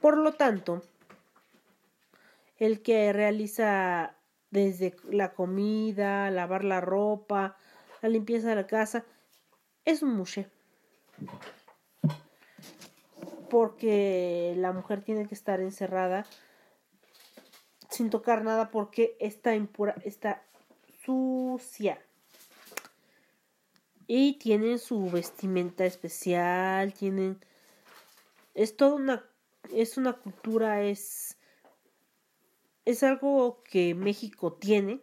por 0.01 0.17
lo 0.17 0.33
tanto, 0.33 0.83
el 2.57 2.83
que 2.83 3.13
realiza 3.13 4.15
desde 4.51 4.97
la 5.11 5.33
comida, 5.33 6.31
lavar 6.31 6.65
la 6.65 6.81
ropa, 6.81 7.57
la 8.01 8.09
limpieza 8.09 8.49
de 8.49 8.57
la 8.57 8.67
casa, 8.67 9.05
es 9.85 10.03
un 10.03 10.17
mushe. 10.17 10.49
Porque 13.51 14.55
la 14.57 14.73
mujer 14.73 15.03
tiene 15.03 15.27
que 15.27 15.35
estar 15.35 15.61
encerrada 15.61 16.27
sin 17.99 18.11
tocar 18.11 18.45
nada 18.45 18.71
porque 18.71 19.17
está 19.19 19.57
impura, 19.57 19.97
está 20.05 20.45
sucia. 21.05 22.01
Y 24.07 24.35
tienen 24.35 24.79
su 24.79 25.11
vestimenta 25.11 25.85
especial, 25.85 26.95
tienen 26.95 27.45
es 28.55 28.77
toda 28.77 28.95
una 28.95 29.25
es 29.75 29.97
una 29.99 30.13
cultura 30.13 30.83
es 30.83 31.37
es 32.85 33.03
algo 33.03 33.65
que 33.65 33.97
México 33.97 34.53
tiene 34.53 35.01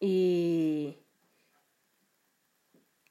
y 0.00 0.96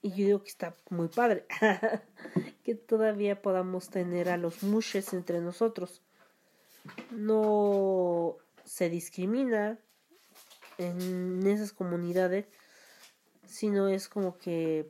y 0.01 0.09
yo 0.09 0.25
digo 0.25 0.43
que 0.43 0.49
está 0.49 0.75
muy 0.89 1.07
padre 1.07 1.45
que 2.63 2.73
todavía 2.73 3.41
podamos 3.43 3.89
tener 3.89 4.29
a 4.29 4.37
los 4.37 4.63
mushes 4.63 5.13
entre 5.13 5.39
nosotros 5.39 6.01
no 7.11 8.35
se 8.63 8.89
discrimina 8.89 9.79
en 10.77 11.45
esas 11.47 11.73
comunidades, 11.73 12.45
sino 13.45 13.87
es 13.87 14.07
como 14.07 14.37
que 14.37 14.89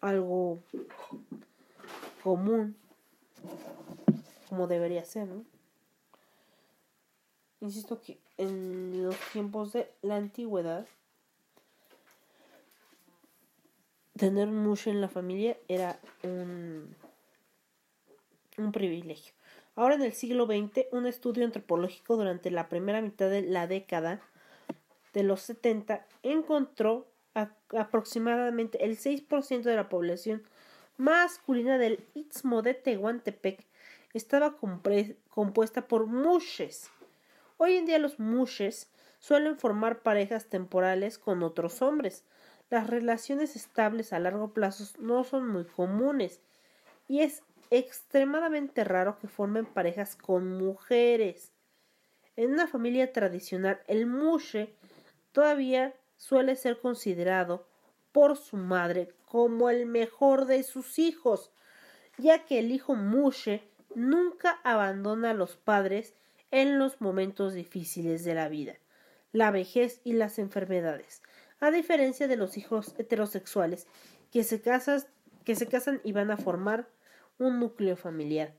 algo 0.00 0.62
común, 2.22 2.76
como 4.48 4.66
debería 4.66 5.04
ser, 5.04 5.28
¿no? 5.28 5.44
Insisto 7.60 8.00
que 8.00 8.18
en 8.36 9.04
los 9.04 9.16
tiempos 9.32 9.72
de 9.72 9.90
la 10.02 10.16
antigüedad, 10.16 10.86
tener 14.16 14.48
mushe 14.48 14.90
en 14.90 15.00
la 15.00 15.08
familia 15.08 15.56
era 15.68 16.00
un, 16.22 16.94
un 18.58 18.72
privilegio. 18.72 19.32
Ahora 19.76 19.94
en 19.94 20.02
el 20.02 20.14
siglo 20.14 20.46
XX, 20.46 20.86
un 20.90 21.06
estudio 21.06 21.44
antropológico 21.44 22.16
durante 22.16 22.50
la 22.50 22.70
primera 22.70 23.02
mitad 23.02 23.28
de 23.28 23.42
la 23.42 23.66
década 23.66 24.22
de 25.12 25.22
los 25.22 25.42
70 25.42 26.06
encontró 26.22 27.06
a- 27.34 27.52
aproximadamente 27.76 28.82
el 28.86 28.96
6% 28.96 29.68
de 29.68 29.76
la 29.76 29.90
población 29.90 30.42
masculina 30.96 31.76
del 31.76 32.02
Istmo 32.14 32.62
de 32.62 32.72
Tehuantepec 32.72 33.66
estaba 34.14 34.56
compuesta 34.56 35.86
por 35.88 36.06
mushes. 36.06 36.90
Hoy 37.58 37.74
en 37.76 37.84
día 37.84 37.98
los 37.98 38.18
mushes 38.18 38.88
suelen 39.18 39.58
formar 39.58 40.00
parejas 40.00 40.46
temporales 40.46 41.18
con 41.18 41.42
otros 41.42 41.82
hombres. 41.82 42.24
Las 42.70 42.86
relaciones 42.86 43.56
estables 43.56 44.14
a 44.14 44.20
largo 44.20 44.54
plazo 44.54 44.84
no 45.00 45.22
son 45.24 45.48
muy 45.48 45.64
comunes 45.66 46.40
y 47.08 47.20
es 47.20 47.42
extremadamente 47.70 48.84
raro 48.84 49.18
que 49.18 49.28
formen 49.28 49.66
parejas 49.66 50.16
con 50.16 50.56
mujeres. 50.56 51.52
En 52.36 52.52
una 52.52 52.66
familia 52.66 53.12
tradicional, 53.12 53.80
el 53.86 54.06
mushe 54.06 54.74
todavía 55.32 55.94
suele 56.16 56.56
ser 56.56 56.80
considerado 56.80 57.66
por 58.12 58.36
su 58.36 58.56
madre 58.56 59.08
como 59.26 59.68
el 59.68 59.86
mejor 59.86 60.46
de 60.46 60.62
sus 60.62 60.98
hijos, 60.98 61.50
ya 62.18 62.44
que 62.46 62.58
el 62.58 62.70
hijo 62.72 62.94
mushe 62.94 63.62
nunca 63.94 64.60
abandona 64.64 65.30
a 65.30 65.34
los 65.34 65.56
padres 65.56 66.14
en 66.50 66.78
los 66.78 67.00
momentos 67.00 67.54
difíciles 67.54 68.24
de 68.24 68.34
la 68.34 68.48
vida, 68.48 68.74
la 69.32 69.50
vejez 69.50 70.00
y 70.04 70.12
las 70.12 70.38
enfermedades, 70.38 71.22
a 71.60 71.70
diferencia 71.70 72.28
de 72.28 72.36
los 72.36 72.56
hijos 72.56 72.94
heterosexuales 72.98 73.86
que 74.32 74.44
se, 74.44 74.62
casas- 74.62 75.08
que 75.44 75.54
se 75.54 75.66
casan 75.66 76.00
y 76.04 76.12
van 76.12 76.30
a 76.30 76.36
formar 76.36 76.88
un 77.38 77.60
núcleo 77.60 77.96
familiar 77.96 78.54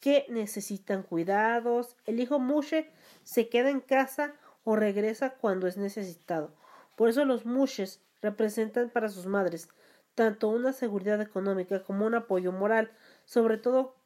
que 0.00 0.26
necesitan 0.28 1.02
cuidados. 1.02 1.96
El 2.04 2.20
hijo 2.20 2.38
mushe 2.38 2.90
se 3.22 3.48
queda 3.48 3.70
en 3.70 3.80
casa 3.80 4.34
o 4.64 4.76
regresa 4.76 5.30
cuando 5.30 5.66
es 5.66 5.76
necesitado. 5.76 6.54
Por 6.96 7.08
eso 7.08 7.24
los 7.24 7.46
mushes 7.46 8.02
representan 8.20 8.90
para 8.90 9.08
sus 9.08 9.26
madres 9.26 9.68
tanto 10.14 10.48
una 10.48 10.72
seguridad 10.72 11.20
económica 11.20 11.82
como 11.82 12.06
un 12.06 12.14
apoyo 12.14 12.52
moral, 12.52 12.92
sobre 13.24 13.58
todo 13.58 13.96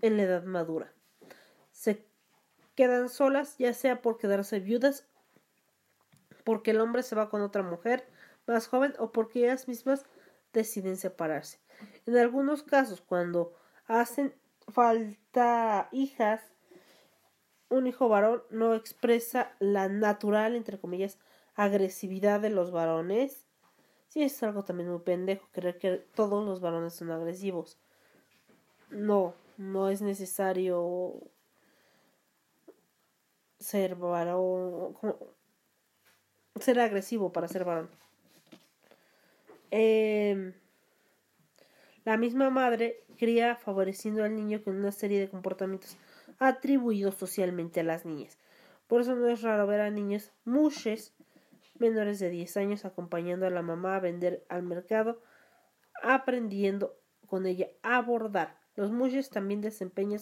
en 0.00 0.16
la 0.16 0.22
edad 0.24 0.44
madura. 0.44 0.92
Se 1.72 2.04
quedan 2.74 3.08
solas, 3.08 3.58
ya 3.58 3.74
sea 3.74 4.00
por 4.00 4.18
quedarse 4.18 4.60
viudas, 4.60 5.06
porque 6.44 6.70
el 6.70 6.80
hombre 6.80 7.02
se 7.02 7.16
va 7.16 7.28
con 7.28 7.42
otra 7.42 7.62
mujer 7.62 8.06
más 8.46 8.68
joven 8.68 8.94
o 8.98 9.10
porque 9.10 9.40
ellas 9.40 9.66
mismas 9.66 10.04
deciden 10.52 10.96
separarse. 10.96 11.58
En 12.06 12.16
algunos 12.16 12.62
casos, 12.62 13.00
cuando 13.00 13.54
hacen 13.86 14.34
falta 14.68 15.88
hijas, 15.92 16.40
un 17.68 17.86
hijo 17.86 18.08
varón 18.08 18.42
no 18.50 18.74
expresa 18.74 19.54
la 19.58 19.88
natural, 19.88 20.54
entre 20.54 20.78
comillas, 20.78 21.18
agresividad 21.54 22.40
de 22.40 22.50
los 22.50 22.70
varones. 22.70 23.46
Sí, 24.08 24.22
es 24.22 24.42
algo 24.42 24.64
también 24.64 24.90
muy 24.90 25.00
pendejo 25.00 25.48
creer 25.52 25.78
que 25.78 25.96
todos 26.14 26.44
los 26.44 26.60
varones 26.60 26.94
son 26.94 27.10
agresivos. 27.10 27.78
No, 28.90 29.34
no 29.56 29.88
es 29.90 30.00
necesario 30.00 31.20
ser 33.58 33.96
varón, 33.96 34.96
ser 36.60 36.78
agresivo 36.78 37.32
para 37.32 37.48
ser 37.48 37.64
varón. 37.64 37.90
Em, 39.70 40.54
la 42.06 42.16
misma 42.16 42.50
madre 42.50 43.02
cría 43.18 43.56
favoreciendo 43.56 44.22
al 44.22 44.36
niño 44.36 44.62
con 44.62 44.76
una 44.76 44.92
serie 44.92 45.18
de 45.18 45.28
comportamientos 45.28 45.96
atribuidos 46.38 47.16
socialmente 47.16 47.80
a 47.80 47.82
las 47.82 48.06
niñas. 48.06 48.38
Por 48.86 49.00
eso 49.00 49.16
no 49.16 49.26
es 49.26 49.42
raro 49.42 49.66
ver 49.66 49.80
a 49.80 49.90
niños 49.90 50.30
mushes 50.44 51.14
menores 51.80 52.20
de 52.20 52.30
10 52.30 52.58
años 52.58 52.84
acompañando 52.84 53.44
a 53.44 53.50
la 53.50 53.60
mamá 53.60 53.96
a 53.96 54.00
vender 54.00 54.46
al 54.48 54.62
mercado, 54.62 55.20
aprendiendo 56.00 56.96
con 57.26 57.44
ella 57.44 57.70
a 57.82 58.00
bordar. 58.02 58.56
Los 58.76 58.92
mushes 58.92 59.28
también 59.28 59.60
desempeñan 59.60 60.20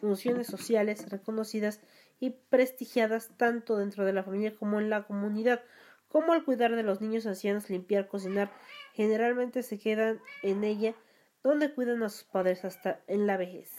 funciones 0.00 0.48
sociales 0.48 1.08
reconocidas 1.08 1.80
y 2.18 2.30
prestigiadas 2.30 3.30
tanto 3.36 3.76
dentro 3.76 4.04
de 4.04 4.12
la 4.12 4.24
familia 4.24 4.56
como 4.56 4.80
en 4.80 4.90
la 4.90 5.04
comunidad, 5.04 5.62
como 6.08 6.32
al 6.32 6.44
cuidar 6.44 6.74
de 6.74 6.82
los 6.82 7.00
niños 7.00 7.26
ancianos, 7.26 7.70
limpiar, 7.70 8.08
cocinar. 8.08 8.50
Generalmente 8.92 9.62
se 9.62 9.78
quedan 9.78 10.20
en 10.42 10.64
ella 10.64 10.96
donde 11.42 11.72
cuidan 11.72 12.02
a 12.02 12.08
sus 12.08 12.24
padres 12.24 12.64
hasta 12.64 13.00
en 13.06 13.26
la 13.26 13.36
vejez, 13.36 13.70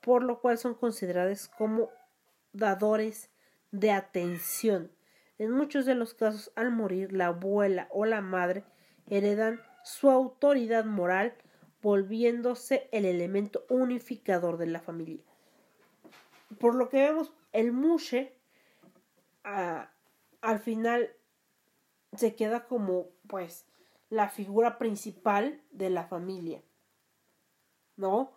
por 0.00 0.22
lo 0.22 0.40
cual 0.40 0.58
son 0.58 0.74
consideradas 0.74 1.48
como 1.48 1.90
dadores 2.52 3.30
de 3.70 3.90
atención. 3.90 4.90
En 5.38 5.50
muchos 5.50 5.84
de 5.84 5.94
los 5.94 6.14
casos, 6.14 6.52
al 6.54 6.70
morir 6.70 7.12
la 7.12 7.26
abuela 7.26 7.88
o 7.90 8.04
la 8.06 8.20
madre, 8.20 8.64
heredan 9.08 9.60
su 9.82 10.10
autoridad 10.10 10.84
moral, 10.84 11.34
volviéndose 11.82 12.88
el 12.92 13.04
elemento 13.04 13.66
unificador 13.68 14.56
de 14.56 14.66
la 14.66 14.80
familia. 14.80 15.22
Por 16.58 16.74
lo 16.74 16.88
que 16.88 17.02
vemos, 17.02 17.32
el 17.52 17.72
mushe 17.72 18.32
ah, 19.42 19.90
al 20.40 20.60
final 20.60 21.10
se 22.16 22.34
queda 22.34 22.66
como, 22.66 23.08
pues, 23.26 23.66
la 24.14 24.28
figura 24.28 24.78
principal 24.78 25.60
de 25.72 25.90
la 25.90 26.04
familia. 26.04 26.62
¿No? 27.96 28.32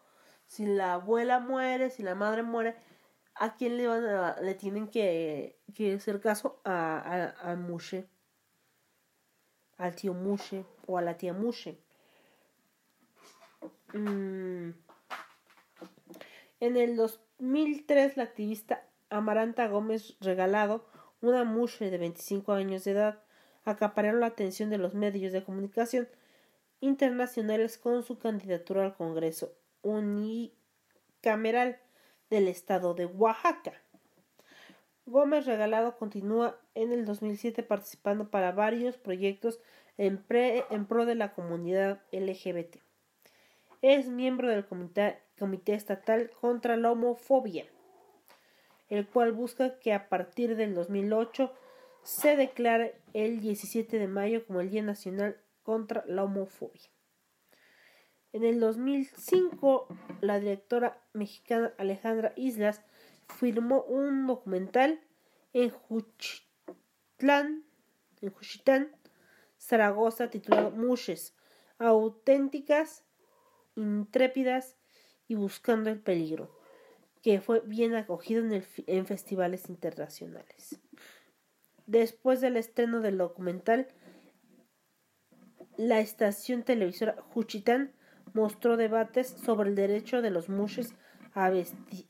Si 0.47 0.65
la 0.65 0.93
abuela 0.93 1.39
muere, 1.39 1.91
si 1.91 2.01
la 2.01 2.15
madre 2.15 2.41
muere, 2.41 2.75
¿a 3.35 3.55
quién 3.55 3.77
le 3.77 3.87
van 3.87 4.05
a, 4.05 4.41
le 4.41 4.55
tienen 4.55 4.87
que, 4.87 5.59
que 5.75 5.93
hacer 5.93 6.19
caso? 6.19 6.61
A, 6.63 6.97
a, 6.97 7.49
al 7.49 7.57
mushe, 7.57 8.09
al 9.77 9.95
tío 9.95 10.13
mushe 10.15 10.65
o 10.87 10.97
a 10.97 11.01
la 11.03 11.15
tía 11.15 11.33
mushe. 11.33 11.79
Mm. 13.93 14.71
En 16.59 16.75
el 16.75 16.95
2003, 16.95 18.17
la 18.17 18.23
activista 18.23 18.83
Amaranta 19.11 19.67
Gómez 19.67 20.17
Regalado, 20.21 20.87
una 21.21 21.43
mushe 21.43 21.91
de 21.91 21.99
25 21.99 22.53
años 22.53 22.83
de 22.83 22.91
edad, 22.91 23.26
acapararon 23.67 24.21
la 24.21 24.27
atención 24.27 24.69
de 24.69 24.77
los 24.77 24.93
medios 24.93 25.33
de 25.33 25.43
comunicación 25.43 26.07
internacionales 26.79 27.77
con 27.77 28.01
su 28.03 28.17
candidatura 28.17 28.85
al 28.85 28.95
Congreso 28.95 29.53
unicameral 29.81 31.77
del 32.29 32.47
estado 32.47 32.93
de 32.93 33.05
Oaxaca. 33.05 33.73
Gómez 35.05 35.45
Regalado 35.45 35.97
continúa 35.97 36.57
en 36.75 36.93
el 36.93 37.05
2007 37.05 37.61
participando 37.63 38.29
para 38.29 38.53
varios 38.53 38.97
proyectos 38.97 39.59
en, 39.97 40.17
pro 40.17 41.05
de 41.05 41.15
la 41.15 41.33
comunidad 41.33 42.01
LGBT. 42.11 42.77
Es 43.81 44.07
miembro 44.07 44.49
del 44.49 44.65
Comité, 44.65 45.19
Comité 45.37 45.73
Estatal 45.73 46.31
contra 46.39 46.77
la 46.77 46.91
Homofobia, 46.91 47.65
el 48.89 49.07
cual 49.07 49.33
busca 49.33 49.77
que 49.79 49.93
a 49.93 50.07
partir 50.07 50.55
del 50.55 50.73
2008 50.73 51.53
se 52.07 52.37
declare 52.37 53.01
el 53.11 53.41
17 53.41 53.99
de 53.99 54.07
mayo 54.07 54.45
como 54.45 54.61
el 54.61 54.69
Día 54.69 54.81
Nacional 54.81 55.41
contra 55.61 56.05
la 56.07 56.23
Homofobia. 56.23 56.89
En 58.31 58.45
el 58.45 58.61
2005, 58.61 59.89
la 60.21 60.39
directora 60.39 61.03
mexicana 61.11 61.73
Alejandra 61.77 62.31
Islas 62.37 62.81
firmó 63.27 63.81
un 63.83 64.25
documental 64.25 65.01
en 65.51 65.69
Juchitán, 65.69 67.65
en 68.21 68.31
Juchitán, 68.31 68.95
Zaragoza, 69.59 70.29
titulado 70.29 70.71
Mushes, 70.71 71.35
auténticas, 71.77 73.03
intrépidas 73.75 74.77
y 75.27 75.35
buscando 75.35 75.89
el 75.89 75.99
peligro, 75.99 76.57
que 77.21 77.41
fue 77.41 77.59
bien 77.65 77.95
acogido 77.95 78.45
en 78.45 79.05
festivales 79.05 79.67
internacionales. 79.67 80.79
Después 81.87 82.41
del 82.41 82.57
estreno 82.57 82.99
del 82.99 83.17
documental, 83.17 83.87
la 85.77 85.99
estación 85.99 86.63
televisora 86.63 87.15
Juchitán 87.33 87.93
mostró 88.33 88.77
debates 88.77 89.27
sobre 89.27 89.69
el 89.69 89.75
derecho 89.75 90.21
de 90.21 90.29
los 90.29 90.49
mushes 90.49 90.93
a 91.33 91.49
vestir, 91.49 92.07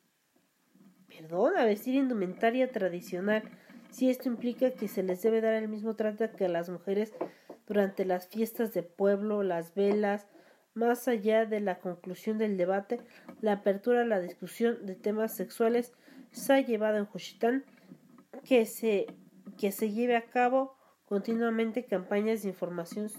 perdón, 1.07 1.57
a 1.57 1.65
vestir 1.65 1.95
indumentaria 1.95 2.71
tradicional. 2.71 3.43
Si 3.91 4.09
esto 4.09 4.27
implica 4.27 4.71
que 4.71 4.87
se 4.87 5.03
les 5.03 5.21
debe 5.21 5.41
dar 5.41 5.53
el 5.53 5.67
mismo 5.67 5.95
trato 5.95 6.29
que 6.35 6.45
a 6.45 6.49
las 6.49 6.69
mujeres 6.69 7.13
durante 7.67 8.03
las 8.03 8.27
fiestas 8.27 8.73
de 8.73 8.83
pueblo, 8.83 9.43
las 9.43 9.75
velas, 9.75 10.27
más 10.73 11.07
allá 11.07 11.45
de 11.45 11.59
la 11.59 11.79
conclusión 11.79 12.37
del 12.37 12.57
debate, 12.57 12.99
la 13.41 13.53
apertura 13.53 14.01
a 14.01 14.05
la 14.05 14.19
discusión 14.19 14.85
de 14.85 14.95
temas 14.95 15.35
sexuales 15.35 15.93
se 16.31 16.53
ha 16.53 16.61
llevado 16.61 16.97
en 16.97 17.05
Juchitán 17.05 17.63
que 18.43 18.65
se, 18.65 19.07
que 19.57 19.71
se 19.71 19.91
lleve 19.91 20.15
a 20.15 20.25
cabo 20.25 20.75
continuamente 21.05 21.85
campañas 21.85 22.43
de 22.43 22.49
información 22.49 23.09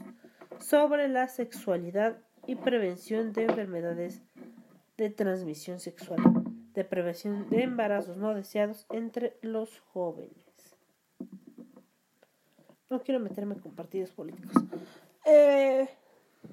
sobre 0.60 1.08
la 1.08 1.28
sexualidad 1.28 2.18
y 2.46 2.56
prevención 2.56 3.32
de 3.32 3.44
enfermedades 3.44 4.22
de 4.96 5.10
transmisión 5.10 5.80
sexual, 5.80 6.20
de 6.74 6.84
prevención 6.84 7.48
de 7.50 7.62
embarazos 7.62 8.16
no 8.16 8.34
deseados 8.34 8.86
entre 8.90 9.38
los 9.42 9.80
jóvenes. 9.80 10.34
No 12.90 13.02
quiero 13.02 13.20
meterme 13.20 13.56
con 13.56 13.74
partidos 13.74 14.10
políticos. 14.10 14.62
Eh, 15.26 15.88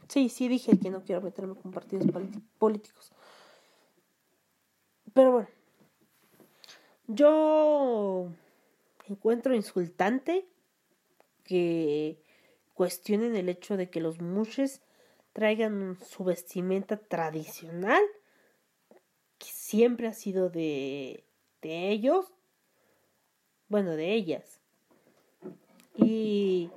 sí, 0.09 0.29
sí 0.29 0.47
dije 0.47 0.77
que 0.77 0.89
no 0.89 1.03
quiero 1.03 1.21
meterme 1.21 1.55
con 1.55 1.71
partidos 1.71 2.05
políticos. 2.57 3.13
Pero 5.13 5.31
bueno, 5.31 5.47
yo 7.07 8.29
encuentro 9.07 9.55
insultante 9.55 10.45
que 11.43 12.17
cuestionen 12.73 13.35
el 13.35 13.49
hecho 13.49 13.77
de 13.77 13.89
que 13.89 14.01
los 14.01 14.19
mushes 14.19 14.81
traigan 15.33 15.97
su 15.99 16.23
vestimenta 16.23 16.97
tradicional, 16.97 18.03
que 19.37 19.47
siempre 19.47 20.07
ha 20.07 20.13
sido 20.13 20.49
de, 20.49 21.23
de 21.61 21.89
ellos, 21.89 22.31
bueno, 23.67 23.95
de 23.95 24.13
ellas. 24.13 24.61
Y 25.97 26.69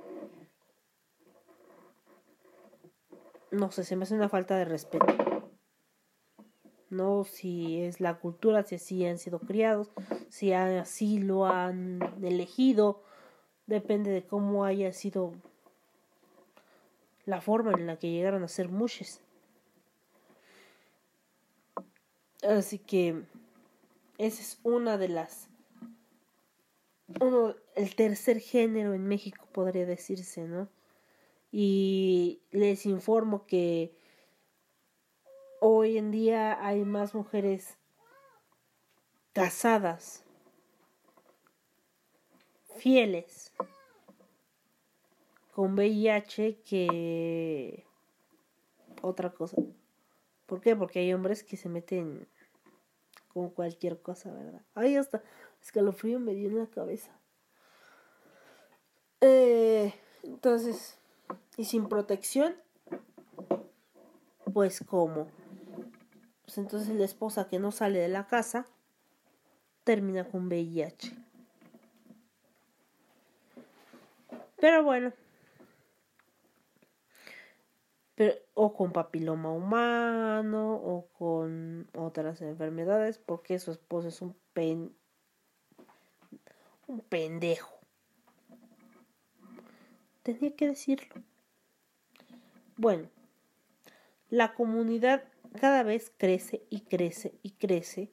no 3.51 3.71
sé, 3.71 3.83
se 3.83 3.95
me 3.95 4.03
hace 4.03 4.15
una 4.15 4.29
falta 4.29 4.57
de 4.57 4.65
respeto. 4.65 5.28
No 6.89 7.23
si 7.23 7.81
es 7.81 8.01
la 8.01 8.19
cultura, 8.19 8.63
si 8.63 8.75
así 8.75 9.05
han 9.05 9.19
sido 9.19 9.39
criados, 9.39 9.91
si 10.29 10.53
así 10.53 11.19
lo 11.19 11.45
han 11.45 11.99
elegido, 12.23 13.03
depende 13.67 14.11
de 14.11 14.25
cómo 14.25 14.65
haya 14.65 14.91
sido 14.91 15.33
la 17.25 17.41
forma 17.41 17.73
en 17.73 17.85
la 17.85 17.97
que 17.97 18.09
llegaron 18.09 18.43
a 18.43 18.47
ser 18.47 18.69
mushes. 18.69 19.21
Así 22.41 22.79
que 22.79 23.21
esa 24.17 24.41
es 24.41 24.59
una 24.63 24.97
de 24.97 25.09
las 25.09 25.49
uno 27.19 27.55
el 27.75 27.95
tercer 27.95 28.39
género 28.39 28.93
en 28.93 29.07
México 29.07 29.47
podría 29.51 29.85
decirse, 29.85 30.47
¿no? 30.47 30.69
Y 31.51 32.41
les 32.51 32.85
informo 32.85 33.45
que 33.45 33.95
hoy 35.61 35.97
en 35.97 36.11
día 36.11 36.65
hay 36.65 36.83
más 36.83 37.13
mujeres 37.13 37.77
casadas, 39.33 40.23
fieles, 42.77 43.53
con 45.53 45.73
VIH 45.73 46.61
que 46.61 47.85
otra 49.01 49.31
cosa. 49.31 49.57
¿Por 50.45 50.61
qué? 50.61 50.75
Porque 50.75 50.99
hay 50.99 51.13
hombres 51.13 51.43
que 51.43 51.57
se 51.57 51.69
meten 51.69 52.27
con 53.33 53.49
cualquier 53.49 54.01
cosa, 54.01 54.31
¿verdad? 54.31 54.61
Ay, 54.73 54.95
hasta 54.95 55.21
escalofrío 55.61 56.19
me 56.19 56.33
dio 56.33 56.49
en 56.49 56.57
la 56.57 56.67
cabeza. 56.67 57.11
Eh, 59.21 59.93
entonces, 60.23 60.97
y 61.57 61.65
sin 61.65 61.87
protección, 61.89 62.55
pues 64.53 64.83
como. 64.87 65.27
Pues 66.49 66.57
entonces 66.57 66.95
la 66.95 67.05
esposa 67.05 67.47
que 67.47 67.59
no 67.59 67.71
sale 67.71 67.99
de 67.99 68.07
la 68.07 68.25
casa 68.25 68.65
termina 69.83 70.27
con 70.27 70.47
VIH. 70.47 71.15
Pero 74.59 74.83
bueno. 74.83 75.13
O 78.55 78.73
con 78.73 78.91
papiloma 78.91 79.51
humano 79.51 80.73
o 80.73 81.05
con 81.19 81.87
otras 81.95 82.41
enfermedades 82.41 83.19
porque 83.19 83.59
su 83.59 83.69
esposo 83.69 84.07
es 84.07 84.19
un 84.23 84.35
un 86.87 86.99
pendejo. 87.01 87.77
Tenía 90.23 90.55
que 90.55 90.69
decirlo. 90.69 91.21
Bueno, 92.75 93.07
la 94.31 94.55
comunidad 94.55 95.23
cada 95.59 95.83
vez 95.83 96.11
crece 96.17 96.65
y 96.69 96.81
crece 96.81 97.39
y 97.43 97.51
crece 97.51 98.11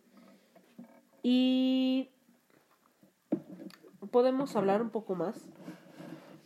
y 1.23 2.11
podemos 4.13 4.55
hablar 4.57 4.81
un 4.81 4.91
poco 4.91 5.15
más 5.15 5.37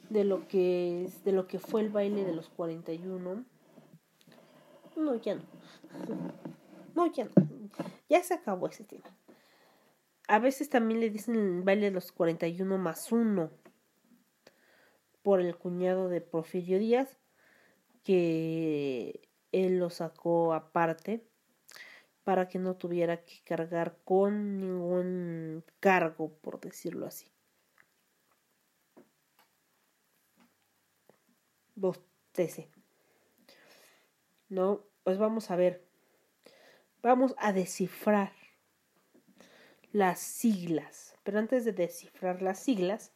de 0.09 0.25
lo 0.25 0.49
que 0.49 1.05
es, 1.05 1.25
de 1.25 1.33
lo 1.33 1.47
que 1.47 1.59
fue 1.59 1.83
el 1.83 1.91
baile 1.91 2.25
de 2.25 2.35
los 2.35 2.49
41. 2.49 3.45
No, 4.97 5.15
ya 5.17 5.37
no. 5.37 5.43
No, 6.95 7.13
ya 7.13 7.25
no. 7.25 7.31
Ya 8.09 8.23
se 8.23 8.35
acabó 8.35 8.69
ese 8.69 8.85
tema. 8.85 9.05
A 10.29 10.39
veces 10.39 10.69
también 10.69 11.01
le 11.01 11.11
dicen 11.11 11.37
el 11.37 11.63
baile 11.63 11.87
de 11.87 11.93
los 11.93 12.13
41 12.13 12.79
más 12.79 13.13
uno 13.13 13.51
por 15.23 15.41
el 15.41 15.57
cuñado 15.57 16.09
de 16.09 16.21
Porfirio 16.21 16.79
Díaz 16.79 17.19
que 18.03 19.21
él 19.53 19.79
lo 19.79 19.91
sacó 19.91 20.55
aparte 20.55 21.25
para 22.25 22.49
que 22.49 22.59
no 22.59 22.77
tuviera 22.77 23.25
que 23.25 23.41
cargar 23.45 23.97
con 24.05 24.59
ningún 24.59 25.65
cargo, 25.81 26.33
por 26.43 26.61
decirlo 26.61 27.07
así. 27.07 27.27
Bostece. 31.75 32.69
No, 34.49 34.85
pues 35.03 35.19
vamos 35.19 35.51
a 35.51 35.57
ver. 35.57 35.85
Vamos 37.03 37.35
a 37.39 37.53
descifrar 37.53 38.33
las 39.93 40.21
siglas. 40.21 41.17
Pero 41.23 41.39
antes 41.39 41.65
de 41.65 41.73
descifrar 41.73 42.43
las 42.43 42.61
siglas, 42.61 43.13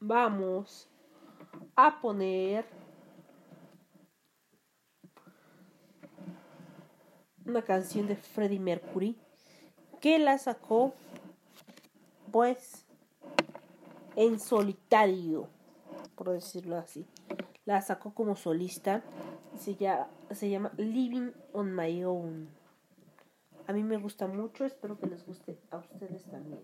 vamos 0.00 0.90
a 1.76 2.00
poner 2.00 2.66
una 7.46 7.62
canción 7.62 8.06
de 8.06 8.16
Freddie 8.16 8.60
Mercury 8.60 9.16
que 10.00 10.18
la 10.18 10.38
sacó 10.38 10.94
pues 12.30 12.84
en 14.16 14.38
solitario 14.40 15.48
por 16.14 16.30
decirlo 16.30 16.76
así. 16.76 17.06
La 17.64 17.82
sacó 17.82 18.14
como 18.14 18.36
solista 18.36 19.02
se 19.58 19.76
llama, 19.76 20.08
se 20.30 20.50
llama 20.50 20.72
Living 20.76 21.32
on 21.52 21.74
My 21.74 22.04
Own. 22.04 22.48
A 23.66 23.72
mí 23.72 23.82
me 23.82 23.96
gusta 23.96 24.26
mucho 24.26 24.64
espero 24.64 24.98
que 24.98 25.06
les 25.06 25.24
guste 25.24 25.58
a 25.70 25.78
ustedes 25.78 26.24
también. 26.24 26.60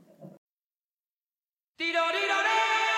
Sometimes 1.79 2.90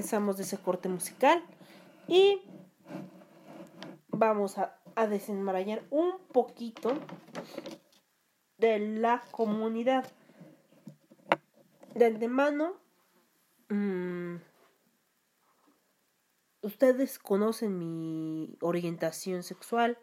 regresamos 0.00 0.38
de 0.38 0.44
ese 0.44 0.56
corte 0.56 0.88
musical 0.88 1.44
y 2.08 2.40
vamos 4.08 4.56
a, 4.56 4.80
a 4.94 5.06
desenmarañar 5.06 5.82
un 5.90 6.12
poquito 6.32 6.94
de 8.56 8.78
la 8.78 9.22
comunidad. 9.30 10.10
De 11.94 12.06
antemano, 12.06 12.76
mm, 13.68 14.36
ustedes 16.62 17.18
conocen 17.18 17.76
mi 17.76 18.56
orientación 18.62 19.42
sexual. 19.42 19.98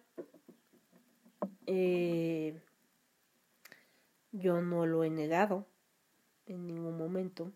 Eh, 1.66 2.62
yo 4.32 4.62
no 4.62 4.86
lo 4.86 5.04
he 5.04 5.10
negado 5.10 5.66
en 6.46 6.68
ningún 6.68 7.00
momento. 7.00 7.52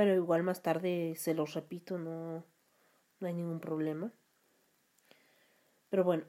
Pero 0.00 0.14
igual 0.14 0.42
más 0.44 0.62
tarde 0.62 1.14
se 1.14 1.34
los 1.34 1.52
repito, 1.52 1.98
no, 1.98 2.42
no 3.20 3.26
hay 3.28 3.34
ningún 3.34 3.60
problema. 3.60 4.10
Pero 5.90 6.04
bueno. 6.04 6.24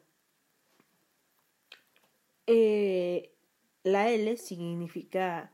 Eh, 2.48 3.34
la 3.84 4.10
L 4.10 4.36
significa, 4.36 5.54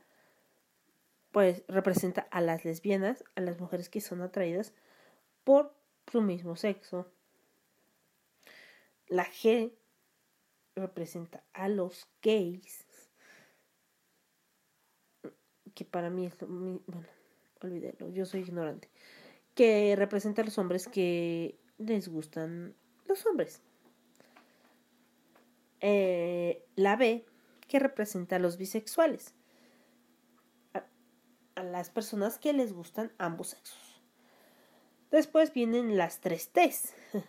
pues 1.30 1.62
representa 1.68 2.22
a 2.32 2.40
las 2.40 2.64
lesbianas, 2.64 3.22
a 3.36 3.40
las 3.40 3.60
mujeres 3.60 3.88
que 3.88 4.00
son 4.00 4.20
atraídas 4.20 4.74
por 5.44 5.72
su 6.10 6.20
mismo 6.20 6.56
sexo. 6.56 7.06
La 9.06 9.26
G 9.26 9.70
representa 10.74 11.44
a 11.52 11.68
los 11.68 12.08
gays, 12.20 12.84
que 15.76 15.84
para 15.84 16.10
mí 16.10 16.26
es 16.26 16.42
lo 16.42 16.48
mi- 16.48 16.82
bueno, 16.88 17.06
olvídelo, 17.66 18.10
yo 18.10 18.26
soy 18.26 18.40
ignorante, 18.40 18.90
que 19.54 19.94
representa 19.96 20.42
a 20.42 20.44
los 20.44 20.58
hombres 20.58 20.88
que 20.88 21.58
les 21.78 22.08
gustan 22.08 22.74
los 23.06 23.24
hombres. 23.26 23.62
Eh, 25.80 26.64
la 26.76 26.96
B, 26.96 27.24
que 27.68 27.78
representa 27.78 28.36
a 28.36 28.40
los 28.40 28.56
bisexuales, 28.56 29.34
a, 30.74 30.84
las 31.62 31.90
personas 31.90 32.38
que 32.38 32.52
les 32.52 32.72
gustan 32.72 33.12
ambos 33.18 33.48
sexos. 33.48 34.02
Después 35.10 35.52
vienen 35.52 35.96
las 35.96 36.20
tres 36.20 36.50
T's, 36.50 36.94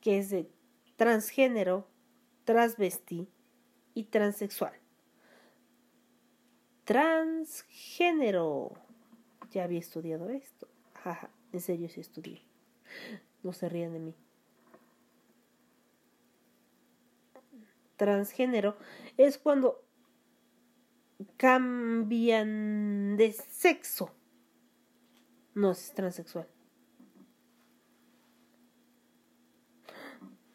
que 0.00 0.18
es 0.18 0.30
de 0.30 0.50
transgénero, 0.96 1.88
transvesti 2.44 3.28
y 3.94 4.04
transexual. 4.04 4.74
Transgénero. 6.84 8.85
Ya 9.50 9.64
había 9.64 9.78
estudiado 9.78 10.28
esto. 10.28 10.68
Jaja, 10.94 11.30
en 11.52 11.60
serio 11.60 11.88
sí 11.88 12.00
estudié. 12.00 12.42
No 13.42 13.52
se 13.52 13.68
rían 13.68 13.92
de 13.92 14.00
mí. 14.00 14.14
Transgénero 17.96 18.76
es 19.16 19.38
cuando 19.38 19.84
cambian 21.36 23.16
de 23.16 23.32
sexo. 23.32 24.14
No 25.54 25.70
es 25.70 25.92
transexual. 25.94 26.48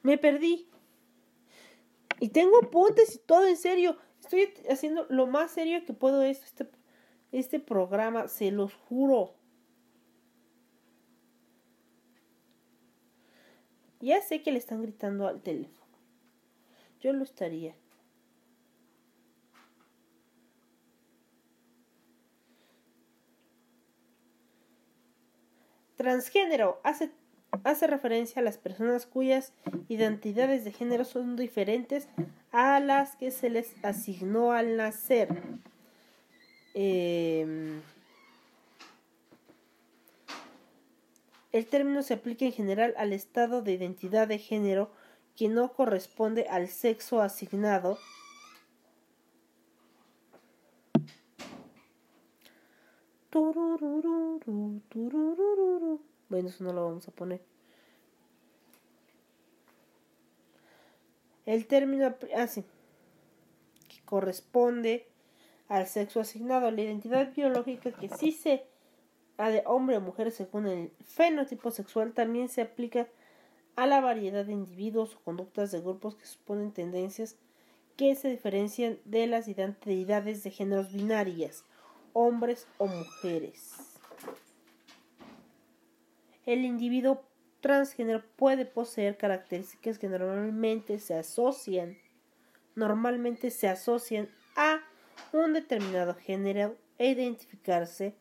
Me 0.04 0.18
perdí. 0.18 0.68
Y 2.20 2.30
tengo 2.30 2.60
apuntes 2.60 3.16
y 3.16 3.20
todo 3.20 3.48
en 3.48 3.58
serio. 3.58 3.98
Estoy 4.20 4.54
haciendo 4.70 5.08
lo 5.10 5.26
más 5.26 5.52
serio 5.52 5.84
que 5.86 5.94
puedo 5.94 6.22
esto, 6.22 6.46
este, 6.46 6.70
este 7.32 7.60
programa, 7.60 8.28
se 8.28 8.52
los 8.52 8.74
juro. 8.74 9.36
Ya 14.00 14.22
sé 14.22 14.42
que 14.42 14.52
le 14.52 14.58
están 14.58 14.82
gritando 14.82 15.28
al 15.28 15.42
teléfono. 15.42 15.80
Yo 17.00 17.14
lo 17.14 17.24
estaría. 17.24 17.76
Transgénero 25.96 26.82
hace, 26.84 27.12
hace 27.64 27.86
referencia 27.86 28.40
a 28.40 28.44
las 28.44 28.58
personas 28.58 29.06
cuyas 29.06 29.54
identidades 29.88 30.66
de 30.66 30.72
género 30.72 31.06
son 31.06 31.36
diferentes 31.36 32.10
a 32.52 32.80
las 32.80 33.16
que 33.16 33.30
se 33.30 33.52
les 33.52 33.76
asignó 33.86 34.52
al 34.52 34.78
nacer. 34.78 35.30
Em, 36.74 37.82
el 41.52 41.66
término 41.66 42.02
se 42.02 42.14
aplica 42.14 42.46
en 42.46 42.54
general 42.54 42.94
al 42.98 43.12
estado 43.12 43.62
de 43.62 43.74
identidad 43.74 44.28
de 44.28 44.38
género 44.38 44.90
que 45.36 45.50
no 45.50 45.74
corresponde 45.74 46.48
al 46.50 46.68
sexo 46.70 47.22
asignado. 47.22 47.98
Bueno, 56.30 56.48
eso 56.48 56.64
no 56.64 56.74
lo 56.74 56.86
vamos 56.86 57.08
a 57.08 57.12
poner. 57.12 57.42
El 61.46 61.66
término 61.66 62.16
ah, 62.36 62.48
que 62.48 64.02
corresponde 64.06 65.11
al 65.72 65.88
sexo 65.88 66.20
asignado, 66.20 66.70
la 66.70 66.82
identidad 66.82 67.34
biológica 67.34 67.94
que 67.94 68.10
sí 68.10 68.34
se 68.34 68.66
ha 69.38 69.50
de 69.50 69.64
hombre 69.66 69.96
o 69.96 70.02
mujer 70.02 70.30
según 70.32 70.68
el 70.68 70.92
fenotipo 71.06 71.72
sexual 71.72 72.12
también 72.12 72.50
se 72.50 72.62
aplica 72.62 73.08
a 73.78 73.88
la 73.88 74.02
variedad 74.02 74.44
de 74.44 74.52
individuos 74.52 75.16
o 75.16 75.20
conductas 75.22 75.72
de 75.72 75.80
grupos 75.80 76.16
que 76.16 76.26
suponen 76.26 76.74
tendencias 76.74 77.38
que 77.96 78.16
se 78.16 78.30
diferencian 78.30 79.00
de 79.06 79.28
las 79.28 79.48
identidades 79.48 80.44
de 80.44 80.52
géneros 80.52 80.92
binarias, 80.92 81.64
hombres 82.12 82.68
o 82.78 82.88
mujeres. 82.88 83.78
El 86.46 86.66
individuo 86.66 87.24
transgénero 87.62 88.26
puede 88.36 88.66
poseer 88.66 89.16
características 89.16 90.00
que 90.00 90.10
normalmente 90.10 91.00
se 91.00 91.14
asocian 91.14 91.96
normalmente 92.76 93.52
se 93.52 93.68
asocian 93.68 94.30
a 94.56 94.81
un 95.34 95.54
determinado 95.54 96.16
género 96.16 96.76
e 96.98 97.10
identificarse 97.10 98.16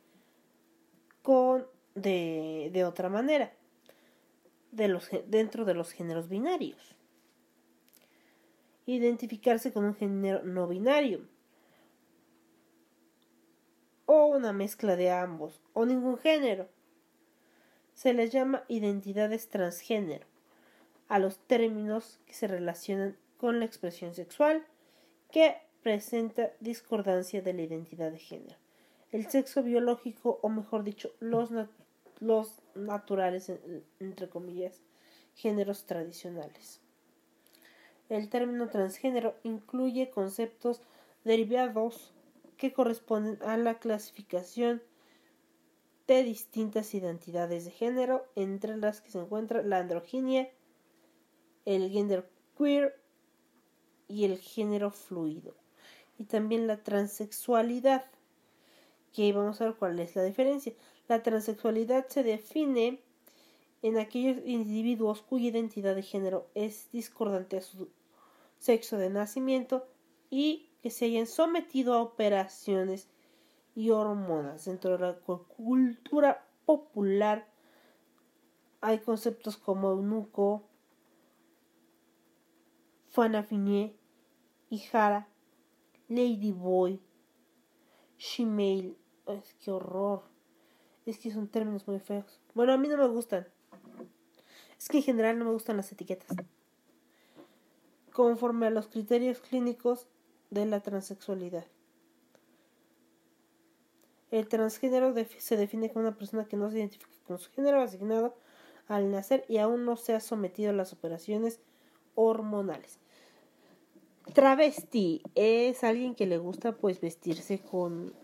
con 1.22 1.66
de, 1.94 2.70
de 2.72 2.84
otra 2.84 3.08
manera 3.08 3.52
de 4.72 4.88
los, 4.88 5.08
dentro 5.26 5.64
de 5.64 5.74
los 5.74 5.92
géneros 5.92 6.28
binarios. 6.28 6.96
Identificarse 8.86 9.72
con 9.72 9.84
un 9.84 9.94
género 9.94 10.42
no 10.42 10.66
binario 10.66 11.28
o 14.06 14.26
una 14.26 14.52
mezcla 14.52 14.96
de 14.96 15.10
ambos 15.10 15.62
o 15.72 15.86
ningún 15.86 16.18
género. 16.18 16.68
Se 17.94 18.12
les 18.12 18.32
llama 18.32 18.64
identidades 18.68 19.48
transgénero 19.48 20.26
a 21.08 21.18
los 21.18 21.38
términos 21.38 22.20
que 22.26 22.34
se 22.34 22.48
relacionan 22.48 23.16
con 23.36 23.58
la 23.58 23.66
expresión 23.66 24.14
sexual 24.14 24.66
que 25.30 25.56
presenta 25.82 26.52
discordancia 26.60 27.42
de 27.42 27.54
la 27.54 27.62
identidad 27.62 28.10
de 28.10 28.18
género. 28.18 28.56
El 29.12 29.28
sexo 29.28 29.62
biológico, 29.62 30.38
o 30.42 30.48
mejor 30.48 30.84
dicho, 30.84 31.10
los, 31.20 31.50
los 32.20 32.62
naturales, 32.74 33.48
en- 33.48 33.84
entre 33.98 34.28
comillas, 34.28 34.82
géneros 35.34 35.84
tradicionales. 35.84 36.80
El 38.08 38.28
término 38.28 38.68
transgénero 38.68 39.34
incluye 39.42 40.10
conceptos 40.10 40.82
derivados 41.24 42.12
que 42.56 42.72
corresponden 42.72 43.38
a 43.42 43.56
la 43.56 43.78
clasificación 43.78 44.82
de 46.06 46.24
distintas 46.24 46.92
identidades 46.94 47.64
de 47.64 47.70
género, 47.70 48.26
entre 48.34 48.76
las 48.76 49.00
que 49.00 49.10
se 49.10 49.18
encuentra 49.18 49.62
la 49.62 49.78
androginia, 49.78 50.50
el 51.64 51.90
gender 51.90 52.28
queer 52.58 53.00
y 54.08 54.24
el 54.24 54.38
género 54.38 54.90
fluido. 54.90 55.54
Y 56.20 56.24
también 56.24 56.66
la 56.66 56.76
transexualidad, 56.82 58.04
que 59.14 59.32
vamos 59.32 59.58
a 59.60 59.64
ver 59.64 59.74
cuál 59.74 59.98
es 59.98 60.14
la 60.14 60.22
diferencia. 60.22 60.74
La 61.08 61.22
transexualidad 61.22 62.08
se 62.08 62.22
define 62.22 63.00
en 63.80 63.96
aquellos 63.96 64.46
individuos 64.46 65.22
cuya 65.22 65.48
identidad 65.48 65.94
de 65.94 66.02
género 66.02 66.46
es 66.54 66.92
discordante 66.92 67.56
a 67.56 67.62
su 67.62 67.88
sexo 68.58 68.98
de 68.98 69.08
nacimiento 69.08 69.88
y 70.28 70.68
que 70.82 70.90
se 70.90 71.06
hayan 71.06 71.26
sometido 71.26 71.94
a 71.94 72.02
operaciones 72.02 73.08
y 73.74 73.88
hormonas. 73.88 74.66
Dentro 74.66 74.92
de 74.92 74.98
la 74.98 75.14
cu- 75.14 75.46
cultura 75.56 76.46
popular 76.66 77.48
hay 78.82 78.98
conceptos 78.98 79.56
como 79.56 79.90
eunuco, 79.90 80.64
Fanafinie, 83.08 83.96
Hijara, 84.68 85.26
Ladyboy, 86.10 87.00
Shemale, 88.18 88.96
ay, 89.26 89.42
qué 89.64 89.70
horror, 89.70 90.24
Es 91.06 91.18
que 91.18 91.30
son 91.30 91.46
términos 91.46 91.86
muy 91.86 92.00
feos. 92.00 92.40
Bueno, 92.52 92.72
a 92.72 92.76
mí 92.76 92.88
no 92.88 92.96
me 92.96 93.06
gustan. 93.06 93.46
Es 94.76 94.88
que 94.88 94.98
en 94.98 95.04
general 95.04 95.38
no 95.38 95.44
me 95.44 95.52
gustan 95.52 95.76
las 95.76 95.92
etiquetas. 95.92 96.36
Conforme 98.12 98.66
a 98.66 98.70
los 98.70 98.88
criterios 98.88 99.38
clínicos 99.38 100.08
de 100.50 100.66
la 100.66 100.80
transexualidad. 100.80 101.64
El 104.32 104.48
transgénero 104.48 105.14
se 105.38 105.56
define 105.56 105.92
como 105.92 106.06
una 106.06 106.18
persona 106.18 106.44
que 106.44 106.56
no 106.56 106.70
se 106.70 106.78
identifica 106.78 107.16
con 107.24 107.38
su 107.38 107.52
género 107.52 107.80
asignado 107.80 108.34
al 108.88 109.12
nacer 109.12 109.44
y 109.48 109.58
aún 109.58 109.84
no 109.84 109.96
se 109.96 110.14
ha 110.14 110.20
sometido 110.20 110.70
a 110.70 110.74
las 110.74 110.92
operaciones 110.92 111.60
hormonales. 112.16 112.98
Travesti 114.34 115.22
es 115.34 115.82
alguien 115.82 116.14
que 116.14 116.26
le 116.26 116.38
gusta 116.38 116.76
pues 116.76 117.00
vestirse 117.00 117.58
con 117.58 118.14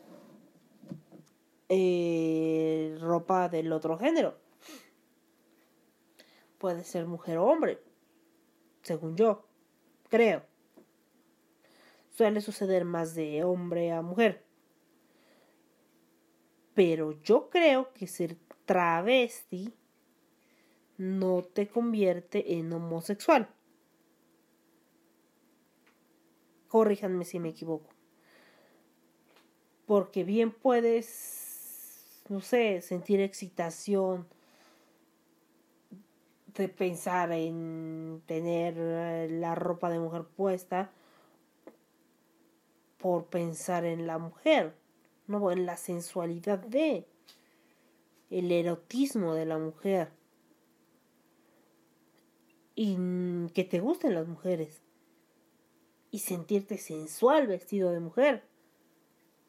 eh, 1.68 2.96
ropa 3.00 3.48
del 3.48 3.72
otro 3.72 3.98
género. 3.98 4.38
Puede 6.58 6.84
ser 6.84 7.06
mujer 7.06 7.38
o 7.38 7.46
hombre, 7.46 7.82
según 8.82 9.16
yo, 9.16 9.46
creo. 10.08 10.44
Suele 12.10 12.40
suceder 12.40 12.84
más 12.84 13.14
de 13.14 13.44
hombre 13.44 13.92
a 13.92 14.00
mujer. 14.00 14.44
Pero 16.74 17.20
yo 17.22 17.50
creo 17.50 17.92
que 17.92 18.06
ser 18.06 18.36
travesti 18.64 19.74
no 20.98 21.42
te 21.42 21.68
convierte 21.68 22.54
en 22.54 22.72
homosexual. 22.72 23.48
Corríjanme 26.68 27.24
si 27.24 27.38
me 27.38 27.50
equivoco. 27.50 27.90
Porque 29.86 30.24
bien 30.24 30.50
puedes, 30.50 32.22
no 32.28 32.40
sé, 32.40 32.80
sentir 32.80 33.20
excitación 33.20 34.26
de 36.54 36.68
pensar 36.68 37.32
en 37.32 38.22
tener 38.26 38.74
eh, 38.78 39.28
la 39.30 39.54
ropa 39.54 39.90
de 39.90 39.98
mujer 39.98 40.24
puesta 40.24 40.90
por 42.98 43.26
pensar 43.26 43.84
en 43.84 44.06
la 44.06 44.18
mujer, 44.18 44.74
no 45.26 45.50
en 45.52 45.66
la 45.66 45.76
sensualidad 45.76 46.58
de 46.58 47.06
el 48.30 48.50
erotismo 48.50 49.34
de 49.34 49.46
la 49.46 49.58
mujer. 49.58 50.10
Y 52.74 52.96
que 53.54 53.64
te 53.64 53.80
gusten 53.80 54.14
las 54.14 54.26
mujeres 54.26 54.82
y 56.10 56.20
sentirte 56.20 56.78
sensual 56.78 57.46
vestido 57.46 57.90
de 57.92 58.00
mujer, 58.00 58.44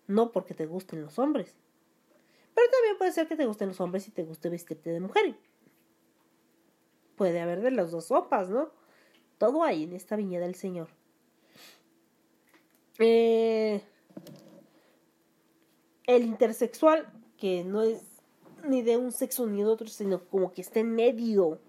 no 0.08 0.32
porque 0.32 0.54
te 0.54 0.66
gusten 0.66 1.02
los 1.02 1.20
hombres. 1.20 1.56
Pero 2.56 2.72
también 2.72 2.98
puede 2.98 3.12
ser 3.12 3.28
que 3.28 3.36
te 3.36 3.46
gusten 3.46 3.70
los 3.70 3.80
hombres 3.80 4.08
y 4.08 4.12
te 4.12 4.24
guste 4.24 4.50
vestirte 4.50 4.90
de 4.90 5.00
mujer. 5.00 5.36
Puede 7.16 7.40
haber 7.40 7.62
de 7.62 7.72
las 7.72 7.92
dos 7.92 8.08
sopas, 8.08 8.50
¿no? 8.50 8.72
Todo 9.38 9.64
hay 9.64 9.84
en 9.84 9.94
esta 9.94 10.16
viña 10.16 10.40
del 10.40 10.56
Señor. 10.56 10.90
Eh, 13.00 13.82
el 16.08 16.24
intersexual, 16.24 17.12
que 17.38 17.64
no 17.64 17.84
es 17.84 18.02
ni 18.64 18.82
de 18.82 18.98
un 18.98 19.12
sexo 19.12 19.46
ni 19.46 19.62
de 19.62 19.68
otro, 19.68 19.88
sino 19.88 20.24
como 20.28 20.52
que 20.52 20.62
está 20.62 20.80
en 20.80 20.96
medio. 20.96 21.60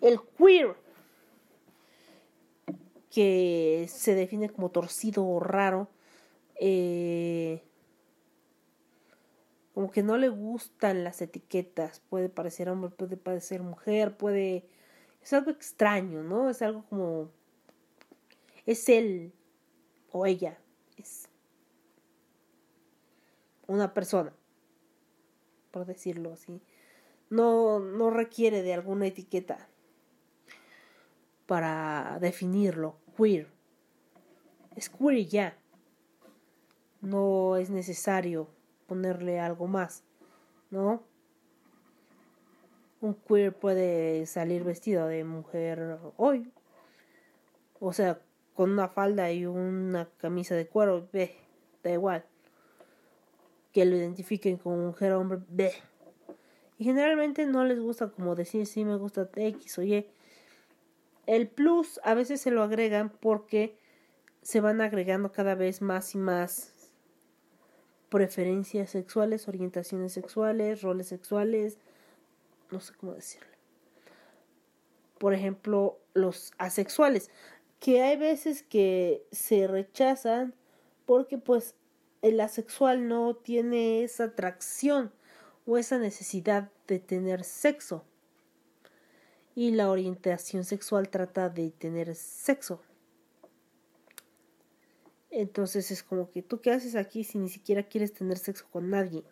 El 0.00 0.20
queer, 0.36 0.76
que 3.10 3.86
se 3.88 4.14
define 4.14 4.50
como 4.50 4.70
torcido 4.70 5.26
o 5.26 5.40
raro. 5.40 5.88
eh, 6.60 7.62
como 9.78 9.92
que 9.92 10.02
no 10.02 10.16
le 10.16 10.28
gustan 10.28 11.04
las 11.04 11.22
etiquetas. 11.22 12.00
Puede 12.10 12.28
parecer 12.28 12.68
hombre, 12.68 12.90
puede 12.90 13.16
parecer 13.16 13.62
mujer, 13.62 14.16
puede... 14.16 14.66
Es 15.22 15.32
algo 15.32 15.52
extraño, 15.52 16.24
¿no? 16.24 16.50
Es 16.50 16.62
algo 16.62 16.84
como... 16.90 17.30
Es 18.66 18.88
él 18.88 19.32
o 20.10 20.26
ella. 20.26 20.58
Es 20.96 21.28
una 23.68 23.94
persona, 23.94 24.32
por 25.70 25.86
decirlo 25.86 26.32
así. 26.32 26.60
No, 27.30 27.78
no 27.78 28.10
requiere 28.10 28.62
de 28.62 28.74
alguna 28.74 29.06
etiqueta 29.06 29.68
para 31.48 32.18
definirlo. 32.20 32.96
Queer. 33.16 33.48
Es 34.76 34.90
queer 34.90 35.26
ya. 35.26 35.58
No 37.00 37.56
es 37.56 37.70
necesario 37.70 38.48
ponerle 38.86 39.40
algo 39.40 39.66
más, 39.66 40.04
¿no? 40.70 41.02
Un 43.00 43.14
queer 43.14 43.56
puede 43.56 44.26
salir 44.26 44.62
vestido 44.62 45.06
de 45.06 45.24
mujer 45.24 45.98
hoy. 46.18 46.52
O 47.80 47.94
sea, 47.94 48.20
con 48.54 48.70
una 48.70 48.88
falda 48.88 49.32
y 49.32 49.46
una 49.46 50.06
camisa 50.18 50.54
de 50.54 50.66
cuero, 50.66 51.08
ve, 51.12 51.34
da 51.82 51.92
igual. 51.92 52.26
Que 53.72 53.86
lo 53.86 53.96
identifiquen 53.96 54.58
como 54.58 54.76
mujer 54.76 55.12
o 55.12 55.20
hombre, 55.20 55.38
ve. 55.48 55.72
Y 56.76 56.84
generalmente 56.84 57.46
no 57.46 57.64
les 57.64 57.80
gusta 57.80 58.10
como 58.10 58.34
decir 58.34 58.66
sí 58.66 58.84
me 58.84 58.96
gusta 58.96 59.30
X 59.34 59.78
o 59.78 59.82
Y. 59.82 60.06
El 61.28 61.46
plus 61.46 62.00
a 62.04 62.14
veces 62.14 62.40
se 62.40 62.50
lo 62.50 62.62
agregan 62.62 63.10
porque 63.10 63.76
se 64.40 64.62
van 64.62 64.80
agregando 64.80 65.30
cada 65.30 65.54
vez 65.54 65.82
más 65.82 66.14
y 66.14 66.18
más 66.18 66.72
preferencias 68.08 68.88
sexuales, 68.88 69.46
orientaciones 69.46 70.14
sexuales, 70.14 70.80
roles 70.80 71.08
sexuales, 71.08 71.76
no 72.70 72.80
sé 72.80 72.94
cómo 72.94 73.12
decirlo. 73.12 73.46
Por 75.18 75.34
ejemplo, 75.34 76.00
los 76.14 76.54
asexuales, 76.56 77.30
que 77.78 78.00
hay 78.00 78.16
veces 78.16 78.62
que 78.62 79.26
se 79.30 79.66
rechazan 79.66 80.54
porque 81.04 81.36
pues 81.36 81.74
el 82.22 82.40
asexual 82.40 83.06
no 83.06 83.36
tiene 83.36 84.02
esa 84.02 84.24
atracción 84.24 85.12
o 85.66 85.76
esa 85.76 85.98
necesidad 85.98 86.70
de 86.86 87.00
tener 87.00 87.44
sexo. 87.44 88.06
Y 89.58 89.72
la 89.72 89.90
orientación 89.90 90.62
sexual 90.62 91.08
trata 91.08 91.48
de 91.48 91.72
tener 91.72 92.14
sexo. 92.14 92.80
Entonces 95.32 95.90
es 95.90 96.04
como 96.04 96.30
que 96.30 96.42
tú 96.42 96.60
qué 96.60 96.70
haces 96.70 96.94
aquí 96.94 97.24
si 97.24 97.38
ni 97.38 97.48
siquiera 97.48 97.82
quieres 97.82 98.12
tener 98.12 98.38
sexo 98.38 98.68
con 98.70 98.88
nadie. 98.88 99.24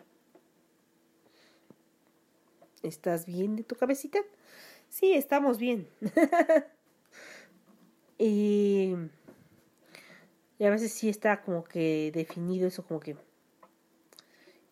¿Estás 2.82 3.24
bien 3.24 3.54
de 3.54 3.62
tu 3.62 3.76
cabecita? 3.76 4.18
Sí, 4.88 5.12
estamos 5.12 5.58
bien. 5.58 5.88
y, 8.18 8.96
a 10.58 10.70
veces 10.70 10.90
sí 10.90 11.08
está 11.08 11.40
como 11.40 11.62
que 11.62 12.10
definido 12.12 12.66
eso 12.66 12.84
como 12.84 12.98
que 12.98 13.16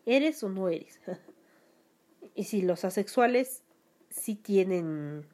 eres 0.05 0.43
o 0.43 0.49
no 0.49 0.69
eres. 0.69 1.01
y 2.35 2.43
si 2.43 2.61
los 2.61 2.85
asexuales 2.85 3.63
sí 4.11 4.35
tienen 4.35 5.33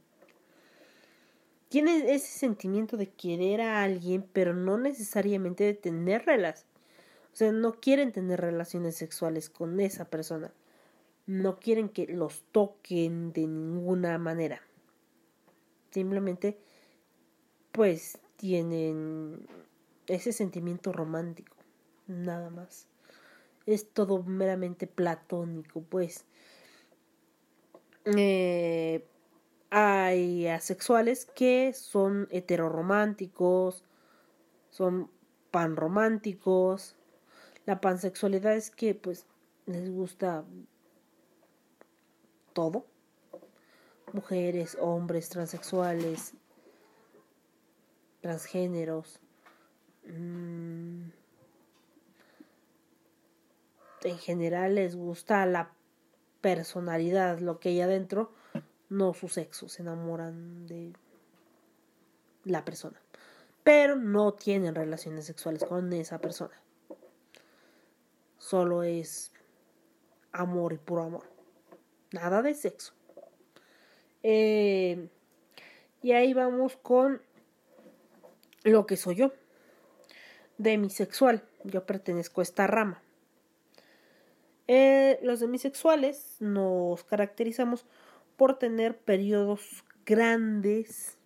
tienen 1.70 2.09
ese 2.09 2.26
sentimiento 2.26 2.97
de 2.97 3.10
querer 3.10 3.60
a 3.60 3.84
alguien, 3.84 4.28
pero 4.32 4.52
no 4.55 4.76
necesariamente 4.76 5.62
de 5.62 5.74
tener 5.74 6.26
relaciones. 6.26 6.66
O 7.32 7.36
sea, 7.36 7.52
no 7.52 7.74
quieren 7.74 8.10
tener 8.10 8.40
relaciones 8.40 8.97
sexuales 8.97 9.48
con 9.48 9.78
esa 9.78 10.05
persona. 10.06 10.52
No 11.26 11.60
quieren 11.60 11.88
que 11.88 12.09
los 12.09 12.42
toquen 12.51 13.32
de 13.32 13.47
ninguna 13.47 14.18
manera. 14.18 14.60
Simplemente, 15.92 16.59
pues, 17.70 18.18
tienen 18.34 19.47
ese 20.09 20.32
sentimiento 20.32 20.92
romántico. 20.92 21.56
Nada 22.09 22.51
más. 22.51 22.88
Es 23.64 23.88
todo 23.88 24.24
meramente 24.24 24.88
platónico, 24.88 25.82
pues. 25.82 26.24
Eh, 28.16 29.06
hay 29.70 30.48
asexuales 30.48 31.26
que 31.26 31.72
son 31.72 32.26
heterorománticos, 32.30 33.84
son 34.70 35.10
panrománticos. 35.52 36.97
La 37.66 37.80
pansexualidad 37.80 38.55
es 38.55 38.70
que 38.70 38.94
pues 38.94 39.26
les 39.66 39.90
gusta 39.90 40.44
todo. 42.52 42.84
Mujeres, 44.12 44.76
hombres, 44.80 45.28
transexuales, 45.28 46.34
transgéneros. 48.22 49.20
Mm, 50.05 51.10
en 54.02 54.18
general 54.18 54.74
les 54.74 54.97
gusta 54.97 55.47
la 55.47 55.72
personalidad, 56.40 57.38
lo 57.38 57.60
que 57.60 57.68
hay 57.68 57.82
adentro 57.82 58.32
no 58.90 59.14
su 59.14 59.28
sexo, 59.28 59.68
se 59.68 59.82
enamoran 59.82 60.66
de 60.66 60.92
la 62.44 62.64
persona, 62.64 63.00
pero 63.64 63.96
no 63.96 64.34
tienen 64.34 64.74
relaciones 64.74 65.24
sexuales 65.24 65.64
con 65.64 65.92
esa 65.92 66.18
persona. 66.18 66.60
Solo 68.36 68.82
es 68.82 69.32
amor 70.32 70.72
y 70.72 70.78
puro 70.78 71.04
amor. 71.04 71.24
nada 72.12 72.42
de 72.42 72.54
sexo. 72.54 72.92
Eh, 74.22 75.08
y 76.02 76.12
ahí 76.12 76.34
vamos 76.34 76.76
con 76.76 77.22
lo 78.64 78.86
que 78.86 78.96
soy 78.96 79.14
yo, 79.14 79.32
demisexual. 80.58 81.44
Yo 81.64 81.86
pertenezco 81.86 82.40
a 82.40 82.42
esta 82.42 82.66
rama. 82.66 83.02
Eh, 84.66 85.18
los 85.22 85.40
demisexuales 85.40 86.36
nos 86.40 87.04
caracterizamos 87.04 87.86
por 88.40 88.58
tener 88.58 88.96
periodos 88.96 89.84
grandes 90.06 91.18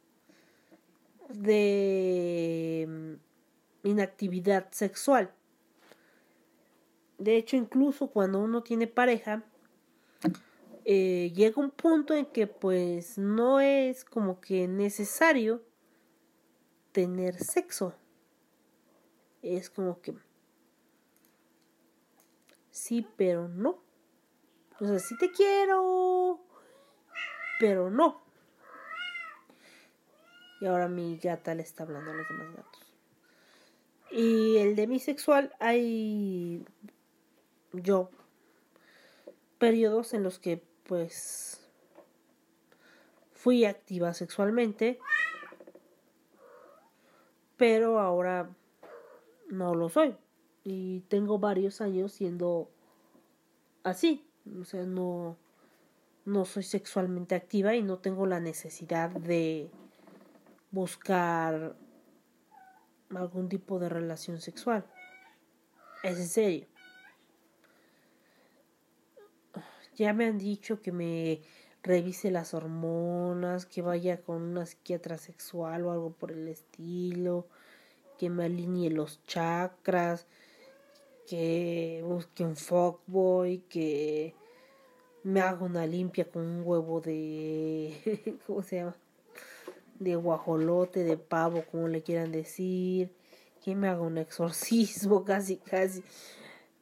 de 1.29 2.85
mm, 2.89 3.87
inactividad 3.89 4.67
sexual. 4.73 5.33
De 7.19 7.37
hecho, 7.37 7.55
incluso 7.55 8.09
cuando 8.09 8.41
uno 8.41 8.65
tiene 8.65 8.89
pareja, 8.89 9.45
eh, 10.85 11.31
llega 11.37 11.63
un 11.63 11.71
punto 11.71 12.15
en 12.15 12.27
que 12.27 12.49
pues 12.49 13.17
no 13.17 13.61
es 13.61 14.05
como 14.05 14.41
que 14.41 14.67
necesario 14.67 15.63
tener 16.91 17.39
sexo. 17.39 17.95
Es 19.41 19.71
como 19.71 20.01
que 20.01 20.17
sí, 22.73 23.07
pero 23.17 23.47
no. 23.47 23.79
O 24.81 24.85
sea, 24.85 24.99
sí 24.99 25.17
te 25.17 25.31
quiero, 25.31 26.41
pero 27.59 27.91
no. 27.91 28.21
Y 30.61 30.67
ahora 30.67 30.89
mi 30.89 31.19
gata 31.19 31.55
le 31.55 31.63
está 31.63 31.83
hablando 31.83 32.11
a 32.11 32.15
los 32.15 32.29
demás 32.29 32.57
gatos. 32.57 32.83
Y 34.11 34.59
el 34.59 34.77
demisexual 34.77 35.55
hay 35.59 36.65
yo 37.73 38.11
periodos 39.59 40.15
en 40.15 40.23
los 40.23 40.39
que 40.39 40.63
pues 40.85 41.61
fui 43.33 43.65
activa 43.65 44.15
sexualmente, 44.15 44.99
pero 47.57 47.99
ahora 47.99 48.49
no 49.49 49.75
lo 49.75 49.89
soy. 49.89 50.17
Y 50.65 51.01
tengo 51.09 51.39
varios 51.39 51.81
años 51.81 52.13
siendo 52.13 52.71
así. 53.83 54.27
O 54.61 54.65
sea, 54.65 54.85
no, 54.85 55.37
no 56.25 56.45
soy 56.45 56.63
sexualmente 56.63 57.35
activa 57.35 57.75
y 57.75 57.83
no 57.83 57.99
tengo 57.99 58.27
la 58.27 58.41
necesidad 58.41 59.11
de 59.11 59.71
buscar 60.71 61.77
algún 63.11 63.49
tipo 63.49 63.79
de 63.79 63.89
relación 63.89 64.41
sexual. 64.41 64.85
Es 66.03 66.19
en 66.19 66.29
serio. 66.29 66.67
Ya 69.97 70.13
me 70.13 70.27
han 70.27 70.39
dicho 70.39 70.83
que 70.83 70.91
me 70.91 71.43
revise 71.83 72.31
las 72.31 72.55
hormonas, 72.55 73.67
que 73.67 73.83
vaya 73.83 74.23
con 74.23 74.43
una 74.43 74.67
psiquiatra 74.67 75.19
sexual 75.19 75.85
o 75.85 75.93
algo 75.93 76.13
por 76.13 76.33
el 76.33 76.49
estilo, 76.49 77.47
que 78.19 78.31
me 78.31 78.47
alinee 78.47 78.91
los 78.91 79.23
chakras, 79.25 80.27
que 81.29 82.03
busque 82.05 82.45
un 82.45 82.57
fuckboy, 82.57 83.59
que 83.69 84.35
me 85.25 85.41
haga 85.41 85.65
una 85.65 85.87
limpia 85.87 86.31
con 86.31 86.43
un 86.43 86.63
huevo 86.65 87.01
de... 87.01 88.39
¿Cómo 88.47 88.63
se 88.63 88.77
llama? 88.77 88.97
De 89.99 90.17
guajolote, 90.17 91.03
de 91.03 91.17
pavo, 91.17 91.65
como 91.71 91.89
le 91.89 92.03
quieran 92.03 92.31
decir. 92.31 93.11
Que 93.63 93.75
me 93.75 93.89
haga 93.89 94.03
un 94.03 94.19
exorcismo, 94.19 95.25
casi, 95.25 95.57
casi. 95.57 96.05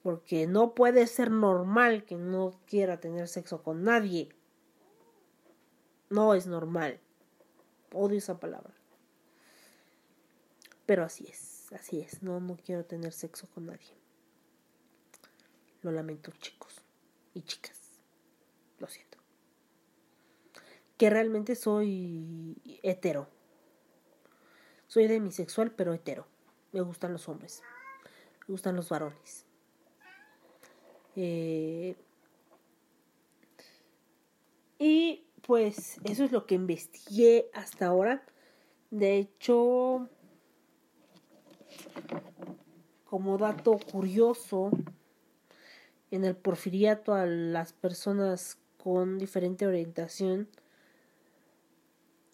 Porque 0.03 0.49
no 0.49 0.75
puede 0.75 1.07
ser 1.07 1.31
normal 1.31 2.05
que 2.05 2.17
no 2.17 2.59
quiera 2.67 3.01
tener 3.01 3.29
sexo 3.29 3.63
con 3.63 3.85
nadie. 3.85 4.29
No 6.11 6.35
es 6.35 6.49
normal. 6.49 6.99
Odio 7.93 8.19
esa 8.19 8.41
palabra. 8.41 8.75
Pero 10.85 11.05
así 11.05 11.29
es, 11.29 11.73
así 11.73 12.01
es. 12.01 12.25
No, 12.25 12.41
no 12.41 12.57
quiero 12.57 12.85
tener 12.85 13.13
sexo 13.13 13.47
con 13.55 13.67
nadie. 13.67 13.95
Lo 15.83 15.93
lamento, 15.93 16.33
chicos 16.41 16.83
y 17.35 17.43
chicas. 17.43 17.82
Lo 18.83 18.89
siento. 18.89 19.17
Que 20.99 21.09
realmente 21.09 21.55
soy 21.55 22.57
hetero. 22.83 23.29
Soy 24.89 25.07
demisexual, 25.07 25.71
pero 25.71 25.95
hetero. 25.95 26.27
Me 26.73 26.81
gustan 26.81 27.13
los 27.13 27.29
hombres. 27.29 27.63
Me 28.41 28.55
gustan 28.55 28.75
los 28.75 28.89
varones. 28.89 29.47
Eh, 31.15 31.95
y 34.81 35.25
pues 35.47 36.01
eso 36.03 36.25
es 36.25 36.33
lo 36.33 36.45
que 36.47 36.57
investigué 36.57 37.51
hasta 37.55 37.87
ahora. 37.87 38.25
De 38.91 39.17
hecho, 39.17 40.09
como 43.05 43.39
dato 43.39 43.79
curioso, 43.79 44.73
en 46.11 46.25
el 46.25 46.35
porfiriato 46.35 47.15
a 47.15 47.27
las 47.27 47.73
personas 47.73 48.59
con 48.83 49.19
diferente 49.19 49.65
orientación, 49.67 50.49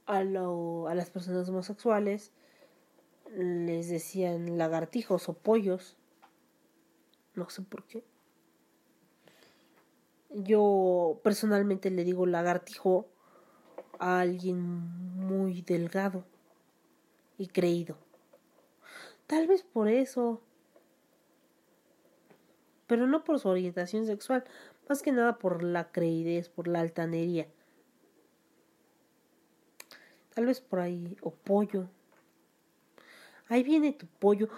a, 0.06 0.24
lo- 0.24 0.88
a 0.88 0.94
las 0.94 1.10
personas 1.10 1.46
homosexuales, 1.50 2.32
les 3.36 3.90
decían 3.90 4.56
lagartijos 4.56 5.28
o 5.28 5.34
pollos. 5.34 5.96
No 7.34 7.50
sé 7.50 7.60
por 7.60 7.84
qué. 7.84 8.02
Yo 10.30 11.20
personalmente 11.22 11.90
le 11.90 12.04
digo 12.04 12.24
lagartijo 12.24 13.06
a 13.98 14.20
alguien 14.20 14.58
muy 14.58 15.60
delgado 15.60 16.24
y 17.36 17.48
creído. 17.48 17.98
Tal 19.26 19.46
vez 19.46 19.62
por 19.64 19.88
eso. 19.88 20.40
Pero 22.86 23.06
no 23.06 23.22
por 23.22 23.38
su 23.38 23.48
orientación 23.50 24.06
sexual, 24.06 24.44
más 24.88 25.02
que 25.02 25.12
nada 25.12 25.38
por 25.38 25.62
la 25.62 25.92
creidez, 25.92 26.48
por 26.48 26.66
la 26.68 26.80
altanería. 26.80 27.46
Tal 30.34 30.46
vez 30.46 30.60
por 30.60 30.80
ahí, 30.80 31.16
o 31.20 31.30
pollo. 31.30 31.88
Ahí 33.48 33.62
viene 33.62 33.92
tu 33.92 34.06
pollo. 34.06 34.48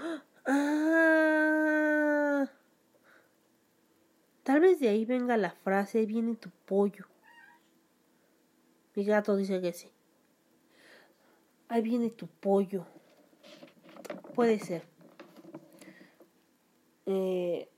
Ah. 0.46 1.70
Tal 4.42 4.60
vez 4.60 4.80
de 4.80 4.88
ahí 4.88 5.04
venga 5.04 5.36
la 5.36 5.52
frase, 5.52 5.98
ahí 6.00 6.06
viene 6.06 6.34
tu 6.34 6.50
pollo. 6.66 7.06
Mi 8.94 9.04
gato 9.04 9.36
dice 9.36 9.60
que 9.60 9.72
sí. 9.72 9.90
Ahí 11.68 11.82
viene 11.82 12.10
tu 12.10 12.26
pollo. 12.26 12.84
Puede 14.34 14.58
ser. 14.58 14.82
Eh, 17.06 17.68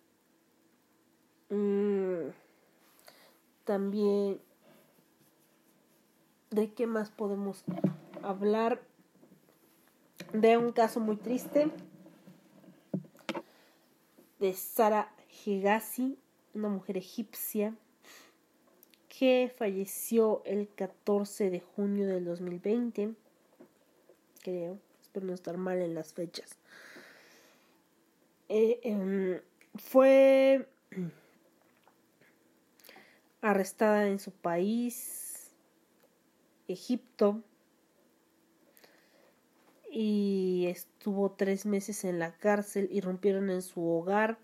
mm, 1.50 2.28
también, 3.64 4.40
¿de 6.50 6.72
qué 6.72 6.86
más 6.86 7.10
podemos 7.10 7.64
hablar? 8.22 8.82
De 10.32 10.56
un 10.56 10.72
caso 10.72 11.00
muy 11.00 11.16
triste 11.16 11.70
de 14.38 14.54
Sara 14.54 15.12
Hegazi, 15.44 16.18
una 16.54 16.68
mujer 16.68 16.96
egipcia 16.96 17.74
que 19.08 19.52
falleció 19.56 20.42
el 20.44 20.68
14 20.74 21.50
de 21.50 21.60
junio 21.60 22.06
del 22.06 22.24
2020, 22.24 23.14
creo, 24.42 24.78
espero 25.00 25.26
no 25.26 25.34
estar 25.34 25.56
mal 25.58 25.78
en 25.80 25.94
las 25.94 26.14
fechas. 26.14 26.56
Eh, 28.48 28.80
em, 28.82 29.40
fue 29.76 30.66
arrestada 33.42 34.06
en 34.06 34.18
su 34.18 34.30
país, 34.30 35.50
Egipto, 36.68 37.42
y 39.90 40.66
estuvo 40.68 41.32
tres 41.32 41.66
meses 41.66 42.04
en 42.04 42.18
la 42.18 42.32
cárcel. 42.32 42.88
Irrumpieron 42.90 43.50
en 43.50 43.60
su 43.60 43.86
hogar 43.86 44.38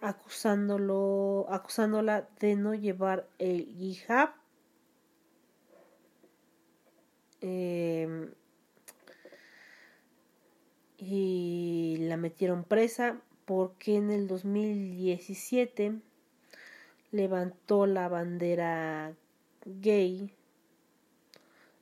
acusándolo, 0.00 1.46
acusándola 1.50 2.26
de 2.40 2.56
no 2.56 2.74
llevar 2.74 3.28
el 3.38 3.68
hijab. 3.78 4.30
Em, 7.42 8.32
y 10.96 11.96
la 12.00 12.16
metieron 12.16 12.64
presa 12.64 13.20
porque 13.46 13.96
en 13.96 14.10
el 14.10 14.26
2017 14.28 16.00
levantó 17.10 17.86
la 17.86 18.08
bandera 18.08 19.14
gay, 19.64 20.32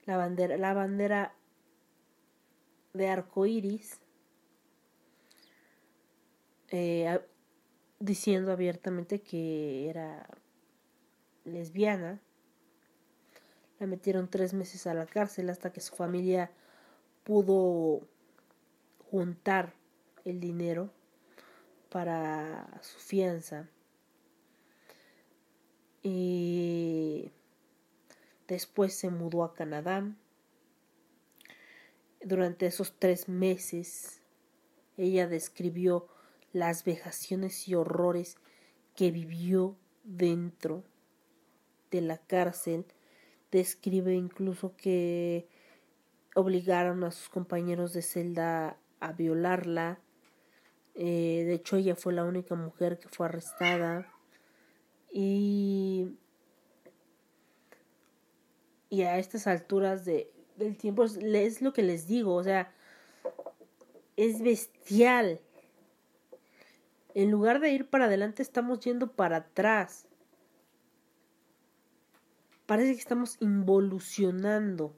la 0.07 0.17
bandera, 0.17 0.57
la 0.57 0.75
bandera 0.75 1.35
de 2.95 3.09
arco 3.09 3.47
iris, 3.47 4.01
eh, 6.71 7.21
diciendo 7.99 8.53
abiertamente 8.53 9.21
que 9.21 9.89
era 9.89 10.27
lesbiana. 11.45 12.21
La 13.79 13.87
metieron 13.87 14.29
tres 14.29 14.55
meses 14.55 14.87
a 14.87 14.95
la 14.95 15.07
cárcel 15.07 15.51
hasta 15.51 15.73
que 15.73 15.81
su 15.81 15.95
familia 15.95 16.51
pudo 17.23 18.01
juntar 19.11 19.73
el 20.25 20.41
dinero 20.41 20.91
para 21.89 22.67
su 22.83 22.99
fianza. 22.99 23.69
Y 26.03 27.31
después 28.47 28.95
se 28.95 29.11
mudó 29.11 29.45
a 29.45 29.55
Canadá. 29.55 30.05
Durante 32.21 32.67
esos 32.67 32.95
tres 32.99 33.29
meses, 33.29 34.21
ella 34.97 35.29
describió 35.29 36.09
las 36.53 36.85
vejaciones 36.85 37.69
y 37.69 37.75
horrores 37.75 38.37
que 38.97 39.11
vivió 39.11 39.77
dentro 40.05 40.83
de 41.91 42.01
la 42.01 42.19
cárcel. 42.19 42.85
Describe 43.51 44.15
incluso 44.15 44.75
que 44.77 45.49
obligaron 46.35 47.05
a 47.05 47.11
sus 47.11 47.29
compañeros 47.29 47.93
de 47.93 48.03
celda 48.03 48.77
a 49.01 49.13
violarla. 49.13 50.01
Eh, 50.95 51.45
de 51.47 51.55
hecho, 51.55 51.77
ella 51.77 51.95
fue 51.95 52.13
la 52.13 52.25
única 52.25 52.55
mujer 52.55 52.99
que 52.99 53.09
fue 53.09 53.27
arrestada. 53.27 54.13
Y, 55.13 56.17
y 58.91 59.03
a 59.03 59.19
estas 59.19 59.47
alturas 59.47 60.05
de, 60.05 60.31
del 60.57 60.77
tiempo 60.77 61.05
es, 61.05 61.17
es 61.17 61.63
lo 61.63 61.73
que 61.73 61.83
les 61.83 62.07
digo, 62.07 62.35
o 62.35 62.45
sea, 62.45 62.73
es 64.17 64.43
bestial. 64.43 65.41
En 67.15 67.31
lugar 67.31 67.61
de 67.61 67.71
ir 67.71 67.89
para 67.89 68.07
adelante, 68.07 68.43
estamos 68.43 68.81
yendo 68.81 69.13
para 69.13 69.37
atrás. 69.39 70.07
Parece 72.67 72.93
que 72.93 73.01
estamos 73.01 73.37
involucionando. 73.41 74.95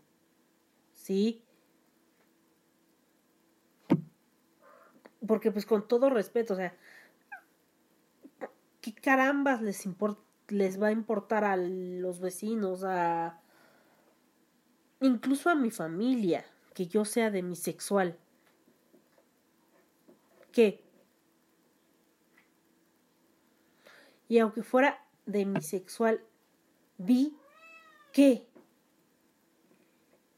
¿Sí? 0.94 1.42
Porque 5.26 5.52
pues 5.52 5.66
con 5.66 5.86
todo 5.86 6.10
respeto, 6.10 6.54
o 6.54 6.56
sea, 6.56 6.74
¿qué 8.80 8.94
carambas 8.94 9.62
les, 9.62 9.88
les 10.48 10.82
va 10.82 10.88
a 10.88 10.92
importar 10.92 11.44
a 11.44 11.56
los 11.56 12.20
vecinos, 12.20 12.84
a 12.84 13.40
incluso 15.00 15.50
a 15.50 15.54
mi 15.54 15.70
familia, 15.70 16.44
que 16.74 16.86
yo 16.86 17.04
sea 17.04 17.30
demisexual? 17.30 18.18
¿Qué? 20.52 20.82
Y 24.28 24.38
aunque 24.38 24.62
fuera 24.62 25.04
demisexual, 25.26 26.22
vi 26.98 27.36
qué. 28.12 28.46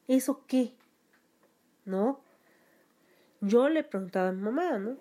¿Eso 0.09 0.45
qué? 0.47 0.75
¿No? 1.85 2.21
Yo 3.41 3.69
le 3.69 3.85
preguntaba 3.85 4.29
a 4.29 4.33
mi 4.33 4.41
mamá, 4.43 4.79
¿no? 4.79 4.97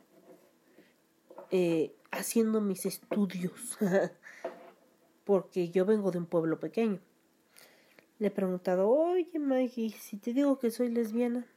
Eh, 1.52 1.96
haciendo 2.12 2.62
mis 2.62 2.86
estudios, 2.86 3.78
porque 5.26 5.70
yo 5.70 5.86
vengo 5.86 6.12
de 6.12 6.20
un 6.20 6.26
pueblo 6.26 6.60
pequeño. 6.60 7.00
Le 8.20 8.28
he 8.28 8.32
preguntado, 8.32 8.90
oye 8.90 9.40
Maggie, 9.40 9.90
si 9.90 10.18
te 10.18 10.34
digo 10.34 10.60
que 10.60 10.70
soy 10.70 10.90
lesbiana. 10.90 11.48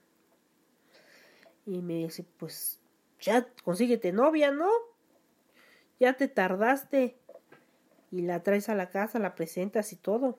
Y 1.66 1.82
me 1.82 1.94
dice, 1.94 2.24
pues 2.38 2.80
ya 3.20 3.46
consíguete 3.64 4.12
novia, 4.12 4.50
¿no? 4.50 4.70
Ya 6.00 6.14
te 6.14 6.28
tardaste. 6.28 7.18
Y 8.10 8.22
la 8.22 8.42
traes 8.42 8.68
a 8.68 8.74
la 8.74 8.90
casa, 8.90 9.18
la 9.18 9.34
presentas 9.34 9.92
y 9.92 9.96
todo. 9.96 10.38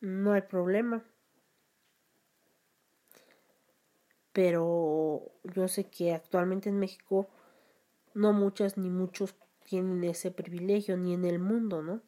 No 0.00 0.32
hay 0.32 0.42
problema. 0.42 1.04
Pero 4.32 5.32
yo 5.44 5.68
sé 5.68 5.84
que 5.84 6.14
actualmente 6.14 6.68
en 6.68 6.78
México 6.78 7.28
no 8.14 8.32
muchas 8.32 8.76
ni 8.76 8.90
muchos 8.90 9.34
tienen 9.64 10.02
ese 10.04 10.30
privilegio, 10.30 10.96
ni 10.96 11.14
en 11.14 11.24
el 11.24 11.38
mundo, 11.38 11.82
¿no? 11.82 12.02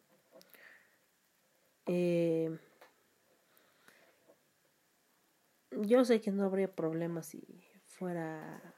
Eh, 1.87 2.59
yo 5.83 6.05
sé 6.05 6.21
que 6.21 6.31
no 6.31 6.45
habría 6.45 6.75
problema 6.75 7.23
si 7.23 7.43
fuera 7.87 8.75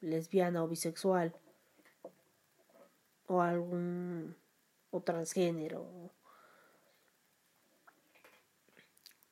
lesbiana 0.00 0.62
o 0.62 0.68
bisexual 0.68 1.34
o 3.26 3.40
algún 3.40 4.36
o 4.90 5.02
transgénero 5.02 6.12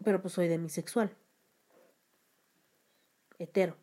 pero 0.02 0.20
pues 0.20 0.34
soy 0.34 0.48
demisexual 0.48 1.14
hetero 3.44 3.76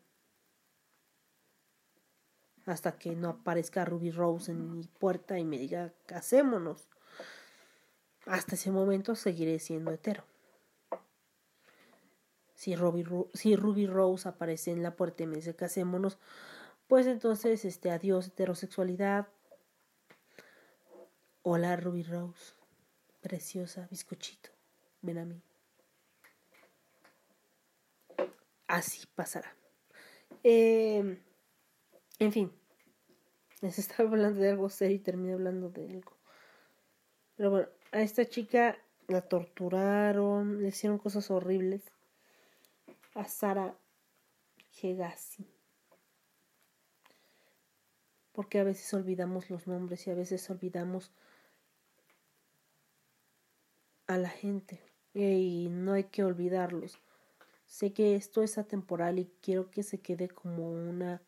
hasta 2.66 2.98
que 2.98 3.16
no 3.16 3.28
aparezca 3.28 3.84
Ruby 3.84 4.10
Rose 4.10 4.52
en 4.52 4.72
mi 4.72 4.84
puerta 4.84 5.38
y 5.38 5.44
me 5.44 5.58
diga 5.58 5.92
casémonos 6.06 6.88
hasta 8.26 8.54
ese 8.54 8.70
momento 8.70 9.14
seguiré 9.16 9.58
siendo 9.58 9.90
hetero. 9.90 10.24
Si 12.54 12.76
Ruby, 12.76 13.04
si 13.32 13.56
Ruby 13.56 13.86
Rose 13.86 14.28
aparece 14.28 14.70
en 14.70 14.82
la 14.82 14.94
puerta 14.94 15.22
y 15.22 15.26
me 15.26 15.36
dice 15.36 15.56
casémonos 15.56 16.18
pues 16.86 17.06
entonces 17.06 17.64
este 17.64 17.90
adiós 17.90 18.26
heterosexualidad. 18.26 19.28
Hola 21.42 21.76
Ruby 21.76 22.02
Rose, 22.02 22.54
preciosa, 23.20 23.86
bizcochito, 23.90 24.50
ven 25.00 25.18
a 25.18 25.24
mí. 25.24 25.42
Así 28.70 29.04
pasará. 29.16 29.52
Eh, 30.44 31.18
en 32.20 32.32
fin, 32.32 32.52
les 33.62 33.80
estaba 33.80 34.08
hablando 34.08 34.40
de 34.40 34.50
algo 34.50 34.70
serio 34.70 34.96
y 34.96 35.00
terminé 35.00 35.32
hablando 35.32 35.70
de 35.70 35.90
algo. 35.90 36.16
Pero 37.36 37.50
bueno, 37.50 37.68
a 37.90 38.00
esta 38.00 38.24
chica 38.26 38.78
la 39.08 39.22
torturaron, 39.22 40.62
le 40.62 40.68
hicieron 40.68 40.98
cosas 40.98 41.32
horribles. 41.32 41.82
A 43.14 43.24
Sara 43.24 43.76
Hegassi. 44.80 45.44
Porque 48.30 48.60
a 48.60 48.64
veces 48.64 48.94
olvidamos 48.94 49.50
los 49.50 49.66
nombres 49.66 50.06
y 50.06 50.10
a 50.12 50.14
veces 50.14 50.48
olvidamos 50.48 51.10
a 54.06 54.16
la 54.16 54.28
gente 54.28 54.80
y 55.12 55.66
no 55.72 55.94
hay 55.94 56.04
que 56.04 56.22
olvidarlos. 56.22 57.00
Sé 57.70 57.92
que 57.92 58.16
esto 58.16 58.42
es 58.42 58.58
atemporal 58.58 59.20
y 59.20 59.30
quiero 59.40 59.70
que 59.70 59.84
se 59.84 60.00
quede 60.00 60.28
como 60.28 60.72
una 60.72 61.22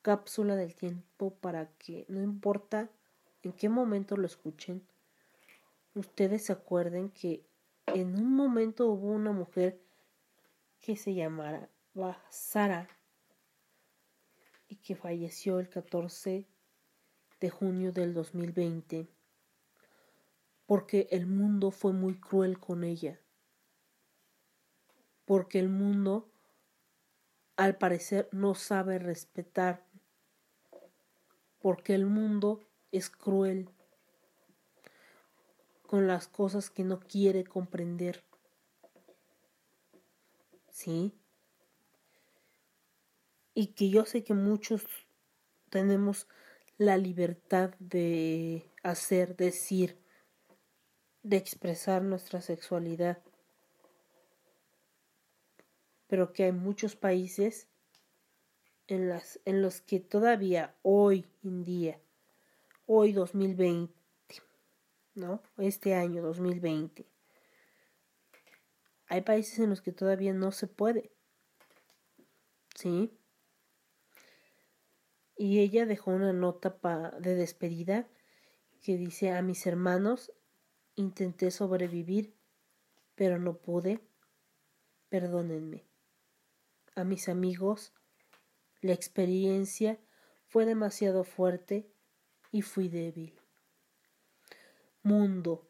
cápsula 0.00 0.56
del 0.56 0.74
tiempo 0.74 1.34
para 1.34 1.68
que 1.76 2.06
no 2.08 2.22
importa 2.22 2.90
en 3.42 3.52
qué 3.52 3.68
momento 3.68 4.16
lo 4.16 4.24
escuchen, 4.24 4.88
ustedes 5.94 6.46
se 6.46 6.54
acuerden 6.54 7.10
que 7.10 7.44
en 7.84 8.18
un 8.18 8.34
momento 8.34 8.86
hubo 8.86 9.10
una 9.10 9.32
mujer 9.32 9.78
que 10.80 10.96
se 10.96 11.12
llamara 11.12 11.68
Sara 12.30 12.88
y 14.68 14.76
que 14.76 14.96
falleció 14.96 15.60
el 15.60 15.68
14 15.68 16.46
de 17.40 17.50
junio 17.50 17.92
del 17.92 18.14
2020 18.14 19.06
porque 20.64 21.08
el 21.10 21.26
mundo 21.26 21.70
fue 21.72 21.92
muy 21.92 22.18
cruel 22.18 22.58
con 22.58 22.84
ella, 22.84 23.20
porque 25.26 25.58
el 25.58 25.68
mundo 25.68 26.30
al 27.56 27.76
parecer 27.76 28.28
no 28.32 28.54
sabe 28.54 28.98
respetar, 28.98 29.84
porque 31.60 31.94
el 31.94 32.06
mundo 32.06 32.60
es 32.92 33.10
cruel 33.10 33.68
con 35.86 36.06
las 36.06 36.28
cosas 36.28 36.70
que 36.70 36.84
no 36.84 37.00
quiere 37.00 37.44
comprender. 37.44 38.24
¿Sí? 40.70 41.14
Y 43.54 43.68
que 43.68 43.88
yo 43.88 44.04
sé 44.04 44.22
que 44.22 44.34
muchos 44.34 44.84
tenemos 45.70 46.28
la 46.76 46.98
libertad 46.98 47.74
de 47.78 48.70
hacer, 48.82 49.36
decir, 49.36 49.98
de 51.22 51.38
expresar 51.38 52.02
nuestra 52.02 52.42
sexualidad, 52.42 53.18
pero 56.06 56.32
que 56.32 56.44
hay 56.44 56.52
muchos 56.52 56.96
países 56.96 57.68
en, 58.88 59.08
los 59.62 59.80
que 59.80 60.00
todavía 60.00 60.76
hoy 60.82 61.26
en 61.42 61.64
día, 61.64 62.00
hoy 62.86 63.12
2020, 63.12 63.92
¿no? 65.14 65.42
Este 65.58 65.94
año 65.94 66.22
2020, 66.22 67.06
hay 69.08 69.20
países 69.22 69.58
en 69.58 69.70
los 69.70 69.80
que 69.80 69.92
todavía 69.92 70.32
no 70.32 70.52
se 70.52 70.66
puede, 70.66 71.10
¿sí? 72.74 73.10
Y 75.36 75.60
ella 75.60 75.84
dejó 75.84 76.12
una 76.12 76.32
nota 76.32 76.78
de 77.20 77.34
despedida 77.34 78.08
que 78.82 78.96
dice 78.96 79.32
a 79.32 79.42
mis 79.42 79.66
hermanos 79.66 80.32
intenté 80.94 81.50
sobrevivir, 81.50 82.34
pero 83.14 83.38
no 83.38 83.58
pude. 83.58 84.00
Perdónenme. 85.08 85.84
A 86.96 87.04
mis 87.04 87.28
amigos 87.28 87.92
la 88.80 88.94
experiencia 88.94 90.00
fue 90.48 90.64
demasiado 90.64 91.24
fuerte 91.24 91.92
y 92.52 92.62
fui 92.62 92.88
débil. 92.88 93.38
Mundo, 95.02 95.68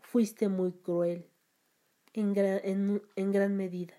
fuiste 0.00 0.48
muy 0.48 0.72
cruel 0.72 1.30
en 2.14 2.34
gran, 2.34 2.60
en- 2.64 3.02
en 3.14 3.30
gran 3.30 3.56
medida, 3.56 3.94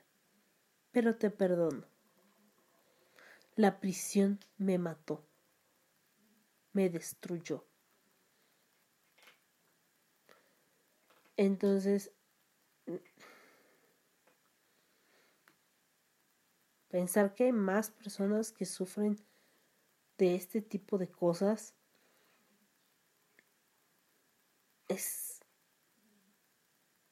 pero 0.92 1.16
te 1.16 1.30
perdono. 1.32 1.86
La 3.56 3.80
prisión 3.80 4.40
me 4.58 4.78
mató, 4.78 5.26
me 6.74 6.90
destruyó. 6.90 7.66
Entonces, 11.38 12.12
pensar 16.96 17.36
que 17.36 17.44
hay 17.44 17.52
más 17.52 17.92
personas 17.92 18.54
que 18.54 18.66
sufren 18.66 19.18
de 20.18 20.34
este 20.36 20.62
tipo 20.62 20.98
de 20.98 21.10
cosas 21.10 21.76
es 24.88 25.42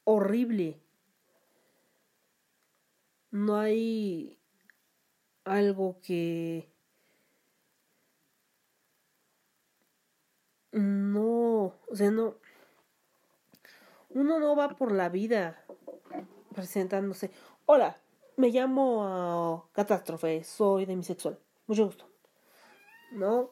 horrible. 0.05 0.81
No 3.29 3.57
hay 3.57 4.39
algo 5.43 5.99
que 5.99 6.71
no, 10.71 11.77
o 11.89 11.95
sea, 11.95 12.09
no 12.09 12.37
uno 14.11 14.39
no 14.39 14.55
va 14.55 14.77
por 14.77 14.93
la 14.93 15.09
vida 15.09 15.65
presentándose, 16.55 17.31
hola, 17.65 18.02
me 18.37 18.49
llamo 18.49 19.03
ah, 19.03 19.63
Catástrofe, 19.73 20.43
soy 20.43 20.85
demisexual, 20.85 21.39
mucho 21.67 21.85
gusto. 21.85 22.09
No. 23.11 23.51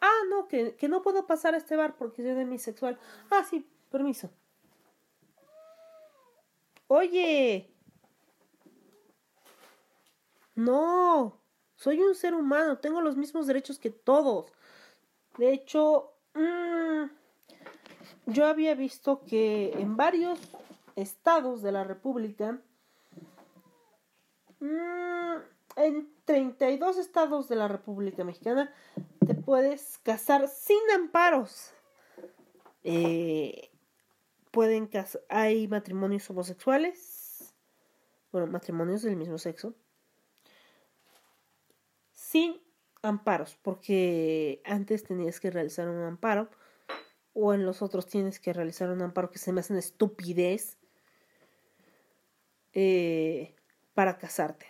Ah, 0.00 0.20
no, 0.28 0.48
que, 0.48 0.76
que 0.76 0.88
no 0.88 1.02
puedo 1.02 1.26
pasar 1.26 1.54
a 1.54 1.58
este 1.58 1.76
bar 1.76 1.96
porque 1.96 2.22
soy 2.22 2.34
demisexual. 2.34 2.98
Ah, 3.30 3.44
sí, 3.48 3.66
permiso. 3.90 4.30
Oye. 6.88 7.72
No, 10.54 11.40
soy 11.76 12.00
un 12.00 12.14
ser 12.14 12.34
humano, 12.34 12.78
tengo 12.78 13.00
los 13.00 13.16
mismos 13.16 13.46
derechos 13.46 13.78
que 13.78 13.90
todos. 13.90 14.52
De 15.38 15.52
hecho, 15.52 16.12
mm, 16.34 17.04
yo 18.26 18.46
había 18.46 18.74
visto 18.74 19.22
que 19.22 19.72
en 19.78 19.96
varios 19.96 20.38
estados 20.96 21.62
de 21.62 21.72
la 21.72 21.84
República, 21.84 22.60
en 24.60 26.08
32 26.24 26.98
estados 26.98 27.48
de 27.48 27.56
la 27.56 27.68
República 27.68 28.24
Mexicana, 28.24 28.72
te 29.26 29.34
puedes 29.34 29.98
casar 29.98 30.48
sin 30.48 30.78
amparos. 30.94 31.72
Eh, 32.84 33.70
pueden 34.50 34.86
casar, 34.86 35.22
hay 35.28 35.68
matrimonios 35.68 36.28
homosexuales, 36.30 37.54
bueno, 38.32 38.46
matrimonios 38.46 39.02
del 39.02 39.16
mismo 39.16 39.38
sexo, 39.38 39.74
sin 42.12 42.60
amparos, 43.02 43.58
porque 43.62 44.62
antes 44.64 45.04
tenías 45.04 45.40
que 45.40 45.50
realizar 45.50 45.88
un 45.88 46.02
amparo, 46.02 46.50
o 47.32 47.54
en 47.54 47.64
los 47.64 47.82
otros 47.82 48.06
tienes 48.06 48.40
que 48.40 48.52
realizar 48.52 48.90
un 48.90 49.02
amparo 49.02 49.30
que 49.30 49.38
se 49.38 49.52
me 49.52 49.60
hace 49.60 49.72
una 49.72 49.80
estupidez 49.80 50.78
eh, 52.72 53.54
para 53.94 54.18
casarte 54.18 54.66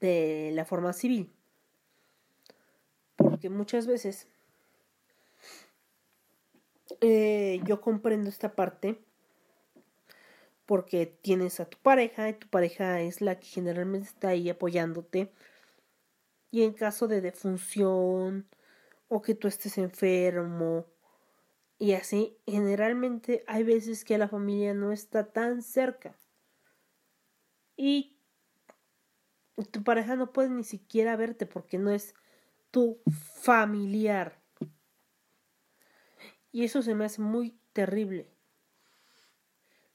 de 0.00 0.50
la 0.54 0.64
forma 0.64 0.92
civil. 0.92 1.32
Porque 3.16 3.48
muchas 3.48 3.86
veces 3.86 4.28
eh, 7.00 7.60
yo 7.64 7.80
comprendo 7.80 8.28
esta 8.28 8.54
parte 8.54 8.98
porque 10.66 11.06
tienes 11.06 11.60
a 11.60 11.66
tu 11.66 11.78
pareja 11.78 12.28
y 12.28 12.34
tu 12.34 12.48
pareja 12.48 13.00
es 13.00 13.20
la 13.20 13.38
que 13.38 13.46
generalmente 13.46 14.08
está 14.08 14.28
ahí 14.28 14.48
apoyándote 14.48 15.32
y 16.50 16.62
en 16.62 16.72
caso 16.72 17.08
de 17.08 17.20
defunción 17.20 18.46
o 19.08 19.22
que 19.22 19.34
tú 19.34 19.48
estés 19.48 19.76
enfermo 19.78 20.86
y 21.78 21.92
así 21.92 22.36
generalmente 22.46 23.44
hay 23.46 23.62
veces 23.64 24.04
que 24.04 24.18
la 24.18 24.28
familia 24.28 24.74
no 24.74 24.92
está 24.92 25.32
tan 25.32 25.62
cerca 25.62 26.16
y 27.76 28.13
tu 29.70 29.82
pareja 29.84 30.16
no 30.16 30.32
puede 30.32 30.50
ni 30.50 30.64
siquiera 30.64 31.16
verte 31.16 31.46
porque 31.46 31.78
no 31.78 31.90
es 31.90 32.14
tu 32.70 33.00
familiar 33.34 34.40
y 36.50 36.64
eso 36.64 36.82
se 36.82 36.94
me 36.94 37.04
hace 37.04 37.20
muy 37.20 37.58
terrible 37.72 38.34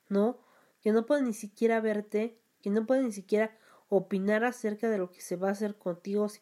¿no? 0.10 0.40
Que 0.82 0.92
no 0.92 1.06
puede 1.06 1.22
ni 1.22 1.34
siquiera 1.34 1.80
verte, 1.80 2.42
que 2.62 2.70
no 2.70 2.86
puede 2.86 3.04
ni 3.04 3.12
siquiera 3.12 3.56
opinar 3.88 4.44
acerca 4.44 4.90
de 4.90 4.98
lo 4.98 5.12
que 5.12 5.22
se 5.22 5.36
va 5.36 5.50
a 5.50 5.54
hacer 5.54 5.78
contigo, 5.78 6.28
si, 6.30 6.42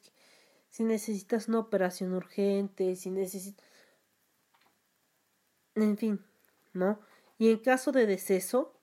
si 0.69 0.84
necesitas 0.84 1.48
una 1.48 1.60
operación 1.60 2.14
urgente, 2.14 2.95
si 2.95 3.11
necesitas... 3.11 3.65
En 5.76 5.98
fin, 5.98 6.26
¿no? 6.73 6.99
Y 7.38 7.52
en 7.52 7.60
caso 7.60 7.91
de 7.91 8.07
deceso, 8.07 8.80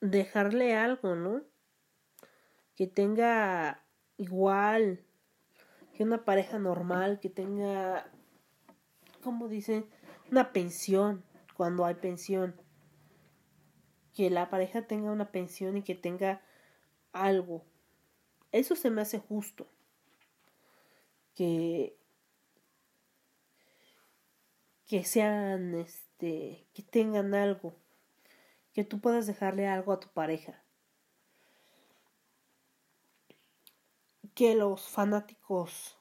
dejarle 0.00 0.74
algo, 0.74 1.14
¿no? 1.14 1.42
Que 2.78 2.86
tenga 2.86 3.82
igual 4.18 5.04
que 5.92 6.04
una 6.04 6.24
pareja 6.24 6.60
normal, 6.60 7.18
que 7.18 7.28
tenga, 7.28 8.08
¿cómo 9.20 9.48
dicen? 9.48 9.84
Una 10.30 10.52
pensión, 10.52 11.24
cuando 11.56 11.84
hay 11.84 11.96
pensión. 11.96 12.54
Que 14.14 14.30
la 14.30 14.48
pareja 14.48 14.86
tenga 14.86 15.10
una 15.10 15.32
pensión 15.32 15.76
y 15.76 15.82
que 15.82 15.96
tenga 15.96 16.40
algo. 17.12 17.64
Eso 18.52 18.76
se 18.76 18.90
me 18.90 19.00
hace 19.00 19.18
justo. 19.18 19.66
Que 21.34 21.98
que 24.86 25.02
sean 25.02 25.74
este 25.74 26.64
que 26.74 26.82
tengan 26.82 27.34
algo 27.34 27.74
que 28.72 28.84
tú 28.84 29.00
puedas 29.00 29.26
dejarle 29.26 29.66
algo 29.66 29.92
a 29.92 29.98
tu 29.98 30.08
pareja 30.08 30.62
que 34.38 34.54
los 34.54 34.88
fanáticos 34.88 35.98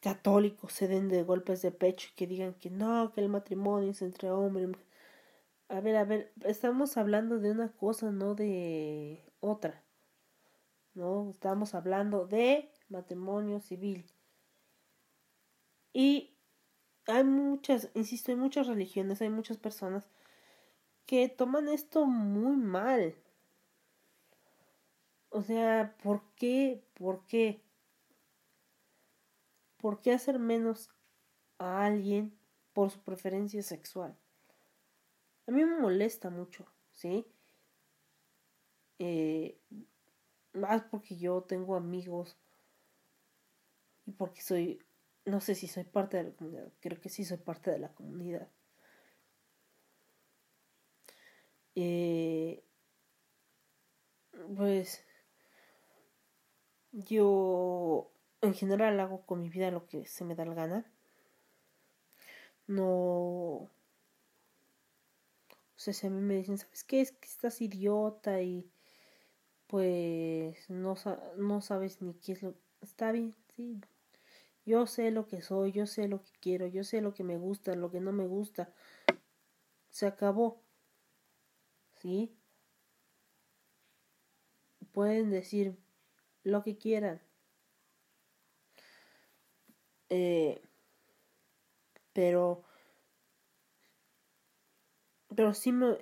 católicos 0.00 0.72
se 0.72 0.88
den 0.88 1.10
de 1.10 1.22
golpes 1.22 1.60
de 1.60 1.70
pecho 1.70 2.08
y 2.10 2.14
que 2.14 2.26
digan 2.26 2.54
que 2.54 2.70
no, 2.70 3.12
que 3.12 3.20
el 3.20 3.28
matrimonio 3.28 3.90
es 3.90 4.00
entre 4.00 4.30
hombre. 4.30 4.72
A 5.68 5.80
ver, 5.80 5.96
a 5.96 6.04
ver, 6.04 6.32
estamos 6.46 6.96
hablando 6.96 7.40
de 7.40 7.50
una 7.50 7.70
cosa, 7.72 8.10
no 8.10 8.34
de 8.34 9.22
otra. 9.40 9.84
No, 10.94 11.28
estamos 11.28 11.74
hablando 11.74 12.26
de 12.26 12.70
matrimonio 12.88 13.60
civil. 13.60 14.06
Y 15.92 16.30
hay 17.06 17.24
muchas, 17.24 17.90
insisto, 17.92 18.32
hay 18.32 18.38
muchas 18.38 18.66
religiones, 18.66 19.20
hay 19.20 19.28
muchas 19.28 19.58
personas 19.58 20.08
que 21.04 21.28
toman 21.28 21.68
esto 21.68 22.06
muy 22.06 22.56
mal. 22.56 23.14
O 25.28 25.42
sea, 25.42 25.94
¿por 26.02 26.22
qué? 26.36 26.83
¿Por 26.94 27.26
qué? 27.26 27.60
¿Por 29.78 30.00
qué 30.00 30.12
hacer 30.12 30.38
menos 30.38 30.90
a 31.58 31.84
alguien 31.84 32.36
por 32.72 32.90
su 32.90 33.00
preferencia 33.02 33.62
sexual? 33.62 34.16
A 35.46 35.50
mí 35.50 35.64
me 35.64 35.78
molesta 35.78 36.30
mucho, 36.30 36.66
¿sí? 36.90 37.26
Eh, 38.98 39.58
más 40.54 40.82
porque 40.84 41.16
yo 41.16 41.42
tengo 41.42 41.76
amigos 41.76 42.38
y 44.06 44.12
porque 44.12 44.40
soy, 44.40 44.82
no 45.24 45.40
sé 45.40 45.54
si 45.54 45.66
soy 45.66 45.84
parte 45.84 46.16
de 46.16 46.24
la 46.24 46.32
comunidad, 46.32 46.72
creo 46.80 47.00
que 47.00 47.08
sí 47.08 47.24
soy 47.24 47.38
parte 47.38 47.70
de 47.70 47.78
la 47.78 47.92
comunidad. 47.92 48.48
Eh, 51.74 52.62
pues 54.56 55.04
yo 56.94 58.10
en 58.40 58.54
general 58.54 58.98
hago 59.00 59.26
con 59.26 59.40
mi 59.40 59.48
vida 59.48 59.70
lo 59.70 59.86
que 59.86 60.06
se 60.06 60.24
me 60.24 60.34
da 60.34 60.44
la 60.44 60.54
gana. 60.54 60.92
No. 62.66 62.82
O 63.66 63.70
sea, 65.76 65.92
si 65.92 66.06
a 66.06 66.10
mí 66.10 66.20
me 66.20 66.36
dicen, 66.36 66.58
¿sabes 66.58 66.84
qué? 66.84 67.00
Es 67.00 67.12
que 67.12 67.26
estás 67.26 67.60
idiota 67.60 68.40
y 68.40 68.70
pues 69.66 70.70
no, 70.70 70.94
no 71.36 71.60
sabes 71.60 72.00
ni 72.00 72.14
qué 72.14 72.32
es 72.32 72.42
lo... 72.42 72.54
Está 72.80 73.12
bien, 73.12 73.34
sí. 73.56 73.80
Yo 74.66 74.86
sé 74.86 75.10
lo 75.10 75.26
que 75.26 75.42
soy, 75.42 75.72
yo 75.72 75.86
sé 75.86 76.08
lo 76.08 76.22
que 76.22 76.30
quiero, 76.40 76.66
yo 76.66 76.84
sé 76.84 77.00
lo 77.00 77.12
que 77.14 77.24
me 77.24 77.36
gusta, 77.36 77.74
lo 77.74 77.90
que 77.90 78.00
no 78.00 78.12
me 78.12 78.26
gusta. 78.26 78.72
Se 79.90 80.06
acabó. 80.06 80.62
¿Sí? 82.00 82.34
Pueden 84.92 85.30
decir 85.30 85.76
lo 86.44 86.62
que 86.62 86.76
quieran. 86.76 87.20
Eh, 90.10 90.60
pero 92.12 92.62
pero 95.34 95.52
sí 95.54 95.72
me, 95.72 95.98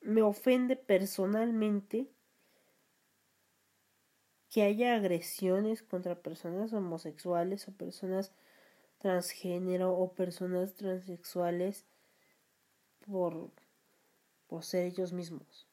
me 0.00 0.22
ofende 0.22 0.76
personalmente 0.76 2.08
que 4.48 4.62
haya 4.62 4.94
agresiones 4.94 5.82
contra 5.82 6.22
personas 6.22 6.72
homosexuales 6.72 7.68
o 7.68 7.72
personas 7.72 8.32
transgénero 8.98 9.92
o 9.92 10.14
personas 10.14 10.74
transexuales 10.74 11.84
por, 13.06 13.50
por 14.46 14.64
ser 14.64 14.86
ellos 14.86 15.12
mismos. 15.12 15.66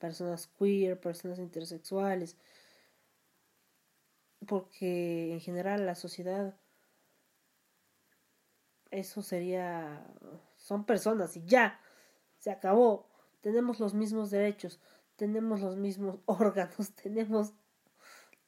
Personas 0.00 0.48
queer, 0.58 0.98
personas 0.98 1.38
intersexuales. 1.38 2.36
Porque 4.48 5.34
en 5.34 5.40
general 5.40 5.86
la 5.86 5.94
sociedad 5.94 6.56
eso 8.90 9.22
sería 9.22 10.04
son 10.56 10.84
personas 10.84 11.36
y 11.36 11.44
ya 11.44 11.80
se 12.38 12.50
acabó 12.50 13.06
tenemos 13.40 13.78
los 13.78 13.94
mismos 13.94 14.30
derechos 14.30 14.80
tenemos 15.14 15.60
los 15.60 15.76
mismos 15.76 16.18
órganos 16.26 16.92
tenemos 17.00 17.52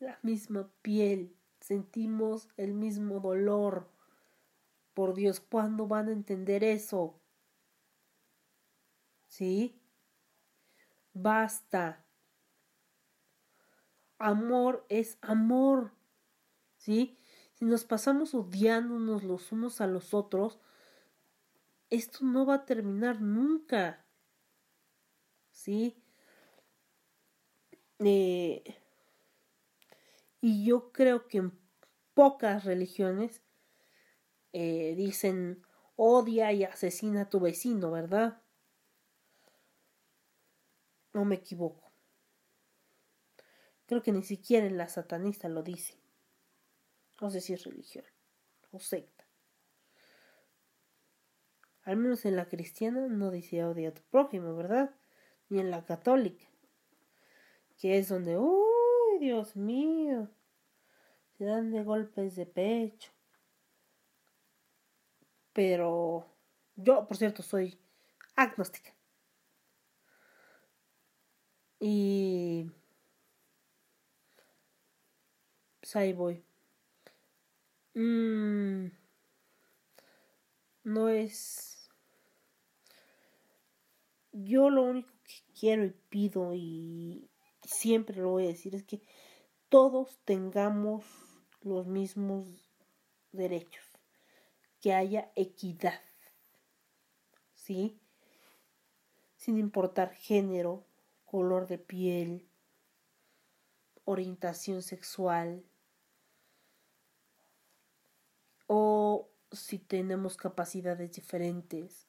la 0.01 0.19
misma 0.23 0.69
piel 0.83 1.37
sentimos 1.61 2.49
el 2.57 2.75
mismo 2.75 3.21
dolor 3.21 3.89
por 4.95 5.15
Dios 5.15 5.39
¿cuándo 5.39 5.87
van 5.87 6.09
a 6.09 6.13
entender 6.13 6.65
eso? 6.65 7.23
¿sí? 9.29 9.82
Basta 11.13 12.05
amor 14.19 14.87
es 14.89 15.19
amor 15.21 15.93
¿sí? 16.77 17.19
si 17.63 17.65
nos 17.65 17.85
pasamos 17.85 18.35
odiándonos 18.35 19.23
los 19.23 19.53
unos 19.53 19.81
a 19.81 19.87
los 19.87 20.15
otros, 20.15 20.59
esto 21.91 22.25
no 22.25 22.45
va 22.45 22.55
a 22.55 22.65
terminar 22.65 23.21
nunca. 23.21 24.05
¿Sí? 25.53 26.03
Eh, 28.01 28.65
y 30.41 30.65
yo 30.65 30.91
creo 30.91 31.29
que 31.29 31.39
en 31.39 31.53
pocas 32.15 32.65
religiones 32.65 33.43
eh, 34.53 34.95
dicen 34.97 35.65
odia 35.95 36.53
y 36.53 36.65
asesina 36.65 37.23
a 37.23 37.29
tu 37.29 37.39
vecino, 37.39 37.93
¿verdad? 37.93 38.42
No 41.13 41.25
me 41.25 41.37
equivoco. 41.37 41.93
Creo 43.87 44.03
que 44.03 44.13
ni 44.13 44.23
siquiera 44.23 44.67
en 44.67 44.79
la 44.79 44.89
satanista 44.89 45.49
lo 45.49 45.63
dice. 45.63 45.99
No 47.21 47.31
sé 47.31 47.41
si 47.41 47.53
es 47.53 47.65
religión 47.65 48.05
o 48.71 48.81
secta. 48.81 49.27
Al 51.85 51.97
menos 51.97 52.25
en 52.25 52.37
la 52.37 52.49
cristiana 52.49 53.09
no 53.09 53.31
dice 53.31 53.65
odia 53.65 53.91
a 53.91 53.95
tu 53.95 54.03
prójimo, 54.03 54.55
¿verdad? 54.55 54.95
Ni 55.49 55.61
en 55.61 55.71
la 55.71 55.85
católica. 55.85 56.45
Que 57.77 57.99
es 57.99 58.09
donde, 58.09 58.39
uy, 58.39 59.19
Dios 59.19 59.57
mío, 59.57 60.31
se 61.37 61.45
dan 61.45 61.73
de 61.73 61.83
golpes 61.83 62.37
de 62.37 62.47
pecho. 62.47 63.11
Pero 65.53 66.27
yo, 66.77 67.07
por 67.07 67.17
cierto, 67.17 67.43
soy 67.43 67.79
agnóstica. 68.37 68.95
Y... 71.85 72.71
Pues 75.81 75.97
ahí 75.97 76.13
voy. 76.13 76.45
Mm, 77.95 78.87
no 80.85 81.09
es... 81.09 81.91
Yo 84.31 84.71
lo 84.71 84.83
único 84.83 85.11
que 85.25 85.59
quiero 85.59 85.85
y 85.85 85.91
pido 86.09 86.55
y 86.55 87.29
siempre 87.65 88.23
lo 88.23 88.31
voy 88.31 88.45
a 88.45 88.51
decir 88.51 88.77
es 88.77 88.85
que 88.85 89.03
todos 89.69 90.21
tengamos 90.25 91.05
los 91.63 91.89
mismos 91.89 92.47
derechos, 93.33 93.85
que 94.81 94.95
haya 94.95 95.33
equidad, 95.35 96.01
¿sí? 97.55 98.01
Sin 99.37 99.59
importar 99.59 100.15
género, 100.15 100.87
color 101.33 101.67
de 101.67 101.79
piel, 101.79 102.47
orientación 104.05 104.83
sexual, 104.83 105.65
o 108.67 109.31
si 109.51 109.79
tenemos 109.79 110.37
capacidades 110.37 111.11
diferentes 111.13 112.07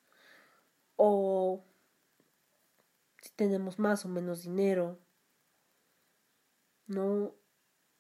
o 0.98 1.64
si 3.22 3.30
tenemos 3.32 3.80
más 3.80 4.04
o 4.04 4.10
menos 4.10 4.44
dinero. 4.44 5.00
No, 6.88 7.34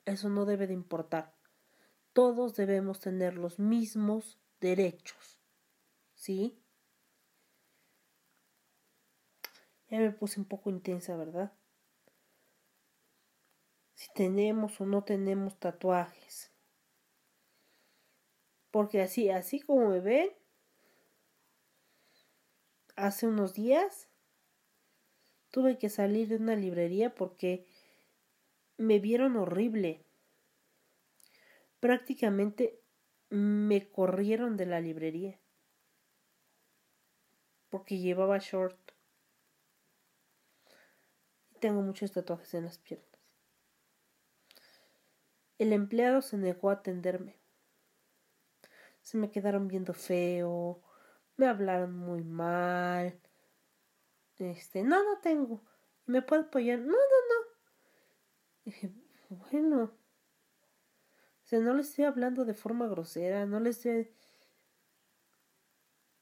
eso 0.04 0.28
no 0.28 0.44
debe 0.44 0.68
de 0.68 0.74
importar. 0.74 1.34
Todos 2.12 2.58
debemos 2.58 3.00
tener 3.00 3.36
los 3.36 3.60
mismos 3.60 4.38
derechos. 4.60 5.40
¿Sí? 6.16 6.63
Ya 9.94 10.00
me 10.00 10.10
puse 10.10 10.40
un 10.40 10.48
poco 10.48 10.72
intensa, 10.72 11.16
¿verdad? 11.16 11.54
Si 13.94 14.12
tenemos 14.16 14.82
o 14.82 14.88
no 14.88 15.04
tenemos 15.04 15.60
tatuajes. 15.60 16.52
Porque 18.72 19.04
así, 19.04 19.30
así 19.30 19.60
como 19.60 19.90
me 19.90 20.00
ven, 20.00 20.32
hace 22.96 23.28
unos 23.28 23.54
días 23.54 24.10
tuve 25.52 25.78
que 25.78 25.90
salir 25.90 26.28
de 26.28 26.38
una 26.38 26.56
librería 26.56 27.14
porque 27.14 27.68
me 28.78 28.98
vieron 28.98 29.38
horrible. 29.38 30.04
Prácticamente 31.80 32.82
me 33.30 33.88
corrieron 33.92 34.58
de 34.58 34.66
la 34.66 34.82
librería 34.82 35.40
porque 37.70 38.00
llevaba 38.00 38.40
short. 38.40 38.93
Tengo 41.64 41.82
muchos 41.82 42.12
tatuajes 42.12 42.54
en 42.56 42.66
las 42.66 42.78
piernas. 42.78 43.08
El 45.58 45.72
empleado 45.72 46.22
se 46.22 46.36
negó 46.36 46.70
a 46.70 46.74
atenderme 46.74 47.40
se 49.04 49.18
me 49.18 49.30
quedaron 49.30 49.68
viendo 49.68 49.94
feo, 49.94 50.82
me 51.36 51.46
hablaron 51.46 51.94
muy 51.94 52.24
mal. 52.24 53.20
Este, 54.40 54.84
no, 54.84 55.04
no 55.04 55.20
tengo. 55.20 55.62
¿Me 56.06 56.22
puedo 56.22 56.44
apoyar? 56.44 56.80
No, 56.80 56.88
no, 56.88 56.94
no. 56.94 57.52
Dije, 58.64 58.92
bueno. 59.30 59.84
O 59.84 61.46
sea, 61.46 61.60
no 61.60 61.74
le 61.74 61.82
estoy 61.82 62.06
hablando 62.06 62.46
de 62.46 62.54
forma 62.54 62.88
grosera, 62.88 63.46
no 63.46 63.60
le 63.60 63.72
estoy 63.72 64.10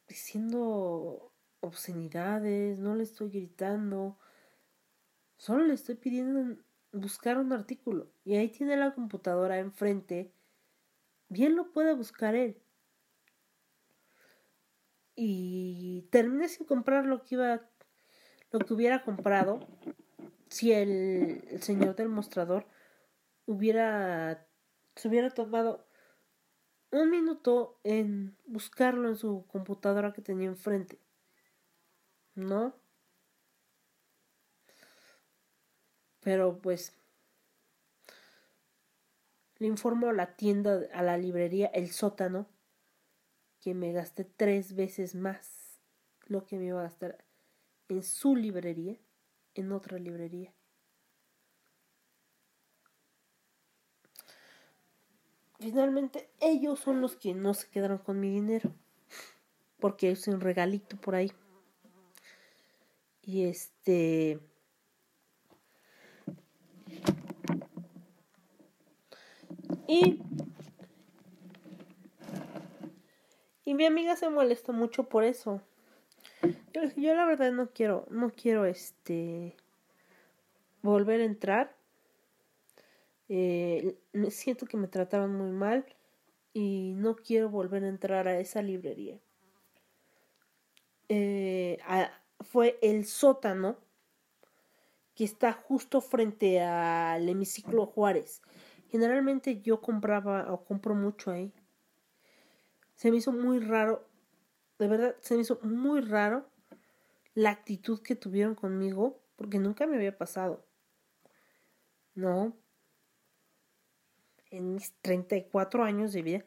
diciendo 0.08 1.32
obscenidades, 1.60 2.80
no 2.80 2.96
le 2.96 3.04
estoy 3.04 3.30
gritando. 3.30 4.18
Solo 5.42 5.66
le 5.66 5.74
estoy 5.74 5.96
pidiendo 5.96 6.62
buscar 6.92 7.40
un 7.40 7.52
artículo. 7.52 8.12
Y 8.24 8.36
ahí 8.36 8.50
tiene 8.50 8.78
la 8.78 8.94
computadora 8.94 9.58
enfrente. 9.58 10.32
Bien 11.30 11.56
lo 11.56 11.72
puede 11.72 11.96
buscar 11.96 12.36
él 12.36 12.62
y 15.16 16.08
terminé 16.12 16.48
sin 16.48 16.68
comprar 16.68 17.06
lo 17.06 17.24
que 17.24 17.36
iba 17.36 17.62
lo 18.52 18.60
que 18.60 18.74
hubiera 18.74 19.04
comprado 19.04 19.60
si 20.48 20.74
el, 20.74 21.44
el 21.50 21.62
señor 21.64 21.96
del 21.96 22.10
mostrador 22.10 22.68
hubiera 23.48 24.48
se 24.96 25.08
hubiera 25.08 25.32
tomado 25.32 25.88
un 26.92 27.10
minuto 27.10 27.80
en 27.84 28.38
buscarlo 28.46 29.10
en 29.10 29.16
su 29.16 29.48
computadora 29.48 30.14
que 30.14 30.22
tenía 30.22 30.50
enfrente. 30.50 31.00
¿No? 32.36 32.81
Pero 36.22 36.58
pues 36.60 36.96
le 39.58 39.68
informo 39.68 40.10
a 40.10 40.14
la 40.14 40.36
tienda, 40.36 40.82
a 40.94 41.04
la 41.04 41.18
librería, 41.18 41.68
el 41.68 41.92
sótano, 41.92 42.48
que 43.60 43.74
me 43.74 43.92
gasté 43.92 44.24
tres 44.24 44.76
veces 44.76 45.14
más 45.14 45.80
lo 46.26 46.46
que 46.46 46.58
me 46.58 46.66
iba 46.66 46.80
a 46.80 46.84
gastar 46.84 47.24
en 47.90 48.04
su 48.04 48.36
librería, 48.36 48.98
en 49.54 49.72
otra 49.72 50.00
librería. 50.00 50.54
finalmente 55.62 56.28
ellos 56.40 56.80
son 56.80 57.02
los 57.02 57.16
que 57.16 57.34
no 57.34 57.54
se 57.54 57.70
quedaron 57.70 58.00
con 58.00 58.20
mi 58.20 58.30
dinero. 58.30 58.74
Porque 59.80 60.12
es 60.12 60.28
un 60.28 60.42
regalito 60.42 60.98
por 60.98 61.16
ahí. 61.16 61.32
Y 63.22 63.44
este... 63.44 64.40
Y... 69.92 70.22
Y 73.66 73.74
mi 73.74 73.86
amiga 73.86 74.16
se 74.16 74.30
molestó 74.30 74.72
mucho 74.72 75.10
por 75.10 75.26
eso. 75.26 75.62
Yo, 76.96 77.14
la 77.14 77.26
verdad 77.26 77.52
no 77.52 77.72
quiero, 77.72 78.08
no 78.10 78.32
quiero 78.32 78.66
este 78.66 79.58
volver 80.82 81.20
a 81.20 81.26
entrar. 81.26 81.76
Eh, 83.28 83.98
siento 84.30 84.66
que 84.66 84.78
me 84.78 84.88
trataron 84.88 85.36
muy 85.36 85.52
mal 85.52 85.86
y 86.54 86.94
no 86.96 87.18
quiero 87.18 87.50
volver 87.50 87.84
a 87.84 87.90
entrar 87.90 88.30
a 88.30 88.40
esa 88.40 88.62
librería. 88.62 89.20
Eh, 91.10 91.80
fue 92.40 92.80
el 92.82 93.06
sótano 93.06 93.78
que 95.16 95.26
está 95.26 95.52
justo 95.52 96.00
frente 96.00 96.62
al 96.62 97.28
hemiciclo 97.28 97.86
Juárez. 97.86 98.42
Generalmente 98.92 99.62
yo 99.62 99.80
compraba 99.80 100.52
o 100.52 100.66
compro 100.66 100.94
mucho 100.94 101.32
ahí. 101.32 101.54
Se 102.94 103.10
me 103.10 103.18
hizo 103.18 103.32
muy 103.32 103.60
raro, 103.60 104.06
de 104.80 104.88
verdad, 104.90 105.16
se 105.22 105.36
me 105.36 105.42
hizo 105.42 105.60
muy 105.64 106.02
raro 106.02 106.50
la 107.34 107.52
actitud 107.52 108.02
que 108.02 108.18
tuvieron 108.18 108.54
conmigo, 108.54 109.24
porque 109.38 109.60
nunca 109.60 109.88
me 109.88 109.96
había 109.96 110.18
pasado. 110.18 110.66
No. 112.16 112.54
En 114.50 114.74
mis 114.74 114.94
34 115.02 115.86
años 115.86 116.12
de 116.12 116.22
vida, 116.22 116.46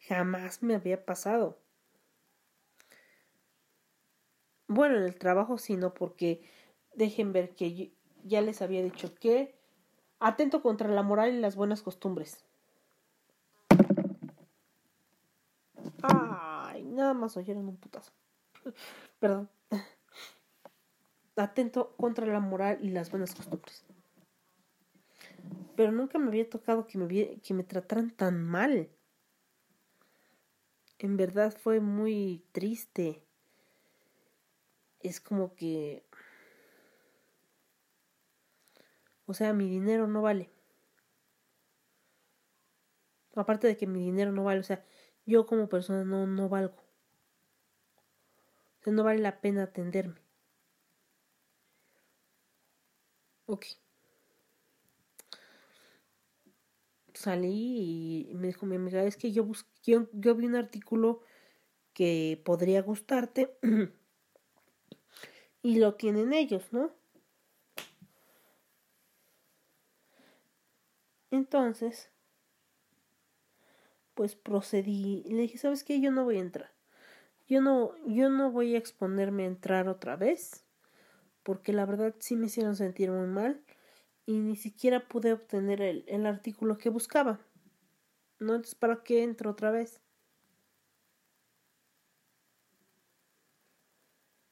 jamás 0.00 0.62
me 0.62 0.74
había 0.74 1.06
pasado. 1.06 1.58
Bueno, 4.66 4.98
en 4.98 5.04
el 5.04 5.18
trabajo 5.18 5.56
sí, 5.56 5.76
no, 5.76 5.94
porque 5.94 6.42
dejen 6.94 7.32
ver 7.32 7.54
que 7.54 7.94
ya 8.24 8.42
les 8.42 8.60
había 8.60 8.82
dicho 8.82 9.14
que 9.14 9.57
atento 10.20 10.62
contra 10.62 10.88
la 10.88 11.02
moral 11.02 11.34
y 11.34 11.40
las 11.40 11.56
buenas 11.56 11.82
costumbres. 11.82 12.44
Ay, 16.02 16.84
nada 16.84 17.14
más 17.14 17.36
oyeron 17.36 17.68
un 17.68 17.76
putazo. 17.76 18.12
Perdón. 19.20 19.48
Atento 21.36 21.94
contra 21.96 22.26
la 22.26 22.40
moral 22.40 22.78
y 22.82 22.90
las 22.90 23.10
buenas 23.10 23.34
costumbres. 23.34 23.84
Pero 25.76 25.92
nunca 25.92 26.18
me 26.18 26.28
había 26.28 26.48
tocado 26.48 26.86
que 26.86 26.98
me, 26.98 27.38
que 27.40 27.54
me 27.54 27.62
trataran 27.62 28.10
tan 28.10 28.42
mal. 28.42 28.90
En 30.98 31.16
verdad 31.16 31.56
fue 31.56 31.78
muy 31.78 32.44
triste. 32.50 33.22
Es 35.00 35.20
como 35.20 35.54
que... 35.54 36.04
O 39.30 39.34
sea, 39.34 39.52
mi 39.52 39.68
dinero 39.68 40.08
no 40.08 40.22
vale. 40.22 40.50
Aparte 43.42 43.66
de 43.66 43.78
que 43.78 43.86
mi 43.86 44.00
dinero 44.00 44.32
no 44.32 44.44
vale, 44.44 44.60
o 44.60 44.62
sea, 44.62 44.84
yo 45.24 45.46
como 45.46 45.66
persona 45.68 46.04
no, 46.04 46.26
no 46.26 46.48
valgo. 46.50 46.76
O 48.80 48.82
sea, 48.82 48.92
no 48.92 49.04
vale 49.04 49.20
la 49.20 49.40
pena 49.40 49.62
atenderme. 49.62 50.20
Ok. 53.46 53.66
Salí 57.14 58.28
y 58.30 58.34
me 58.34 58.46
dijo 58.48 58.64
mi 58.66 58.76
amiga, 58.76 59.02
es 59.04 59.16
que 59.16 59.32
yo 59.32 59.44
busqué, 59.44 59.68
yo, 59.84 60.08
yo 60.12 60.34
vi 60.34 60.46
un 60.46 60.56
artículo 60.56 61.20
que 61.94 62.40
podría 62.44 62.82
gustarte 62.82 63.56
y 65.62 65.76
lo 65.78 65.94
tienen 65.94 66.32
ellos, 66.32 66.72
¿no? 66.72 66.92
Entonces, 71.48 72.10
pues 74.12 74.36
procedí 74.36 75.22
le 75.26 75.40
dije, 75.40 75.56
¿sabes 75.56 75.82
qué? 75.82 75.98
Yo 75.98 76.10
no 76.10 76.24
voy 76.24 76.36
a 76.36 76.40
entrar. 76.40 76.70
Yo 77.46 77.62
no, 77.62 77.96
yo 78.06 78.28
no 78.28 78.50
voy 78.52 78.74
a 78.74 78.78
exponerme 78.78 79.44
a 79.44 79.46
entrar 79.46 79.88
otra 79.88 80.16
vez, 80.16 80.66
porque 81.42 81.72
la 81.72 81.86
verdad 81.86 82.14
sí 82.18 82.36
me 82.36 82.48
hicieron 82.48 82.76
sentir 82.76 83.10
muy 83.10 83.26
mal 83.28 83.62
y 84.26 84.40
ni 84.40 84.56
siquiera 84.56 85.08
pude 85.08 85.32
obtener 85.32 85.80
el, 85.80 86.04
el 86.06 86.26
artículo 86.26 86.76
que 86.76 86.90
buscaba. 86.90 87.40
¿No? 88.38 88.56
Entonces, 88.56 88.74
¿para 88.74 89.02
qué 89.02 89.22
entro 89.22 89.50
otra 89.50 89.70
vez? 89.70 90.02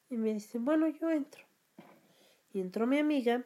Y 0.09 0.16
me 0.16 0.32
dice, 0.32 0.59
bueno, 0.59 0.89
yo 0.89 1.10
entro. 1.10 1.44
Y 2.55 2.60
entró 2.60 2.86
mi 2.86 2.98
amiga 2.98 3.44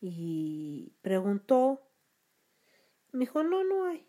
y 0.00 0.92
preguntó. 1.02 1.82
Me 3.12 3.20
dijo, 3.20 3.42
no, 3.42 3.64
no 3.64 3.84
hay. 3.84 4.06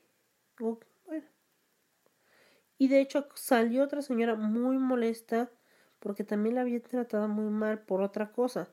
Y 2.78 2.88
de 2.88 3.00
hecho 3.02 3.28
salió 3.36 3.84
otra 3.84 4.02
señora 4.02 4.36
muy 4.36 4.78
molesta 4.78 5.52
porque 6.00 6.24
también 6.24 6.56
la 6.56 6.62
había 6.62 6.82
tratado 6.82 7.28
muy 7.28 7.52
mal 7.52 7.84
por 7.84 8.02
otra 8.02 8.32
cosa. 8.32 8.70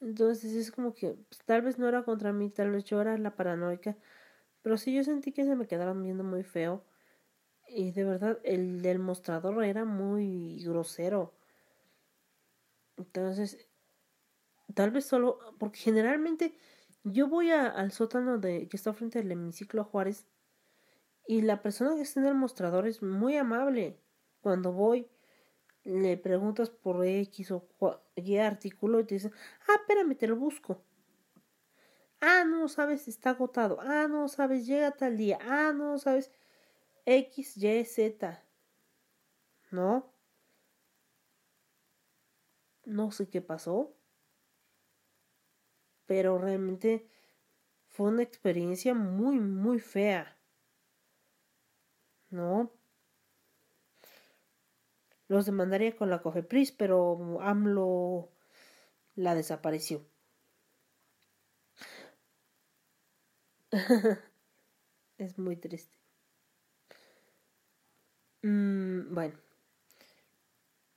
Entonces 0.00 0.54
es 0.54 0.72
como 0.72 0.94
que 0.94 1.14
pues, 1.28 1.40
tal 1.44 1.62
vez 1.62 1.78
no 1.78 1.88
era 1.88 2.04
contra 2.04 2.32
mí, 2.32 2.50
tal 2.50 2.70
vez 2.70 2.84
yo 2.84 3.00
era 3.00 3.16
la 3.18 3.36
paranoica. 3.36 3.96
Pero 4.62 4.78
sí 4.78 4.94
yo 4.94 5.04
sentí 5.04 5.32
que 5.32 5.44
se 5.44 5.56
me 5.56 5.66
quedaron 5.66 6.02
viendo 6.02 6.24
muy 6.24 6.44
feo. 6.44 6.84
Y 7.68 7.92
de 7.92 8.04
verdad 8.04 8.40
el 8.44 8.82
del 8.82 8.98
mostrador 8.98 9.64
era 9.64 9.84
muy 9.84 10.62
grosero. 10.64 11.34
Entonces, 12.96 13.66
tal 14.74 14.90
vez 14.90 15.06
solo, 15.06 15.38
porque 15.58 15.78
generalmente 15.78 16.54
yo 17.04 17.28
voy 17.28 17.50
al 17.50 17.92
sótano 17.92 18.38
de 18.38 18.68
que 18.68 18.76
está 18.76 18.92
frente 18.92 19.18
al 19.18 19.30
hemiciclo 19.30 19.84
Juárez 19.84 20.26
y 21.26 21.42
la 21.42 21.62
persona 21.62 21.94
que 21.94 22.02
está 22.02 22.20
en 22.20 22.26
el 22.26 22.34
mostrador 22.34 22.86
es 22.86 23.02
muy 23.02 23.36
amable. 23.36 24.00
Cuando 24.40 24.72
voy, 24.72 25.08
le 25.84 26.16
preguntas 26.16 26.70
por 26.70 27.04
X 27.04 27.52
o 27.52 27.68
Y 28.16 28.36
artículo 28.38 29.00
y 29.00 29.04
te 29.04 29.14
dicen, 29.14 29.32
ah, 29.68 29.74
espérame, 29.80 30.16
te 30.16 30.26
lo 30.26 30.36
busco. 30.36 30.82
Ah, 32.20 32.44
no, 32.44 32.68
sabes, 32.68 33.08
está 33.08 33.30
agotado. 33.30 33.78
Ah, 33.80 34.06
no, 34.08 34.28
sabes, 34.28 34.66
llega 34.66 34.90
tal 34.92 35.16
día. 35.16 35.38
Ah, 35.42 35.72
no, 35.74 35.98
sabes, 35.98 36.30
X, 37.06 37.56
Y, 37.56 37.84
Z. 37.84 38.42
¿No? 39.70 40.12
No 42.84 43.10
sé 43.12 43.28
qué 43.28 43.40
pasó. 43.40 43.94
Pero 46.10 46.38
realmente 46.38 47.06
fue 47.86 48.08
una 48.08 48.24
experiencia 48.24 48.94
muy, 48.94 49.38
muy 49.38 49.78
fea. 49.78 50.36
¿No? 52.30 52.72
Los 55.28 55.46
demandaría 55.46 55.94
con 55.94 56.10
la 56.10 56.20
Cofepris, 56.20 56.72
pero 56.72 57.40
AMLO 57.40 58.28
la 59.14 59.36
desapareció. 59.36 60.04
es 65.18 65.38
muy 65.38 65.54
triste. 65.54 65.96
Mm, 68.42 69.14
bueno, 69.14 69.38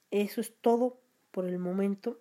eso 0.09 0.41
es 0.41 0.59
todo 0.59 0.99
por 1.29 1.45
el 1.45 1.59
momento. 1.59 2.19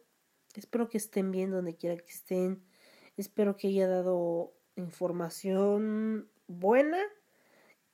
Espero 0.54 0.90
que 0.90 0.98
estén 0.98 1.30
bien 1.30 1.50
donde 1.50 1.74
quiera 1.74 1.96
que 1.96 2.12
estén. 2.12 2.70
Espero 3.16 3.56
que 3.56 3.68
haya 3.68 3.88
dado 3.88 4.52
información 4.76 6.28
buena 6.46 6.98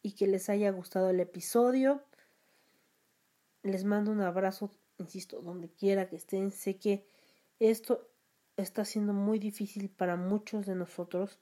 y 0.03 0.13
que 0.13 0.27
les 0.27 0.49
haya 0.49 0.71
gustado 0.71 1.11
el 1.11 1.21
episodio. 1.21 2.03
Les 3.63 3.85
mando 3.85 4.13
un 4.13 4.21
abrazo, 4.21 4.71
insisto, 4.99 5.41
donde 5.43 5.69
quiera 5.69 6.09
que 6.09 6.17
estén. 6.17 6.51
Sé 6.51 6.79
que 6.79 7.05
esto 7.59 8.09
está 8.57 8.85
siendo 8.85 9.13
muy 9.13 9.39
difícil 9.39 9.91
para 9.91 10.17
muchos 10.17 10.67
de 10.67 10.75
nosotros 10.75 11.39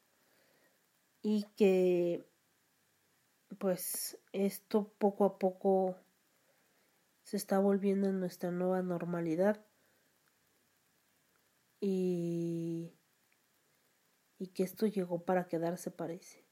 y 1.23 1.44
que 1.57 2.24
pues 3.59 4.19
esto 4.32 4.93
poco 4.98 5.24
a 5.24 5.39
poco 5.39 5.97
se 7.24 7.36
está 7.36 7.59
volviendo 7.59 8.09
en 8.09 8.20
nuestra 8.20 8.51
nueva 8.51 8.82
normalidad 8.82 9.65
y 11.81 12.93
y 14.38 14.48
que 14.48 14.62
esto 14.62 14.86
llegó 14.86 15.24
para 15.24 15.48
quedarse 15.48 15.90
parece 15.90 16.44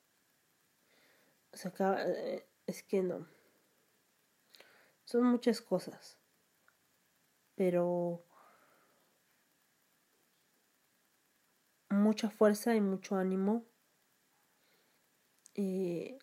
o 1.52 1.56
sea 1.56 1.72
eh, 2.06 2.46
es 2.66 2.82
que 2.82 3.02
no 3.02 3.26
son 5.04 5.24
muchas 5.24 5.60
cosas 5.60 6.18
pero 7.54 8.24
mucha 11.90 12.30
fuerza 12.30 12.74
y 12.74 12.80
mucho 12.80 13.16
ánimo 13.16 13.64
Eh, 15.54 16.18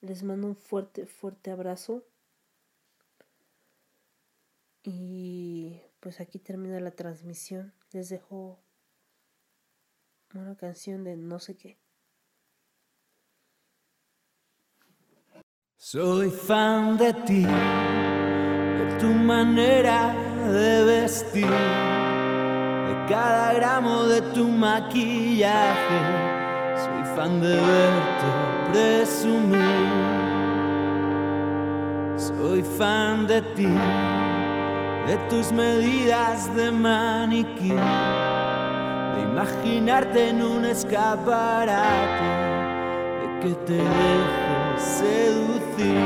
les 0.00 0.22
mando 0.24 0.48
un 0.48 0.56
fuerte, 0.56 1.06
fuerte 1.06 1.50
abrazo. 1.50 2.04
Y 4.82 5.80
pues 6.00 6.20
aquí 6.20 6.38
termina 6.40 6.80
la 6.80 6.90
transmisión. 6.90 7.72
Les 7.92 8.08
dejo 8.08 8.58
una 10.34 10.56
canción 10.56 11.04
de 11.04 11.16
no 11.16 11.38
sé 11.38 11.56
qué. 11.56 11.78
Soy 15.76 16.30
fan 16.30 16.96
de 16.96 17.12
ti, 17.12 17.42
de 17.42 18.96
tu 18.98 19.08
manera 19.08 20.14
de 20.48 20.84
vestir, 20.84 21.46
de 21.46 23.06
cada 23.08 23.52
gramo 23.54 24.04
de 24.04 24.22
tu 24.32 24.48
maquillaje. 24.48 26.00
Soy 26.76 27.04
fan 27.16 27.40
de 27.40 27.56
verte 27.56 28.28
presumir. 28.72 30.22
Soy 32.16 32.62
fan 32.62 33.26
de 33.26 33.42
ti, 33.56 33.66
de 35.06 35.16
tus 35.28 35.50
medidas 35.52 36.54
de 36.54 36.70
maniquí, 36.70 37.74
imaginarte 39.32 40.28
en 40.28 40.42
un 40.42 40.66
escaparate, 40.66 42.28
de 43.20 43.40
que 43.40 43.54
te 43.64 43.72
dejes 43.72 44.82
seducir. 45.00 46.02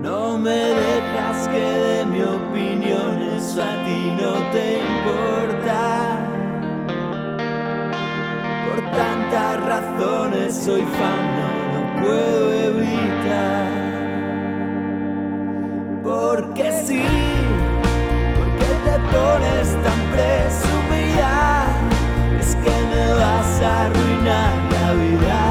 No 0.00 0.38
me 0.38 0.60
dejas 0.84 1.48
que 1.48 1.58
de 1.58 2.06
mi 2.06 2.22
opinión, 2.22 3.20
eso 3.36 3.60
a 3.60 3.84
ti 3.84 4.12
no 4.22 4.32
te 4.52 4.78
importa. 4.78 5.80
Por 8.68 8.78
tantas 8.92 9.52
razones 9.66 10.54
soy 10.54 10.82
fan, 10.82 11.20
no 11.38 11.48
lo 11.72 11.80
puedo 12.00 12.52
evitar. 12.70 13.66
Porque 16.04 16.70
sí, 16.86 17.04
porque 18.38 18.68
te 18.84 18.96
pones 19.12 19.95
presumida, 20.16 21.66
es 22.40 22.50
que 22.56 22.74
me 22.92 23.06
vas 23.20 23.52
a 23.60 23.86
arruinar 23.86 24.54
la 24.74 24.88
vida. 25.04 25.42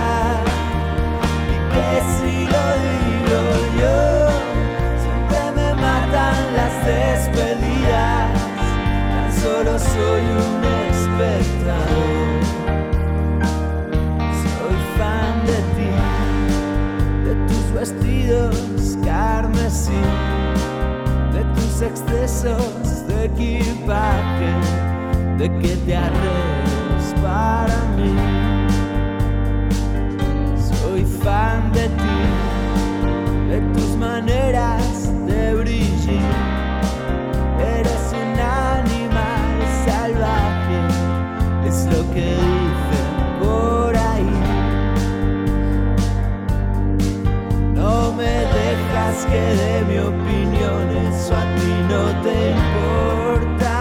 Y 1.54 1.58
que 1.74 1.90
si 2.16 2.36
lo 2.54 2.66
digo 2.88 3.42
yo, 3.82 3.98
siempre 5.04 5.42
me 5.58 5.70
matan 5.76 6.38
las 6.58 6.76
despedidas. 6.94 8.32
Tan 9.12 9.30
solo 9.44 9.72
soy 9.78 10.24
un 10.46 10.62
espectador. 10.90 12.28
Soy 14.44 14.78
fan 14.98 15.36
de 15.50 15.60
ti, 15.76 15.92
de 17.26 17.34
tus 17.48 17.66
vestidos 17.74 18.56
carmesí, 19.04 20.02
tus 22.06 22.16
excesos 22.16 23.08
de 23.08 23.26
equipaje, 23.26 24.52
de 25.38 25.50
que 25.60 25.76
te 25.86 25.96
arregles 25.96 27.14
para 27.22 27.78
mí. 27.96 28.14
Soy 30.58 31.04
fan 31.04 31.72
de 31.72 31.88
ti, 31.88 32.22
de 33.50 33.60
tus 33.74 33.96
maneras 33.98 35.12
de 35.28 35.56
brillar. 35.56 36.82
Eres 37.60 38.14
un 38.14 38.40
animal 38.40 39.56
salvaje, 39.86 40.80
es 41.68 41.86
lo 41.86 42.02
que 42.14 42.28
dicen 42.36 43.10
por 43.42 43.96
ahí. 43.96 44.34
No 47.74 48.14
me 48.14 48.24
dejas 48.24 49.26
que 49.26 49.42
de 49.62 49.74
mi 49.88 49.98
opinión, 50.00 50.25
eso 50.96 51.36
a 51.36 51.44
ti 51.56 51.74
no 51.90 52.04
te 52.24 52.52
importa. 52.52 53.76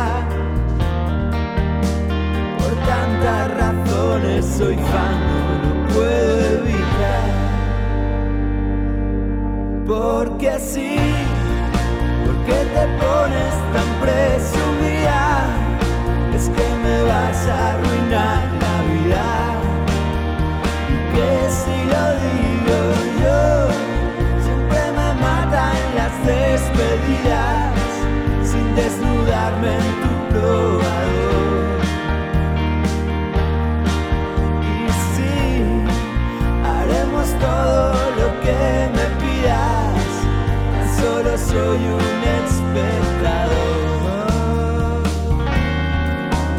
Por 2.58 2.74
tantas 2.86 3.42
razones 3.58 4.44
soy 4.44 4.76
fan, 4.76 5.16
no 5.28 5.38
lo 5.64 5.88
puedo 5.94 6.34
evitar. 6.58 7.28
Porque 9.86 10.58
sí, 10.58 10.96
porque 12.26 12.56
te 12.74 12.84
pones 13.02 13.54
tan 13.74 13.88
presumida, 14.02 15.22
es 16.34 16.44
que 16.48 16.66
me 16.82 16.96
vas 17.02 17.40
a 17.46 17.50
arruinar 17.72 18.42
la 18.62 18.74
vida. 18.92 19.26
Y 20.88 20.96
que 21.14 21.30
si 21.50 21.76
lo 21.92 22.04
digo 22.24 22.78
sin 28.44 28.74
desnudarme 28.76 29.74
en 29.74 29.88
tu 30.02 30.12
probador. 30.30 31.80
Y 34.62 34.90
sí, 35.12 35.34
haremos 36.64 37.26
todo 37.40 37.94
lo 38.20 38.28
que 38.42 38.60
me 38.96 39.06
pidas, 39.22 40.04
solo 40.98 41.30
soy 41.36 41.80
un 41.98 42.18
espectador. 42.38 43.54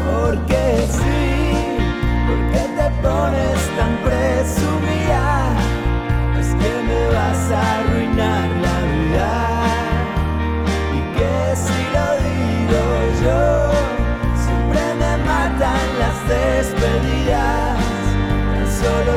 Porque 0.04 0.62
sí, 0.98 1.28
porque 2.28 2.62
te 2.76 2.86
pones 3.02 3.58
tan 3.78 3.92
presumida, 4.04 5.24
es 6.38 6.48
que 6.48 6.72
me 6.88 7.00
vas 7.14 7.44
a 7.52 7.95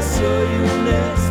matan 0.02 0.22
las 0.22 0.24
despedidas, 0.24 1.29